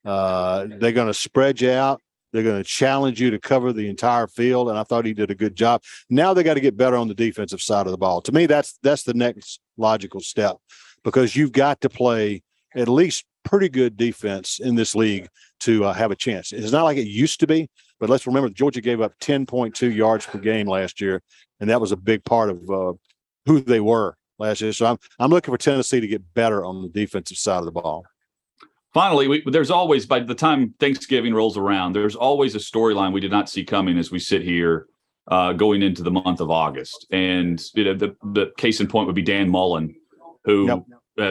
Uh, 0.05 0.67
they're 0.79 0.93
going 0.93 1.07
to 1.07 1.15
spread 1.15 1.61
you 1.61 1.71
out. 1.71 2.01
They're 2.33 2.43
going 2.43 2.62
to 2.62 2.69
challenge 2.69 3.21
you 3.21 3.31
to 3.31 3.38
cover 3.38 3.73
the 3.73 3.88
entire 3.88 4.27
field, 4.27 4.71
and 4.71 4.79
I 4.79 4.85
thought 4.85 5.05
he 5.05 5.12
did 5.12 5.31
a 5.31 5.35
good 5.35 5.55
job. 5.55 5.83
Now 6.09 6.33
they 6.33 6.43
got 6.43 6.55
to 6.55 6.61
get 6.61 6.77
better 6.77 6.97
on 6.97 7.09
the 7.09 7.15
defensive 7.15 7.61
side 7.61 7.87
of 7.87 7.93
the 7.93 7.99
ball. 7.99 8.23
To 8.23 8.33
me, 8.33 8.47
that's 8.47 8.79
that's 8.83 9.03
the 9.03 9.15
next 9.15 9.61
logical 9.77 10.21
step 10.21 10.57
because 11.05 11.37
you've 11.37 11.53
got 11.53 11.81
to 11.83 11.91
play 11.91 12.43
at 12.75 12.88
least 12.88 13.25
pretty 13.45 13.69
good 13.69 13.97
defense 13.97 14.61
in 14.61 14.75
this 14.77 14.95
league 14.95 15.29
to 15.61 15.85
uh, 15.85 15.93
have 15.93 16.11
a 16.11 16.17
chance. 16.17 16.53
It's 16.53 16.73
not 16.73 16.85
like 16.85 16.97
it 16.97 17.07
used 17.07 17.41
to 17.41 17.47
be, 17.47 17.69
but 18.01 18.09
let's 18.09 18.27
remember 18.27 18.49
Georgia 18.49 18.81
gave 18.81 19.01
up 19.01 19.12
10.2 19.21 19.95
yards 19.95 20.25
per 20.25 20.38
game 20.38 20.67
last 20.67 21.01
year, 21.01 21.23
and 21.61 21.69
that 21.69 21.81
was 21.81 21.93
a 21.93 21.97
big 21.97 22.25
part 22.25 22.51
of 22.51 22.71
uh, 22.71 22.93
who 23.47 23.61
they 23.61 23.81
were 23.81 24.17
last 24.38 24.61
year. 24.61 24.73
So 24.73 24.87
I'm 24.87 24.99
I'm 25.19 25.31
looking 25.31 25.53
for 25.53 25.59
Tennessee 25.59 26.01
to 26.01 26.07
get 26.07 26.35
better 26.35 26.65
on 26.65 26.83
the 26.83 26.88
defensive 26.88 27.37
side 27.37 27.59
of 27.59 27.67
the 27.67 27.73
ball. 27.73 28.05
Finally, 28.92 29.26
we, 29.28 29.42
there's 29.46 29.70
always 29.70 30.05
by 30.05 30.20
the 30.20 30.35
time 30.35 30.74
Thanksgiving 30.78 31.35
rolls 31.35 31.57
around, 31.57 31.94
there's 31.94 32.16
always 32.16 32.55
a 32.55 32.59
storyline 32.59 33.12
we 33.12 33.20
did 33.20 33.31
not 33.31 33.48
see 33.48 33.64
coming 33.64 33.98
as 33.98 34.11
we 34.11 34.18
sit 34.18 34.42
here 34.42 34.87
uh, 35.28 35.52
going 35.52 35.83
into 35.83 36.02
the 36.02 36.11
month 36.11 36.40
of 36.40 36.50
August. 36.50 37.07
And 37.11 37.62
you 37.74 37.85
know, 37.85 37.94
the 37.94 38.14
the 38.33 38.52
case 38.59 38.81
in 38.81 38.88
point 38.88 39.07
would 39.07 39.14
be 39.14 39.22
Dan 39.22 39.48
Mullen, 39.48 39.94
who 40.44 40.66
yep. 40.66 40.85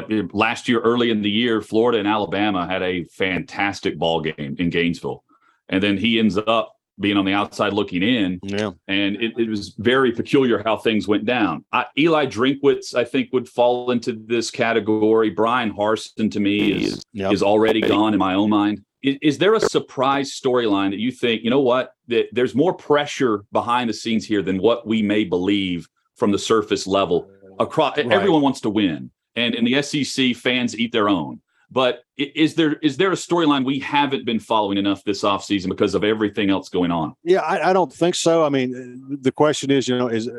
uh, 0.10 0.24
last 0.34 0.68
year 0.68 0.80
early 0.80 1.12
in 1.12 1.22
the 1.22 1.30
year, 1.30 1.62
Florida 1.62 2.00
and 2.00 2.08
Alabama 2.08 2.68
had 2.68 2.82
a 2.82 3.04
fantastic 3.06 3.98
ball 4.00 4.22
game 4.22 4.56
in 4.58 4.70
Gainesville, 4.70 5.24
and 5.70 5.84
then 5.84 5.98
he 5.98 6.18
ends 6.18 6.38
up 6.38 6.74
being 7.00 7.18
on 7.18 7.26
the 7.26 7.34
outside 7.34 7.74
looking 7.74 8.04
in. 8.04 8.40
Yeah. 8.44 8.72
And 8.88 9.16
it, 9.18 9.34
it 9.38 9.50
was 9.50 9.76
very 9.78 10.12
peculiar 10.12 10.62
how 10.64 10.78
things 10.78 11.08
went 11.08 11.26
down. 11.26 11.66
I, 11.72 11.86
Eli 11.98 12.26
Drinkwitz, 12.28 12.96
I 12.96 13.04
think, 13.04 13.30
would 13.34 13.48
fall 13.50 13.92
into 13.92 14.14
this 14.14 14.52
category. 14.52 15.30
Bryan 15.30 15.74
Harsin, 15.74 16.32
to 16.32 16.40
me, 16.40 16.84
is, 16.84 17.04
yep. 17.14 17.34
is 17.34 17.44
already 17.44 17.82
gone 17.82 18.14
in 18.14 18.20
my 18.20 18.34
own 18.34 18.50
mind. 18.50 18.84
Is, 19.04 19.18
is 19.22 19.38
there 19.38 19.56
a 19.56 19.60
surprise 19.60 20.40
storyline 20.40 20.92
that 20.92 21.00
you 21.00 21.12
think, 21.12 21.44
you 21.44 21.50
know 21.50 21.62
what, 21.62 21.94
that 22.08 22.28
there's 22.32 22.54
more 22.54 22.74
pressure 22.74 23.44
behind 23.52 23.90
the 23.90 23.94
scenes 23.94 24.26
here 24.26 24.42
than 24.42 24.60
what 24.60 24.86
we 24.86 25.02
may 25.02 25.24
believe 25.24 25.88
from 26.16 26.32
the 26.32 26.40
surface 26.40 26.86
level? 26.86 27.30
Across, 27.60 27.98
right. 27.98 28.12
everyone 28.12 28.42
wants 28.42 28.62
to 28.62 28.70
win. 28.70 29.12
And 29.36 29.56
in 29.56 29.66
the 29.66 29.82
SEC, 29.82 30.36
fans 30.36 30.78
eat 30.78 30.92
their 30.92 31.10
own. 31.10 31.42
But 31.74 32.04
is 32.18 32.56
there 32.56 32.74
is 32.74 32.98
there 32.98 33.12
a 33.12 33.16
storyline 33.16 33.64
we 33.64 33.80
haven't 33.80 34.26
been 34.26 34.40
following 34.40 34.78
enough 34.78 35.06
this 35.06 35.24
offseason 35.24 35.70
because 35.70 35.96
of 35.96 36.04
everything 36.04 36.50
else 36.50 36.68
going 36.68 36.92
on? 36.92 37.14
Yeah, 37.24 37.40
I, 37.40 37.70
I, 37.70 37.74
don't 37.74 37.92
think 37.92 38.16
so. 38.16 38.44
I 38.44 38.50
mean, 38.50 39.20
the 39.22 39.32
question 39.32 39.72
is, 39.72 39.88
you 39.88 39.98
know, 39.98 40.10
is 40.10 40.30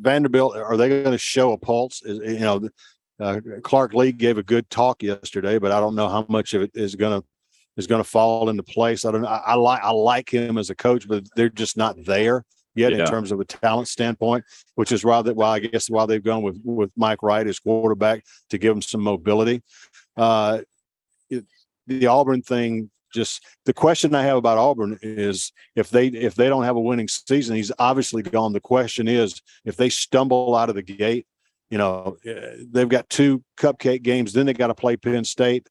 Vanderbilt 0.00 0.56
are 0.56 0.76
they 0.76 0.88
going 0.88 1.12
to 1.12 1.18
show 1.18 1.52
a 1.52 1.58
pulse? 1.58 2.02
Is, 2.02 2.18
you 2.18 2.40
know, 2.40 2.68
uh, 3.20 3.40
Clark 3.62 3.94
Lea 3.94 4.10
gave 4.10 4.38
a 4.38 4.42
good 4.42 4.68
talk 4.68 5.04
yesterday, 5.04 5.58
but 5.60 5.70
I 5.70 5.78
don't 5.78 5.94
know 5.94 6.08
how 6.08 6.26
much 6.28 6.52
of 6.52 6.62
it 6.62 6.72
is 6.74 6.96
going 6.96 7.20
to 7.20 7.26
is 7.76 7.86
going 7.86 8.02
to 8.02 8.08
fall 8.08 8.48
into 8.48 8.64
place. 8.64 9.04
I 9.04 9.12
don't 9.12 9.22
know. 9.22 9.28
I, 9.28 9.42
I, 9.46 9.54
like 9.54 9.82
I 9.84 9.90
like 9.90 10.28
him 10.28 10.58
as 10.58 10.70
a 10.70 10.74
coach, 10.74 11.06
but 11.06 11.24
they're 11.36 11.48
just 11.48 11.76
not 11.76 11.94
there 12.04 12.44
yet 12.74 12.92
yeah. 12.92 13.00
in 13.00 13.06
terms 13.06 13.30
of 13.32 13.38
a 13.40 13.44
talent 13.44 13.88
standpoint, 13.88 14.44
which 14.74 14.92
is 14.92 15.04
why 15.04 15.22
that 15.22 15.36
why 15.36 15.54
I 15.54 15.58
guess 15.60 15.88
why 15.88 16.06
they've 16.06 16.22
gone 16.22 16.42
with 16.42 16.60
with 16.64 16.90
Mike 16.96 17.22
Wright 17.22 17.46
as 17.46 17.58
quarterback 17.58 18.24
to 18.50 18.58
give 18.58 18.74
him 18.74 18.82
some 18.82 19.02
mobility. 19.02 19.62
Uh, 20.16 20.60
it, 21.30 21.44
the 21.86 22.06
Auburn 22.06 22.42
thing 22.42 22.90
just 23.16 23.42
the 23.64 23.72
question 23.72 24.14
I 24.14 24.22
have 24.24 24.36
about 24.36 24.58
Auburn 24.58 24.98
is 25.02 25.52
if 25.74 25.90
they 25.90 26.08
if 26.08 26.34
they 26.34 26.48
don't 26.48 26.64
have 26.64 26.76
a 26.76 26.80
winning 26.80 27.08
season, 27.08 27.56
he's 27.56 27.72
obviously 27.78 28.22
gone. 28.22 28.52
The 28.52 28.60
question 28.60 29.08
is 29.08 29.40
if 29.64 29.76
they 29.76 29.88
stumble 29.88 30.54
out 30.54 30.68
of 30.68 30.74
the 30.74 30.82
gate, 30.82 31.26
you 31.70 31.78
know, 31.78 32.16
eh, 32.24 32.56
they've 32.70 32.88
got 32.88 33.08
two 33.08 33.42
cupcake 33.58 34.02
games, 34.02 34.32
then 34.32 34.46
they 34.46 34.52
got 34.52 34.68
to 34.68 34.74
play 34.74 34.96
Penn 34.96 35.24
State. 35.24 35.68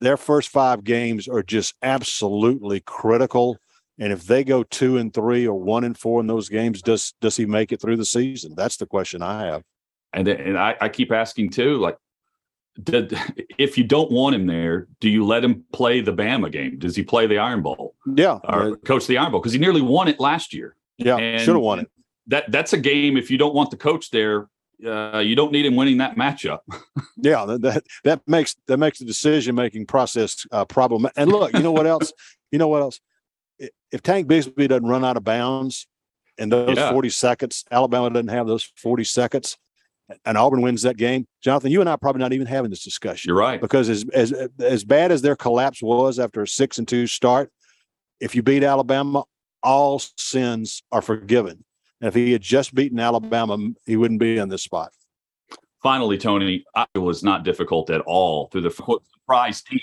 Their 0.00 0.16
first 0.16 0.48
five 0.48 0.82
games 0.82 1.28
are 1.28 1.42
just 1.42 1.74
absolutely 1.82 2.80
critical. 2.80 3.58
And 3.98 4.12
if 4.12 4.24
they 4.24 4.42
go 4.42 4.64
two 4.64 4.96
and 4.98 5.14
three 5.14 5.46
or 5.46 5.54
one 5.54 5.84
and 5.84 5.96
four 5.96 6.20
in 6.20 6.26
those 6.26 6.48
games, 6.48 6.82
does 6.82 7.14
does 7.20 7.36
he 7.36 7.46
make 7.46 7.72
it 7.72 7.80
through 7.80 7.98
the 7.98 8.04
season? 8.04 8.54
That's 8.56 8.76
the 8.76 8.86
question 8.86 9.22
I 9.22 9.46
have. 9.46 9.62
And 10.12 10.26
and 10.26 10.58
I, 10.58 10.76
I 10.80 10.88
keep 10.88 11.12
asking 11.12 11.50
too, 11.50 11.76
like 11.76 11.96
did, 12.82 13.16
if 13.58 13.76
you 13.76 13.84
don't 13.84 14.10
want 14.10 14.34
him 14.34 14.46
there, 14.46 14.88
do 15.00 15.08
you 15.08 15.26
let 15.26 15.44
him 15.44 15.64
play 15.72 16.00
the 16.00 16.12
Bama 16.12 16.50
game? 16.50 16.78
Does 16.78 16.96
he 16.96 17.02
play 17.02 17.26
the 17.26 17.38
Iron 17.38 17.62
Bowl? 17.62 17.94
Yeah, 18.06 18.38
or 18.44 18.76
coach 18.76 19.06
the 19.06 19.18
Iron 19.18 19.32
Bowl 19.32 19.40
because 19.40 19.52
he 19.52 19.58
nearly 19.58 19.82
won 19.82 20.08
it 20.08 20.18
last 20.18 20.54
year. 20.54 20.76
Yeah, 20.96 21.36
should 21.38 21.54
have 21.54 21.62
won 21.62 21.80
it. 21.80 21.90
That 22.28 22.50
that's 22.50 22.72
a 22.72 22.78
game. 22.78 23.16
If 23.16 23.30
you 23.30 23.36
don't 23.36 23.54
want 23.54 23.70
the 23.70 23.76
coach 23.76 24.10
there, 24.10 24.48
uh, 24.86 25.18
you 25.18 25.36
don't 25.36 25.52
need 25.52 25.66
him 25.66 25.76
winning 25.76 25.98
that 25.98 26.16
matchup. 26.16 26.60
yeah, 27.16 27.44
that 27.44 27.84
that 28.04 28.22
makes 28.26 28.56
that 28.68 28.78
makes 28.78 28.98
the 28.98 29.04
decision 29.04 29.54
making 29.54 29.86
process 29.86 30.46
uh, 30.50 30.64
problem. 30.64 31.06
And 31.16 31.30
look, 31.30 31.52
you 31.52 31.62
know 31.62 31.72
what 31.72 31.86
else? 31.86 32.12
you 32.52 32.58
know 32.58 32.68
what 32.68 32.82
else? 32.82 33.00
If 33.90 34.02
Tank 34.02 34.28
Bigsby 34.28 34.68
doesn't 34.68 34.88
run 34.88 35.04
out 35.04 35.16
of 35.16 35.24
bounds 35.24 35.86
in 36.38 36.48
those 36.48 36.76
yeah. 36.76 36.90
forty 36.90 37.10
seconds, 37.10 37.64
Alabama 37.70 38.08
doesn't 38.08 38.28
have 38.28 38.46
those 38.46 38.72
forty 38.76 39.04
seconds 39.04 39.58
and 40.24 40.38
Auburn 40.38 40.62
wins 40.62 40.82
that 40.82 40.96
game, 40.96 41.26
Jonathan, 41.42 41.70
you 41.70 41.80
and 41.80 41.88
I 41.88 41.92
are 41.92 41.98
probably 41.98 42.20
not 42.20 42.32
even 42.32 42.46
having 42.46 42.70
this 42.70 42.82
discussion. 42.82 43.28
You're 43.28 43.38
right. 43.38 43.60
Because 43.60 43.88
as 43.88 44.04
as 44.12 44.32
as 44.58 44.84
bad 44.84 45.12
as 45.12 45.22
their 45.22 45.36
collapse 45.36 45.82
was 45.82 46.18
after 46.18 46.42
a 46.42 46.48
six 46.48 46.78
and 46.78 46.86
two 46.86 47.06
start, 47.06 47.50
if 48.20 48.34
you 48.34 48.42
beat 48.42 48.62
Alabama, 48.62 49.24
all 49.62 50.00
sins 50.16 50.82
are 50.92 51.02
forgiven. 51.02 51.64
And 52.00 52.08
if 52.08 52.14
he 52.14 52.32
had 52.32 52.42
just 52.42 52.74
beaten 52.74 52.98
Alabama, 52.98 53.58
he 53.86 53.96
wouldn't 53.96 54.20
be 54.20 54.38
in 54.38 54.48
this 54.48 54.62
spot. 54.62 54.92
Finally, 55.82 56.18
Tony, 56.18 56.64
it 56.94 56.98
was 56.98 57.22
not 57.22 57.44
difficult 57.44 57.90
at 57.90 58.00
all 58.02 58.48
through 58.48 58.62
the 58.62 58.70
surprise 58.70 59.62
team, 59.62 59.80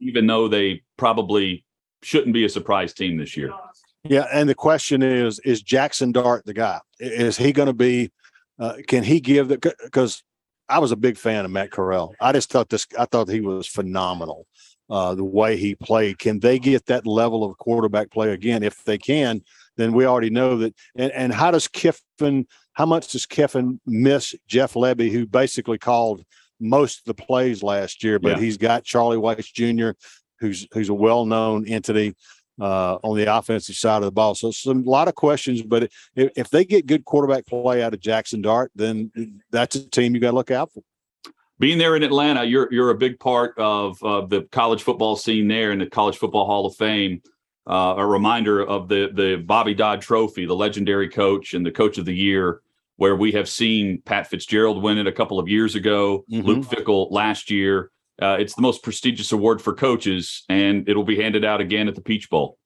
even 0.00 0.26
though 0.26 0.48
they 0.48 0.82
probably 0.96 1.64
shouldn't 2.02 2.34
be 2.34 2.44
a 2.44 2.48
surprise 2.48 2.92
team 2.92 3.16
this 3.16 3.36
year. 3.36 3.52
Yeah, 4.04 4.26
and 4.32 4.48
the 4.48 4.54
question 4.54 5.02
is: 5.02 5.38
Is 5.40 5.62
Jackson 5.62 6.12
Dart 6.12 6.44
the 6.44 6.52
guy? 6.52 6.80
Is 6.98 7.38
he 7.38 7.52
going 7.52 7.68
to 7.68 7.72
be 7.72 8.10
uh, 8.58 8.76
can 8.86 9.02
he 9.02 9.20
give 9.20 9.48
the 9.48 9.74
because 9.82 10.22
I 10.68 10.78
was 10.78 10.92
a 10.92 10.96
big 10.96 11.16
fan 11.16 11.44
of 11.44 11.50
Matt 11.50 11.70
Corral. 11.70 12.14
I 12.20 12.32
just 12.32 12.50
thought 12.50 12.68
this 12.68 12.86
I 12.98 13.04
thought 13.04 13.28
he 13.28 13.40
was 13.40 13.66
phenomenal. 13.66 14.46
Uh, 14.90 15.14
the 15.14 15.24
way 15.24 15.56
he 15.56 15.74
played. 15.74 16.18
Can 16.18 16.40
they 16.40 16.58
get 16.58 16.84
that 16.86 17.06
level 17.06 17.42
of 17.42 17.56
quarterback 17.56 18.10
play 18.10 18.32
again? 18.32 18.62
If 18.62 18.84
they 18.84 18.98
can, 18.98 19.42
then 19.78 19.94
we 19.94 20.04
already 20.04 20.28
know 20.28 20.58
that. 20.58 20.74
And, 20.94 21.10
and 21.12 21.32
how 21.32 21.50
does 21.50 21.68
Kiffin, 21.68 22.46
how 22.74 22.84
much 22.84 23.08
does 23.10 23.24
Kiffin 23.24 23.80
miss 23.86 24.34
Jeff 24.46 24.74
Lebby, 24.74 25.10
who 25.10 25.24
basically 25.24 25.78
called 25.78 26.22
most 26.60 26.98
of 26.98 27.04
the 27.04 27.14
plays 27.14 27.62
last 27.62 28.04
year, 28.04 28.18
but 28.18 28.32
yeah. 28.32 28.40
he's 28.40 28.58
got 28.58 28.84
Charlie 28.84 29.16
Weis 29.16 29.50
Jr., 29.52 29.98
who's 30.38 30.66
who's 30.72 30.90
a 30.90 30.94
well 30.94 31.24
known 31.24 31.66
entity 31.66 32.14
uh, 32.60 32.98
on 33.02 33.16
the 33.16 33.36
offensive 33.36 33.76
side 33.76 33.98
of 33.98 34.04
the 34.04 34.12
ball. 34.12 34.34
So 34.34 34.50
some 34.50 34.86
a 34.86 34.90
lot 34.90 35.08
of 35.08 35.14
questions, 35.14 35.62
but 35.62 35.84
if, 36.14 36.30
if 36.36 36.50
they 36.50 36.64
get 36.64 36.86
good 36.86 37.04
quarterback 37.04 37.46
play 37.46 37.82
out 37.82 37.94
of 37.94 38.00
Jackson 38.00 38.42
Dart, 38.42 38.70
then 38.74 39.10
that's 39.50 39.76
a 39.76 39.88
team 39.88 40.14
you 40.14 40.20
got 40.20 40.30
to 40.30 40.36
look 40.36 40.50
out 40.50 40.72
for. 40.72 40.82
Being 41.58 41.78
there 41.78 41.94
in 41.94 42.02
Atlanta, 42.02 42.44
you're 42.44 42.72
you're 42.72 42.90
a 42.90 42.96
big 42.96 43.18
part 43.20 43.56
of 43.58 44.02
uh, 44.02 44.26
the 44.26 44.42
college 44.50 44.82
football 44.82 45.16
scene 45.16 45.46
there 45.46 45.70
in 45.70 45.78
the 45.78 45.86
College 45.86 46.18
Football 46.18 46.46
Hall 46.46 46.66
of 46.66 46.74
Fame. 46.76 47.22
Uh, 47.66 47.94
a 47.96 48.06
reminder 48.06 48.60
of 48.60 48.88
the 48.88 49.10
the 49.14 49.36
Bobby 49.36 49.72
Dodd 49.72 50.02
Trophy, 50.02 50.46
the 50.46 50.54
legendary 50.54 51.08
coach 51.08 51.54
and 51.54 51.64
the 51.64 51.70
coach 51.70 51.96
of 51.96 52.06
the 52.06 52.14
year, 52.14 52.60
where 52.96 53.14
we 53.14 53.32
have 53.32 53.48
seen 53.48 54.02
Pat 54.02 54.26
Fitzgerald 54.26 54.82
win 54.82 54.98
it 54.98 55.06
a 55.06 55.12
couple 55.12 55.38
of 55.38 55.48
years 55.48 55.76
ago, 55.76 56.24
mm-hmm. 56.30 56.46
Luke 56.46 56.66
Fickell 56.66 57.10
last 57.10 57.50
year. 57.50 57.90
Uh, 58.20 58.36
it's 58.38 58.54
the 58.54 58.62
most 58.62 58.82
prestigious 58.82 59.32
award 59.32 59.60
for 59.60 59.74
coaches, 59.74 60.44
and 60.48 60.88
it'll 60.88 61.04
be 61.04 61.20
handed 61.20 61.44
out 61.44 61.60
again 61.60 61.88
at 61.88 61.94
the 61.94 62.00
Peach 62.00 62.30
Bowl. 62.30 62.58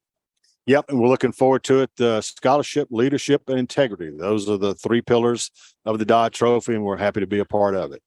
Yep, 0.66 0.86
and 0.90 1.00
we're 1.00 1.08
looking 1.08 1.32
forward 1.32 1.64
to 1.64 1.80
it. 1.80 2.00
Uh, 2.00 2.20
scholarship, 2.20 2.88
leadership, 2.90 3.48
and 3.48 3.58
integrity. 3.58 4.10
Those 4.14 4.50
are 4.50 4.58
the 4.58 4.74
three 4.74 5.00
pillars 5.00 5.50
of 5.86 5.98
the 5.98 6.04
Dodd 6.04 6.34
Trophy, 6.34 6.74
and 6.74 6.84
we're 6.84 6.98
happy 6.98 7.20
to 7.20 7.26
be 7.26 7.38
a 7.38 7.44
part 7.44 7.74
of 7.74 7.92
it. 7.92 8.02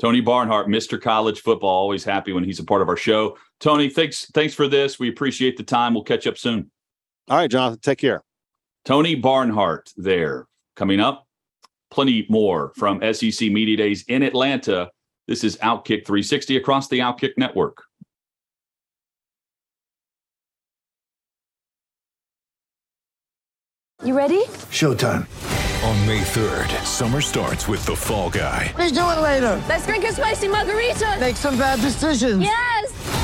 Tony 0.00 0.20
Barnhart, 0.20 0.66
Mr. 0.66 1.00
College 1.00 1.40
Football, 1.40 1.70
always 1.70 2.02
happy 2.02 2.32
when 2.32 2.42
he's 2.42 2.58
a 2.58 2.64
part 2.64 2.82
of 2.82 2.88
our 2.88 2.96
show. 2.96 3.38
Tony, 3.60 3.88
thanks 3.88 4.26
thanks 4.34 4.52
for 4.52 4.66
this. 4.66 4.98
We 4.98 5.08
appreciate 5.08 5.56
the 5.56 5.62
time. 5.62 5.94
We'll 5.94 6.02
catch 6.02 6.26
up 6.26 6.36
soon. 6.36 6.68
All 7.28 7.36
right, 7.36 7.50
Jonathan, 7.50 7.78
take 7.80 7.98
care. 7.98 8.22
Tony 8.84 9.14
Barnhart 9.14 9.92
there. 9.96 10.46
Coming 10.74 10.98
up, 10.98 11.28
plenty 11.92 12.26
more 12.28 12.72
from 12.74 13.00
SEC 13.14 13.52
Media 13.52 13.76
Days 13.76 14.04
in 14.08 14.24
Atlanta 14.24 14.90
this 15.26 15.44
is 15.44 15.56
Outkick 15.58 16.06
360 16.06 16.56
across 16.56 16.88
the 16.88 16.98
Outkick 16.98 17.32
network. 17.36 17.82
You 24.04 24.14
ready? 24.16 24.44
Showtime. 24.70 25.26
On 25.84 26.06
May 26.06 26.20
3rd, 26.20 26.84
summer 26.84 27.20
starts 27.20 27.68
with 27.68 27.84
The 27.86 27.94
Fall 27.94 28.28
Guy. 28.28 28.72
Let's 28.76 28.92
do 28.92 29.00
it 29.00 29.20
later. 29.20 29.62
Let's 29.68 29.86
drink 29.86 30.04
a 30.04 30.12
spicy 30.12 30.48
margarita. 30.48 31.16
Make 31.20 31.36
some 31.36 31.58
bad 31.58 31.80
decisions. 31.80 32.42
Yes. 32.42 33.23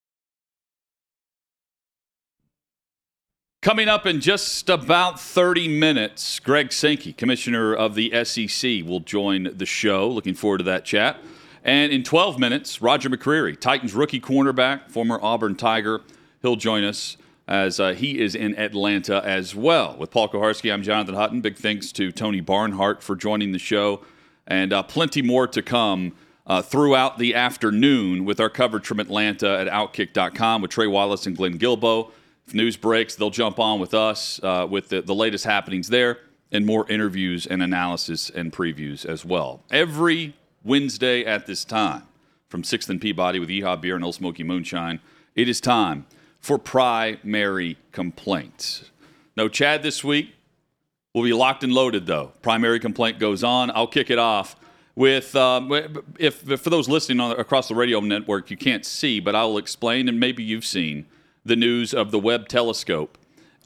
Coming 3.61 3.87
up 3.87 4.07
in 4.07 4.21
just 4.21 4.69
about 4.69 5.19
30 5.19 5.67
minutes, 5.67 6.39
Greg 6.39 6.73
Sankey, 6.73 7.13
commissioner 7.13 7.75
of 7.75 7.93
the 7.93 8.11
SEC, 8.23 8.83
will 8.83 9.01
join 9.01 9.55
the 9.55 9.67
show. 9.67 10.09
Looking 10.09 10.33
forward 10.33 10.57
to 10.57 10.63
that 10.63 10.83
chat. 10.83 11.17
And 11.63 11.91
in 11.91 12.01
12 12.01 12.39
minutes, 12.39 12.81
Roger 12.81 13.07
McCreary, 13.07 13.59
Titans 13.59 13.93
rookie 13.93 14.19
cornerback, 14.19 14.89
former 14.89 15.19
Auburn 15.21 15.55
Tiger, 15.55 16.01
he'll 16.41 16.55
join 16.55 16.83
us 16.83 17.17
as 17.47 17.79
uh, 17.79 17.93
he 17.93 18.19
is 18.19 18.33
in 18.33 18.57
Atlanta 18.57 19.23
as 19.23 19.53
well. 19.53 19.95
With 19.95 20.09
Paul 20.09 20.29
Kuharsky, 20.29 20.73
I'm 20.73 20.81
Jonathan 20.81 21.13
Hutton. 21.13 21.41
Big 21.41 21.55
thanks 21.55 21.91
to 21.91 22.11
Tony 22.11 22.41
Barnhart 22.41 23.03
for 23.03 23.15
joining 23.15 23.51
the 23.51 23.59
show, 23.59 24.01
and 24.47 24.73
uh, 24.73 24.81
plenty 24.81 25.21
more 25.21 25.45
to 25.45 25.61
come. 25.61 26.13
Uh, 26.47 26.59
throughout 26.59 27.19
the 27.19 27.35
afternoon 27.35 28.25
with 28.25 28.39
our 28.39 28.49
coverage 28.49 28.85
from 28.85 28.99
Atlanta 28.99 29.59
at 29.59 29.67
Outkick.com 29.67 30.63
with 30.63 30.71
Trey 30.71 30.87
Wallace 30.87 31.27
and 31.27 31.37
Glenn 31.37 31.59
Guilbeau. 31.59 32.11
News 32.53 32.77
breaks, 32.77 33.15
they'll 33.15 33.29
jump 33.29 33.59
on 33.59 33.79
with 33.79 33.93
us 33.93 34.39
uh, 34.43 34.67
with 34.69 34.89
the, 34.89 35.01
the 35.01 35.15
latest 35.15 35.45
happenings 35.45 35.89
there 35.89 36.19
and 36.51 36.65
more 36.65 36.89
interviews 36.89 37.45
and 37.45 37.61
analysis 37.61 38.29
and 38.29 38.51
previews 38.51 39.05
as 39.05 39.23
well. 39.23 39.63
Every 39.71 40.35
Wednesday 40.63 41.25
at 41.25 41.45
this 41.45 41.63
time 41.63 42.03
from 42.49 42.63
6th 42.63 42.89
and 42.89 43.01
Peabody 43.01 43.39
with 43.39 43.49
Yeehaw 43.49 43.79
Beer 43.79 43.95
and 43.95 44.03
Ole 44.03 44.13
Smoky 44.13 44.43
Moonshine, 44.43 44.99
it 45.35 45.47
is 45.47 45.61
time 45.61 46.05
for 46.39 46.57
primary 46.57 47.77
complaints. 47.91 48.91
No 49.37 49.47
Chad 49.47 49.83
this 49.83 50.03
week. 50.03 50.35
We'll 51.13 51.23
be 51.23 51.33
locked 51.33 51.63
and 51.63 51.73
loaded, 51.73 52.05
though. 52.05 52.31
Primary 52.41 52.79
complaint 52.79 53.19
goes 53.19 53.43
on. 53.43 53.69
I'll 53.71 53.87
kick 53.87 54.09
it 54.09 54.19
off 54.19 54.55
with 54.95 55.35
um, 55.35 55.71
if, 56.19 56.49
if, 56.49 56.61
for 56.61 56.69
those 56.69 56.89
listening 56.89 57.19
on, 57.19 57.39
across 57.39 57.67
the 57.67 57.75
radio 57.75 57.99
network 57.99 58.51
you 58.51 58.57
can't 58.57 58.85
see 58.85 59.19
but 59.19 59.35
i'll 59.35 59.57
explain 59.57 60.09
and 60.09 60.19
maybe 60.19 60.43
you've 60.43 60.65
seen 60.65 61.05
the 61.45 61.55
news 61.55 61.93
of 61.93 62.11
the 62.11 62.19
Webb 62.19 62.47
telescope 62.47 63.17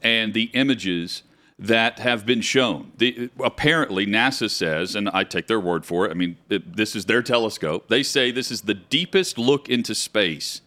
and 0.02 0.34
the 0.34 0.50
images 0.54 1.22
that 1.58 1.98
have 1.98 2.26
been 2.26 2.42
shown. 2.42 2.92
The, 2.98 3.30
apparently, 3.42 4.06
NASA 4.06 4.50
says, 4.50 4.94
and 4.94 5.08
I 5.10 5.24
take 5.24 5.46
their 5.46 5.60
word 5.60 5.86
for 5.86 6.06
it, 6.06 6.10
I 6.10 6.14
mean, 6.14 6.36
it, 6.50 6.76
this 6.76 6.94
is 6.94 7.06
their 7.06 7.22
telescope. 7.22 7.88
They 7.88 8.02
say 8.02 8.30
this 8.30 8.50
is 8.50 8.62
the 8.62 8.74
deepest 8.74 9.38
look 9.38 9.68
into 9.68 9.94
space 9.94 10.60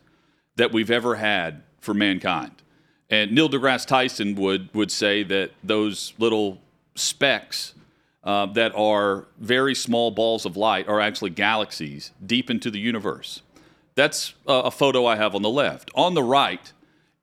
that 0.55 0.71
we've 0.71 0.91
ever 0.91 1.15
had 1.15 1.61
for 1.79 1.93
mankind. 1.93 2.51
And 3.09 3.31
Neil 3.31 3.49
deGrasse 3.49 3.87
Tyson 3.87 4.35
would 4.35 4.73
would 4.75 4.91
say 4.91 5.23
that 5.23 5.51
those 5.63 6.13
little 6.19 6.59
specks 6.95 7.73
uh, 8.23 8.45
that 8.47 8.71
are 8.75 9.25
very 9.39 9.73
small 9.73 10.11
balls 10.11 10.45
of 10.45 10.57
light 10.57 10.87
are 10.87 10.99
actually 10.99 11.31
galaxies 11.31 12.11
deep 12.23 12.49
into 12.49 12.69
the 12.69 12.79
universe. 12.79 13.41
That's 13.95 14.33
a, 14.45 14.53
a 14.53 14.71
photo 14.71 15.05
I 15.05 15.15
have 15.15 15.33
on 15.33 15.41
the 15.41 15.49
left. 15.49 15.89
On 15.95 16.13
the 16.13 16.23
right 16.23 16.71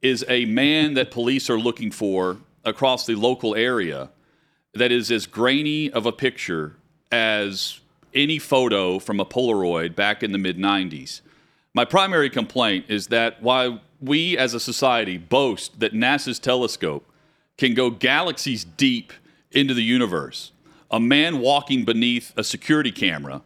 is 0.03 0.25
a 0.29 0.45
man 0.45 0.95
that 0.95 1.11
police 1.11 1.49
are 1.49 1.59
looking 1.59 1.91
for 1.91 2.39
across 2.65 3.07
the 3.07 3.15
local 3.15 3.55
area 3.55 4.11
that 4.75 4.93
is 4.93 5.11
as 5.11 5.27
grainy 5.27 5.91
of 5.91 6.07
a 6.07 6.13
picture 6.13 6.77
as 7.11 7.81
any 8.15 8.39
photo 8.39 8.99
from 8.99 9.21
a 9.21 9.25
Polaroid 9.25 9.95
back 9.95 10.23
in 10.23 10.33
the 10.33 10.39
mid 10.39 10.59
90s. 10.59 11.21
My 11.75 11.85
primary 11.85 12.31
complaint 12.31 12.87
is 12.89 13.09
that 13.09 13.43
while 13.43 13.81
we 14.01 14.37
as 14.37 14.55
a 14.55 14.61
society 14.61 15.19
boast 15.19 15.81
that 15.81 15.93
NASA's 15.93 16.39
telescope 16.39 17.11
can 17.57 17.75
go 17.75 17.91
galaxies 17.91 18.65
deep 18.65 19.13
into 19.51 19.75
the 19.75 19.83
universe, 19.83 20.53
a 20.91 21.01
man 21.01 21.41
walking 21.41 21.85
beneath 21.85 22.33
a 22.37 22.45
security 22.45 22.93
camera 22.93 23.43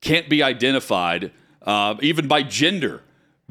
can't 0.00 0.28
be 0.28 0.42
identified 0.42 1.30
uh, 1.62 1.94
even 2.00 2.26
by 2.26 2.42
gender 2.42 3.02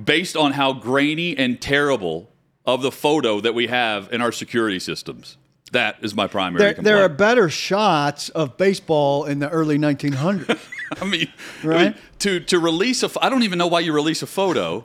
based 0.03 0.35
on 0.35 0.53
how 0.53 0.73
grainy 0.73 1.37
and 1.37 1.61
terrible 1.61 2.30
of 2.65 2.81
the 2.81 2.91
photo 2.91 3.39
that 3.41 3.53
we 3.53 3.67
have 3.67 4.11
in 4.13 4.21
our 4.21 4.31
security 4.31 4.79
systems. 4.79 5.37
That 5.71 5.97
is 6.01 6.13
my 6.13 6.27
primary 6.27 6.59
There, 6.59 6.73
complaint. 6.73 6.95
there 6.95 7.03
are 7.03 7.09
better 7.09 7.49
shots 7.49 8.29
of 8.29 8.57
baseball 8.57 9.25
in 9.25 9.39
the 9.39 9.49
early 9.49 9.77
1900s. 9.77 10.59
I 11.01 11.05
mean, 11.05 11.31
Right? 11.63 11.79
I 11.79 11.83
mean, 11.85 11.95
to 12.19 12.39
to 12.41 12.59
release 12.59 13.03
a, 13.03 13.09
I 13.21 13.29
don't 13.29 13.43
even 13.43 13.57
know 13.57 13.67
why 13.67 13.79
you 13.79 13.93
release 13.93 14.21
a 14.21 14.27
photo, 14.27 14.83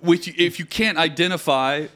which 0.00 0.28
if 0.28 0.58
you 0.58 0.64
can't 0.64 0.96
identify, 0.96 1.88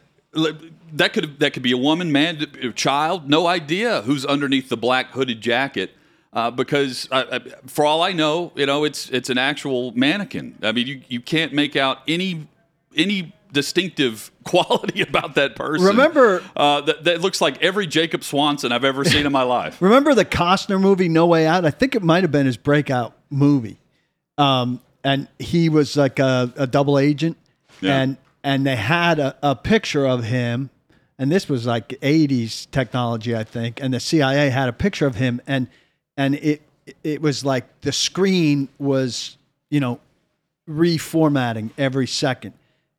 that 0.93 1.13
could 1.15 1.39
that 1.41 1.55
could 1.55 1.63
be 1.63 1.73
a 1.73 1.79
woman, 1.79 2.13
man, 2.13 2.45
child, 2.75 3.29
no 3.31 3.47
idea 3.47 4.03
who's 4.03 4.27
underneath 4.27 4.69
the 4.69 4.77
black 4.77 5.11
hooded 5.13 5.41
jacket. 5.41 5.93
Uh, 6.33 6.51
because 6.51 7.09
uh, 7.11 7.25
uh, 7.31 7.39
for 7.67 7.87
all 7.87 8.03
I 8.03 8.13
know, 8.13 8.53
you 8.55 8.67
know, 8.67 8.85
it's 8.85 9.09
it's 9.09 9.31
an 9.31 9.39
actual 9.39 9.93
mannequin. 9.93 10.57
I 10.63 10.73
mean, 10.73 10.87
you, 10.87 11.01
you 11.09 11.21
can't 11.23 11.55
make 11.55 11.77
out 11.77 12.01
any 12.07 12.47
any 12.95 13.33
distinctive 13.53 14.31
quality 14.45 15.03
about 15.03 15.35
that 15.37 15.57
person. 15.57 15.87
Remember- 15.87 16.43
uh, 16.57 16.81
that, 16.83 17.05
that 17.05 17.21
looks 17.21 17.41
like 17.41 17.63
every 17.63 17.87
Jacob 17.87 18.23
Swanson 18.25 18.73
I've 18.73 18.85
ever 18.85 19.05
seen 19.05 19.27
in 19.27 19.33
my 19.33 19.43
life. 19.43 19.81
Remember 19.81 20.15
the 20.15 20.25
Costner 20.25 20.81
movie 20.81 21.09
No 21.09 21.27
Way 21.27 21.47
Out? 21.47 21.65
I 21.65 21.71
think 21.71 21.95
it 21.95 22.03
might 22.03 22.23
have 22.25 22.33
been 22.33 22.47
his 22.47 22.57
breakout 22.57 23.17
movie. 23.31 23.79
Um, 24.39 24.81
and 25.05 25.29
he 25.39 25.69
was 25.69 25.97
like 25.97 26.19
a, 26.19 26.53
a 26.57 26.67
double 26.67 26.99
agent, 26.99 27.37
Yeah. 27.81 28.01
and 28.01 28.17
and 28.43 28.67
they 28.67 28.77
had 28.77 29.19
a, 29.19 29.37
a 29.43 29.55
picture 29.57 30.05
of 30.07 30.25
him, 30.25 30.69
and 31.19 31.31
this 31.33 31.49
was 31.49 31.65
like 31.67 31.89
'80s 31.89 32.71
technology, 32.71 33.35
I 33.37 33.45
think. 33.45 33.81
And 33.81 33.95
the 33.95 34.01
CIA 34.01 34.51
had 34.51 34.69
a 34.69 34.73
picture 34.73 35.07
of 35.07 35.15
him, 35.15 35.41
and 35.47 35.69
and 36.17 36.35
it 36.35 36.63
it 37.05 37.23
was 37.23 37.45
like 37.45 37.81
the 37.83 37.93
screen 37.93 38.69
was 38.79 39.37
you 39.71 39.81
know 39.81 40.01
reformatting 40.69 41.71
every 41.79 42.07
second 42.07 42.53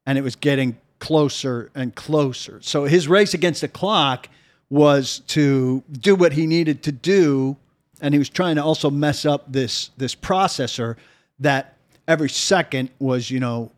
and 0.07 0.17
it 0.17 0.23
was 0.23 0.35
getting 0.35 0.77
closer 0.97 1.69
and 1.75 1.93
closer. 1.93 2.59
So 2.63 2.85
his 2.85 3.07
race 3.07 3.35
against 3.35 3.61
the 3.61 3.67
clock 3.67 4.29
was 4.69 5.19
to 5.27 5.83
do 5.91 6.15
what 6.15 6.33
he 6.33 6.47
needed 6.47 6.81
to 6.83 6.91
do 6.91 7.57
and 8.01 8.13
he 8.13 8.17
was 8.17 8.29
trying 8.29 8.55
to 8.55 8.63
also 8.63 8.89
mess 8.89 9.25
up 9.25 9.51
this 9.51 9.91
this 9.97 10.15
processor 10.15 10.95
that 11.39 11.77
every 12.07 12.29
second 12.29 12.89
was, 12.99 13.29
you 13.29 13.39
know, 13.39 13.71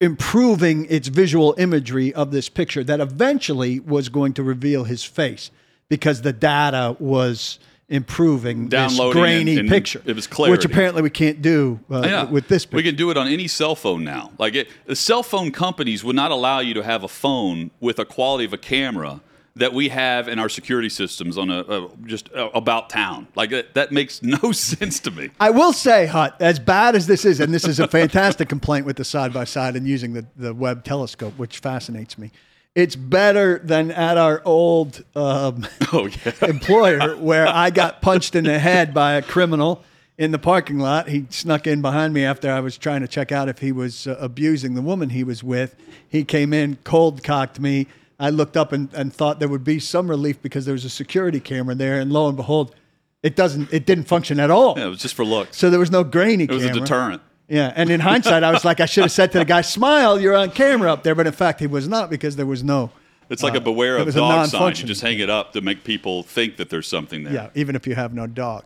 improving 0.00 0.86
its 0.86 1.08
visual 1.08 1.54
imagery 1.58 2.14
of 2.14 2.30
this 2.30 2.48
picture 2.48 2.84
that 2.84 3.00
eventually 3.00 3.80
was 3.80 4.08
going 4.08 4.32
to 4.32 4.42
reveal 4.42 4.84
his 4.84 5.02
face 5.02 5.50
because 5.88 6.22
the 6.22 6.32
data 6.32 6.96
was 7.00 7.58
improving 7.88 8.68
Downloading 8.68 9.06
this 9.08 9.14
grainy 9.14 9.50
and- 9.52 9.60
and 9.60 9.68
picture 9.68 10.02
it 10.04 10.14
was 10.14 10.28
which 10.38 10.64
apparently 10.64 11.00
we 11.02 11.10
can't 11.10 11.40
do 11.40 11.80
uh, 11.90 12.02
Yeah. 12.04 12.24
with 12.24 12.48
this 12.48 12.66
picture. 12.66 12.76
We 12.76 12.82
can 12.82 12.96
do 12.96 13.10
it 13.10 13.16
on 13.16 13.26
any 13.26 13.48
cell 13.48 13.74
phone 13.74 14.04
now. 14.04 14.32
Like 14.38 14.54
it, 14.54 14.68
the 14.86 14.94
cell 14.96 15.22
phone 15.22 15.50
companies 15.52 16.04
would 16.04 16.16
not 16.16 16.30
allow 16.30 16.60
you 16.60 16.74
to 16.74 16.82
have 16.82 17.02
a 17.02 17.08
phone 17.08 17.70
with 17.80 17.98
a 17.98 18.04
quality 18.04 18.44
of 18.44 18.52
a 18.52 18.58
camera 18.58 19.20
that 19.56 19.72
we 19.72 19.88
have 19.88 20.28
in 20.28 20.38
our 20.38 20.48
security 20.48 20.88
systems 20.90 21.36
on 21.36 21.50
a, 21.50 21.60
a 21.62 21.88
just 22.04 22.32
uh, 22.34 22.50
about 22.54 22.90
town. 22.90 23.26
Like 23.34 23.50
that, 23.50 23.74
that 23.74 23.90
makes 23.90 24.22
no 24.22 24.52
sense 24.52 25.00
to 25.00 25.10
me. 25.10 25.30
I 25.40 25.50
will 25.50 25.72
say, 25.72 26.06
Hut, 26.06 26.36
as 26.40 26.58
bad 26.60 26.94
as 26.94 27.06
this 27.06 27.24
is, 27.24 27.40
and 27.40 27.52
this 27.52 27.66
is 27.66 27.80
a 27.80 27.88
fantastic 27.88 28.48
complaint 28.54 28.84
with 28.86 28.96
the 28.96 29.04
side 29.04 29.32
by 29.32 29.44
side 29.44 29.74
and 29.76 29.88
using 29.88 30.12
the, 30.12 30.26
the 30.36 30.52
Webb 30.54 30.84
telescope, 30.84 31.34
which 31.38 31.58
fascinates 31.58 32.18
me. 32.18 32.30
It's 32.78 32.94
better 32.94 33.58
than 33.58 33.90
at 33.90 34.16
our 34.16 34.40
old 34.44 35.02
um, 35.16 35.66
Oh 35.92 36.06
yeah. 36.06 36.32
employer 36.42 37.16
where 37.16 37.48
I 37.48 37.70
got 37.70 38.00
punched 38.00 38.36
in 38.36 38.44
the 38.44 38.60
head 38.60 38.94
by 38.94 39.14
a 39.14 39.22
criminal 39.22 39.82
in 40.16 40.30
the 40.30 40.38
parking 40.38 40.78
lot. 40.78 41.08
He 41.08 41.26
snuck 41.30 41.66
in 41.66 41.82
behind 41.82 42.14
me 42.14 42.24
after 42.24 42.48
I 42.52 42.60
was 42.60 42.78
trying 42.78 43.00
to 43.00 43.08
check 43.08 43.32
out 43.32 43.48
if 43.48 43.58
he 43.58 43.72
was 43.72 44.06
uh, 44.06 44.16
abusing 44.20 44.74
the 44.74 44.82
woman 44.82 45.10
he 45.10 45.24
was 45.24 45.42
with. 45.42 45.74
He 46.08 46.22
came 46.22 46.52
in, 46.52 46.76
cold 46.84 47.24
cocked 47.24 47.58
me. 47.58 47.88
I 48.20 48.30
looked 48.30 48.56
up 48.56 48.70
and, 48.72 48.92
and 48.94 49.12
thought 49.12 49.40
there 49.40 49.48
would 49.48 49.64
be 49.64 49.80
some 49.80 50.08
relief 50.08 50.40
because 50.40 50.64
there 50.64 50.72
was 50.74 50.84
a 50.84 50.90
security 50.90 51.40
camera 51.40 51.74
there, 51.74 51.98
and 51.98 52.12
lo 52.12 52.28
and 52.28 52.36
behold, 52.36 52.76
it 53.24 53.34
doesn't. 53.34 53.72
It 53.72 53.86
didn't 53.86 54.04
function 54.04 54.38
at 54.38 54.50
all. 54.52 54.78
Yeah, 54.78 54.86
it 54.86 54.90
was 54.90 55.00
just 55.00 55.14
for 55.16 55.24
looks. 55.24 55.56
So 55.56 55.68
there 55.70 55.80
was 55.80 55.90
no 55.90 56.04
grainy 56.04 56.44
It 56.44 56.50
was 56.50 56.62
camera. 56.64 56.76
a 56.76 56.80
deterrent. 56.80 57.22
Yeah, 57.48 57.72
and 57.74 57.88
in 57.90 58.00
hindsight, 58.00 58.44
I 58.44 58.50
was 58.52 58.64
like, 58.64 58.80
I 58.80 58.86
should 58.86 59.04
have 59.04 59.12
said 59.12 59.32
to 59.32 59.38
the 59.38 59.44
guy, 59.44 59.62
"Smile, 59.62 60.20
you're 60.20 60.36
on 60.36 60.50
camera 60.50 60.92
up 60.92 61.02
there." 61.02 61.14
But 61.14 61.26
in 61.26 61.32
fact, 61.32 61.60
he 61.60 61.66
was 61.66 61.88
not 61.88 62.10
because 62.10 62.36
there 62.36 62.46
was 62.46 62.62
no. 62.62 62.90
It's 63.30 63.42
like 63.42 63.54
Uh, 63.54 63.58
a 63.58 63.60
beware 63.60 63.96
of 63.98 64.14
dog 64.14 64.48
sign. 64.48 64.74
You 64.76 64.84
just 64.84 65.02
hang 65.02 65.18
it 65.18 65.28
up 65.30 65.52
to 65.52 65.60
make 65.60 65.84
people 65.84 66.22
think 66.22 66.56
that 66.56 66.70
there's 66.70 66.86
something 66.86 67.24
there. 67.24 67.32
Yeah, 67.32 67.48
even 67.54 67.76
if 67.76 67.86
you 67.86 67.94
have 67.94 68.14
no 68.14 68.26
dog. 68.26 68.64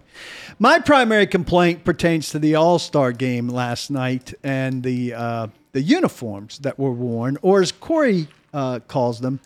My 0.59 0.78
primary 0.78 1.26
complaint 1.26 1.85
pertains 1.85 2.30
to 2.30 2.39
the 2.39 2.55
All 2.55 2.78
Star 2.78 3.12
game 3.12 3.49
last 3.49 3.91
night 3.91 4.35
and 4.45 4.83
the 4.83 5.14
uh, 5.14 5.47
the 5.72 5.83
uniforms 5.83 6.59
that 6.59 6.78
were 6.78 6.93
worn, 6.93 7.39
or 7.43 7.61
as 7.61 7.72
Corey 7.72 8.28
uh, 8.53 8.80
calls 8.87 9.20
them, 9.20 9.41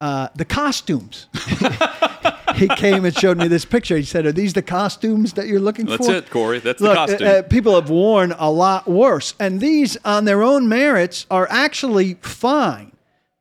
uh, 0.00 0.28
the 0.34 0.44
costumes. 0.44 1.26
he 2.54 2.68
came 2.68 3.04
and 3.04 3.16
showed 3.16 3.38
me 3.38 3.48
this 3.48 3.64
picture. 3.64 3.96
He 3.96 4.02
said, 4.04 4.26
"Are 4.26 4.32
these 4.32 4.52
the 4.52 4.62
costumes 4.62 5.34
that 5.34 5.46
you're 5.46 5.60
looking 5.60 5.86
That's 5.86 6.06
for?" 6.06 6.12
That's 6.12 6.26
it, 6.26 6.30
Corey. 6.30 6.58
That's 6.60 6.80
the 6.80 6.94
costume. 6.94 7.26
uh, 7.26 7.30
uh, 7.30 7.42
people 7.42 7.74
have 7.74 7.90
worn 7.90 8.34
a 8.38 8.50
lot 8.50 8.86
worse, 8.88 9.34
and 9.38 9.60
these, 9.60 9.96
on 10.04 10.24
their 10.24 10.42
own 10.42 10.68
merits, 10.68 11.26
are 11.30 11.46
actually 11.50 12.14
fine. 12.22 12.92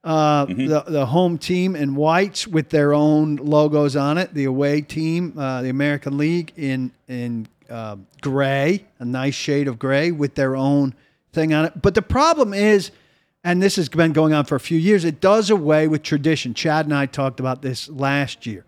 Uh, 0.03 0.45
Mm-hmm. 0.47 0.68
the 0.68 0.82
the 0.82 1.05
home 1.05 1.38
team 1.38 1.78
in 1.78 1.95
whites 1.95 2.45
with 2.45 2.70
their 2.70 2.93
own 2.93 3.38
logos 3.38 3.95
on 3.95 4.18
it. 4.18 4.34
The 4.34 4.43
away 4.43 4.82
team, 4.82 5.34
uh, 5.38 5.61
the 5.61 5.70
American 5.70 6.18
League, 6.18 6.51
in 6.57 6.91
in 7.07 7.47
uh, 7.70 7.95
gray, 8.22 8.84
a 8.99 9.05
nice 9.05 9.34
shade 9.34 9.70
of 9.70 9.80
gray 9.80 10.11
with 10.11 10.36
their 10.36 10.57
own 10.57 10.93
thing 11.32 11.53
on 11.53 11.66
it. 11.66 11.82
But 11.82 11.95
the 11.95 12.01
problem 12.01 12.53
is, 12.53 12.91
and 13.45 13.64
this 13.64 13.78
has 13.78 13.88
been 13.88 14.11
going 14.11 14.34
on 14.34 14.43
for 14.43 14.55
a 14.55 14.59
few 14.59 14.78
years, 14.78 15.05
it 15.05 15.22
does 15.22 15.49
away 15.49 15.88
with 15.88 16.03
tradition. 16.03 16.53
Chad 16.53 16.86
and 16.86 16.93
I 16.93 17.05
talked 17.05 17.39
about 17.39 17.61
this 17.61 17.88
last 17.88 18.45
year 18.45 18.66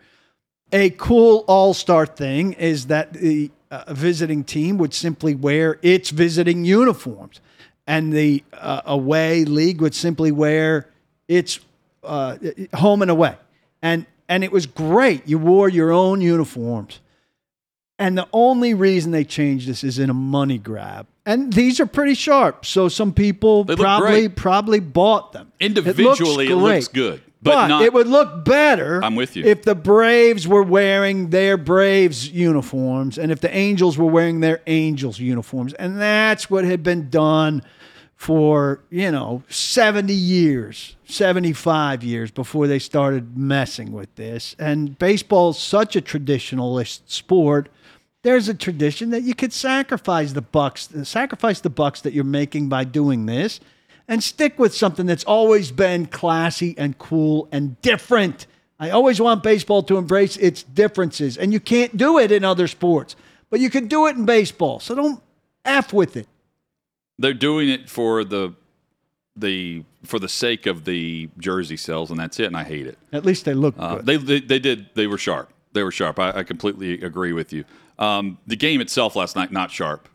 a 0.71 0.89
cool 0.91 1.43
all 1.47 1.73
star 1.73 2.05
thing 2.05 2.53
is 2.53 2.87
that 2.87 3.13
the 3.13 3.51
uh, 3.71 3.93
visiting 3.93 4.43
team 4.43 4.77
would 4.77 4.93
simply 4.93 5.35
wear 5.35 5.79
its 5.81 6.09
visiting 6.09 6.65
uniforms, 6.65 7.41
and 7.87 8.13
the 8.13 8.43
uh, 8.53 8.81
away 8.85 9.45
league 9.45 9.81
would 9.81 9.95
simply 9.95 10.31
wear 10.31 10.89
its 11.27 11.59
uh, 12.03 12.37
home 12.73 13.01
and 13.01 13.11
away, 13.11 13.35
and 13.81 14.05
and 14.27 14.43
it 14.43 14.51
was 14.51 14.65
great. 14.65 15.27
You 15.27 15.37
wore 15.37 15.69
your 15.69 15.91
own 15.91 16.21
uniforms, 16.21 16.99
and 17.97 18.17
the 18.17 18.27
only 18.33 18.73
reason 18.73 19.11
they 19.11 19.23
changed 19.23 19.67
this 19.67 19.83
is 19.83 19.99
in 19.99 20.09
a 20.09 20.13
money 20.13 20.57
grab. 20.57 21.07
And 21.25 21.51
these 21.51 21.79
are 21.79 21.87
pretty 21.87 22.13
sharp, 22.13 22.65
so 22.65 22.87
some 22.87 23.11
people 23.13 23.65
probably 23.65 24.27
great. 24.27 24.35
probably 24.35 24.79
bought 24.79 25.31
them. 25.31 25.51
Individually, 25.59 26.47
it 26.47 26.55
looks 26.55 26.87
great. 26.87 26.93
good, 26.93 27.21
but 27.45 27.51
but 27.53 27.67
not- 27.67 27.81
it 27.83 27.93
would 27.93 28.07
look 28.07 28.43
better. 28.43 29.03
I'm 29.03 29.15
with 29.15 29.35
you. 29.35 29.45
If 29.45 29.63
the 29.63 29.75
Braves 29.75 30.47
were 30.47 30.63
wearing 30.63 31.29
their 31.29 31.55
Braves 31.57 32.29
uniforms, 32.29 33.17
and 33.17 33.31
if 33.31 33.39
the 33.39 33.55
Angels 33.55 33.97
were 33.97 34.05
wearing 34.11 34.39
their 34.41 34.61
Angels 34.67 35.19
uniforms, 35.19 35.73
and 35.73 35.99
that's 36.01 36.49
what 36.49 36.65
had 36.65 36.83
been 36.83 37.09
done 37.09 37.61
for 38.15 38.81
you 38.89 39.11
know 39.11 39.43
70 39.49 40.13
years 40.13 40.95
75 41.03 42.01
years 42.01 42.31
before 42.31 42.65
they 42.65 42.79
started 42.79 43.37
messing 43.37 43.91
with 43.91 44.15
this 44.15 44.55
and 44.57 44.97
baseball's 44.97 45.59
such 45.59 45.97
a 45.97 46.01
traditionalist 46.01 47.01
sport 47.07 47.67
there's 48.21 48.47
a 48.47 48.53
tradition 48.53 49.09
that 49.09 49.23
you 49.23 49.35
could 49.35 49.51
sacrifice 49.51 50.31
the 50.31 50.41
bucks 50.41 50.87
sacrifice 51.03 51.59
the 51.59 51.69
bucks 51.69 51.99
that 52.01 52.13
you're 52.13 52.23
making 52.23 52.69
by 52.69 52.85
doing 52.85 53.25
this 53.25 53.59
and 54.07 54.23
stick 54.23 54.57
with 54.59 54.73
something 54.75 55.05
that's 55.05 55.23
always 55.23 55.71
been 55.71 56.05
classy 56.05 56.75
and 56.77 56.97
cool 56.97 57.47
and 57.51 57.79
different 57.81 58.45
i 58.79 58.89
always 58.89 59.19
want 59.21 59.41
baseball 59.43 59.81
to 59.83 59.97
embrace 59.97 60.37
its 60.37 60.63
differences 60.63 61.37
and 61.37 61.51
you 61.53 61.59
can't 61.59 61.95
do 61.97 62.17
it 62.19 62.31
in 62.31 62.43
other 62.43 62.67
sports 62.67 63.15
but 63.49 63.59
you 63.59 63.69
can 63.69 63.87
do 63.87 64.05
it 64.07 64.15
in 64.15 64.25
baseball 64.25 64.79
so 64.79 64.93
don't 64.95 65.21
f 65.65 65.91
with 65.93 66.15
it 66.17 66.27
They're 67.17 67.33
doing 67.33 67.69
it 67.69 67.89
for 67.89 68.23
the 68.23 68.53
the 69.37 69.83
for 70.03 70.19
the 70.19 70.29
sake 70.29 70.65
of 70.65 70.85
the 70.85 71.27
jersey 71.39 71.75
sales, 71.75 72.09
and 72.11 72.17
that's 72.19 72.39
it. 72.39 72.45
And 72.45 72.55
I 72.55 72.63
hate 72.63 72.87
it. 72.87 72.97
At 73.11 73.25
least 73.25 73.43
they 73.45 73.53
look 73.53 73.75
Uh, 73.77 73.95
good. 73.95 74.05
they, 74.05 74.17
they 74.17 74.39
they 74.39 74.59
did 74.59 74.89
they 74.95 75.07
were 75.07 75.17
sharp. 75.17 75.51
They 75.73 75.83
were 75.83 75.91
sharp. 75.91 76.19
I, 76.19 76.29
I 76.39 76.43
completely 76.43 77.01
agree 77.01 77.33
with 77.33 77.51
you. 77.51 77.65
Um, 77.99 78.37
the 78.47 78.55
game 78.55 78.79
itself 78.81 79.15
last 79.15 79.35
night 79.35 79.51
not 79.51 79.71
sharp. 79.71 80.07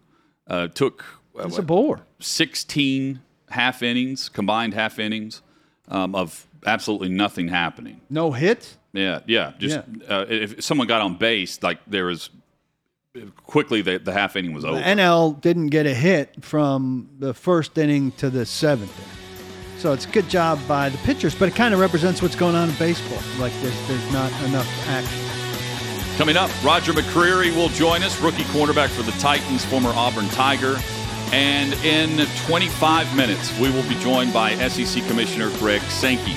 Uh, 0.46 0.68
took 0.68 1.04
uh, 1.38 1.42
it's 1.42 1.52
what, 1.52 1.58
a 1.58 1.62
bore. 1.62 2.00
16 2.20 3.20
half 3.50 3.82
innings, 3.82 4.28
combined 4.28 4.74
half 4.74 4.98
innings 4.98 5.42
um, 5.88 6.14
of 6.14 6.46
absolutely 6.66 7.08
nothing 7.08 7.48
happening. 7.48 8.00
No 8.08 8.32
hit. 8.32 8.76
Yeah, 8.92 9.20
yeah. 9.26 9.52
Just 9.58 9.78
Uh, 10.08 10.26
if 10.28 10.62
someone 10.64 10.86
got 10.86 11.00
on 11.00 11.14
base, 11.16 11.62
like 11.62 11.78
there 11.86 12.06
was 12.06 12.30
quickly 13.44 13.82
the, 13.82 13.98
the 13.98 14.12
half 14.12 14.36
inning 14.36 14.52
was 14.52 14.64
over. 14.64 14.76
The 14.76 14.82
NL 14.84 15.40
didn't 15.40 15.68
get 15.68 15.86
a 15.86 15.94
hit 15.94 16.44
from 16.44 17.08
the 17.18 17.34
first 17.34 17.76
inning 17.76 18.12
to 18.12 18.30
the 18.30 18.46
seventh 18.46 18.96
inning. 18.98 19.16
So 19.78 19.92
it's 19.92 20.04
a 20.04 20.10
good 20.10 20.28
job 20.28 20.60
by 20.68 20.90
the 20.90 20.98
pitchers, 20.98 21.34
but 21.34 21.48
it 21.48 21.54
kind 21.54 21.72
of 21.72 21.80
represents 21.80 22.20
what's 22.20 22.36
going 22.36 22.54
on 22.54 22.68
in 22.68 22.74
baseball. 22.76 23.18
Like 23.38 23.52
there's, 23.62 23.88
there's 23.88 24.12
not 24.12 24.30
enough 24.42 24.68
action. 24.88 25.26
Coming 26.18 26.36
up, 26.36 26.50
Roger 26.62 26.92
McCreary 26.92 27.54
will 27.56 27.70
join 27.70 28.02
us, 28.02 28.20
rookie 28.20 28.42
cornerback 28.44 28.90
for 28.90 29.02
the 29.02 29.12
Titans, 29.12 29.64
former 29.64 29.88
Auburn 29.94 30.28
Tiger. 30.28 30.76
And 31.32 31.72
in 31.84 32.26
25 32.46 33.16
minutes, 33.16 33.56
we 33.58 33.70
will 33.70 33.88
be 33.88 33.94
joined 33.96 34.32
by 34.32 34.56
SEC 34.68 35.06
Commissioner 35.06 35.50
Greg 35.58 35.80
Sankey. 35.82 36.34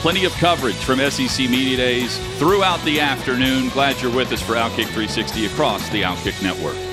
Plenty 0.00 0.24
of 0.24 0.32
coverage 0.32 0.74
from 0.76 0.98
SEC 0.98 1.48
Media 1.48 1.76
Days 1.76 2.18
throughout 2.38 2.82
the 2.84 2.98
afternoon. 2.98 3.68
Glad 3.68 4.00
you're 4.02 4.14
with 4.14 4.32
us 4.32 4.42
for 4.42 4.54
Outkick 4.54 4.86
360 4.86 5.46
across 5.46 5.88
the 5.90 6.02
Outkick 6.02 6.42
Network. 6.42 6.91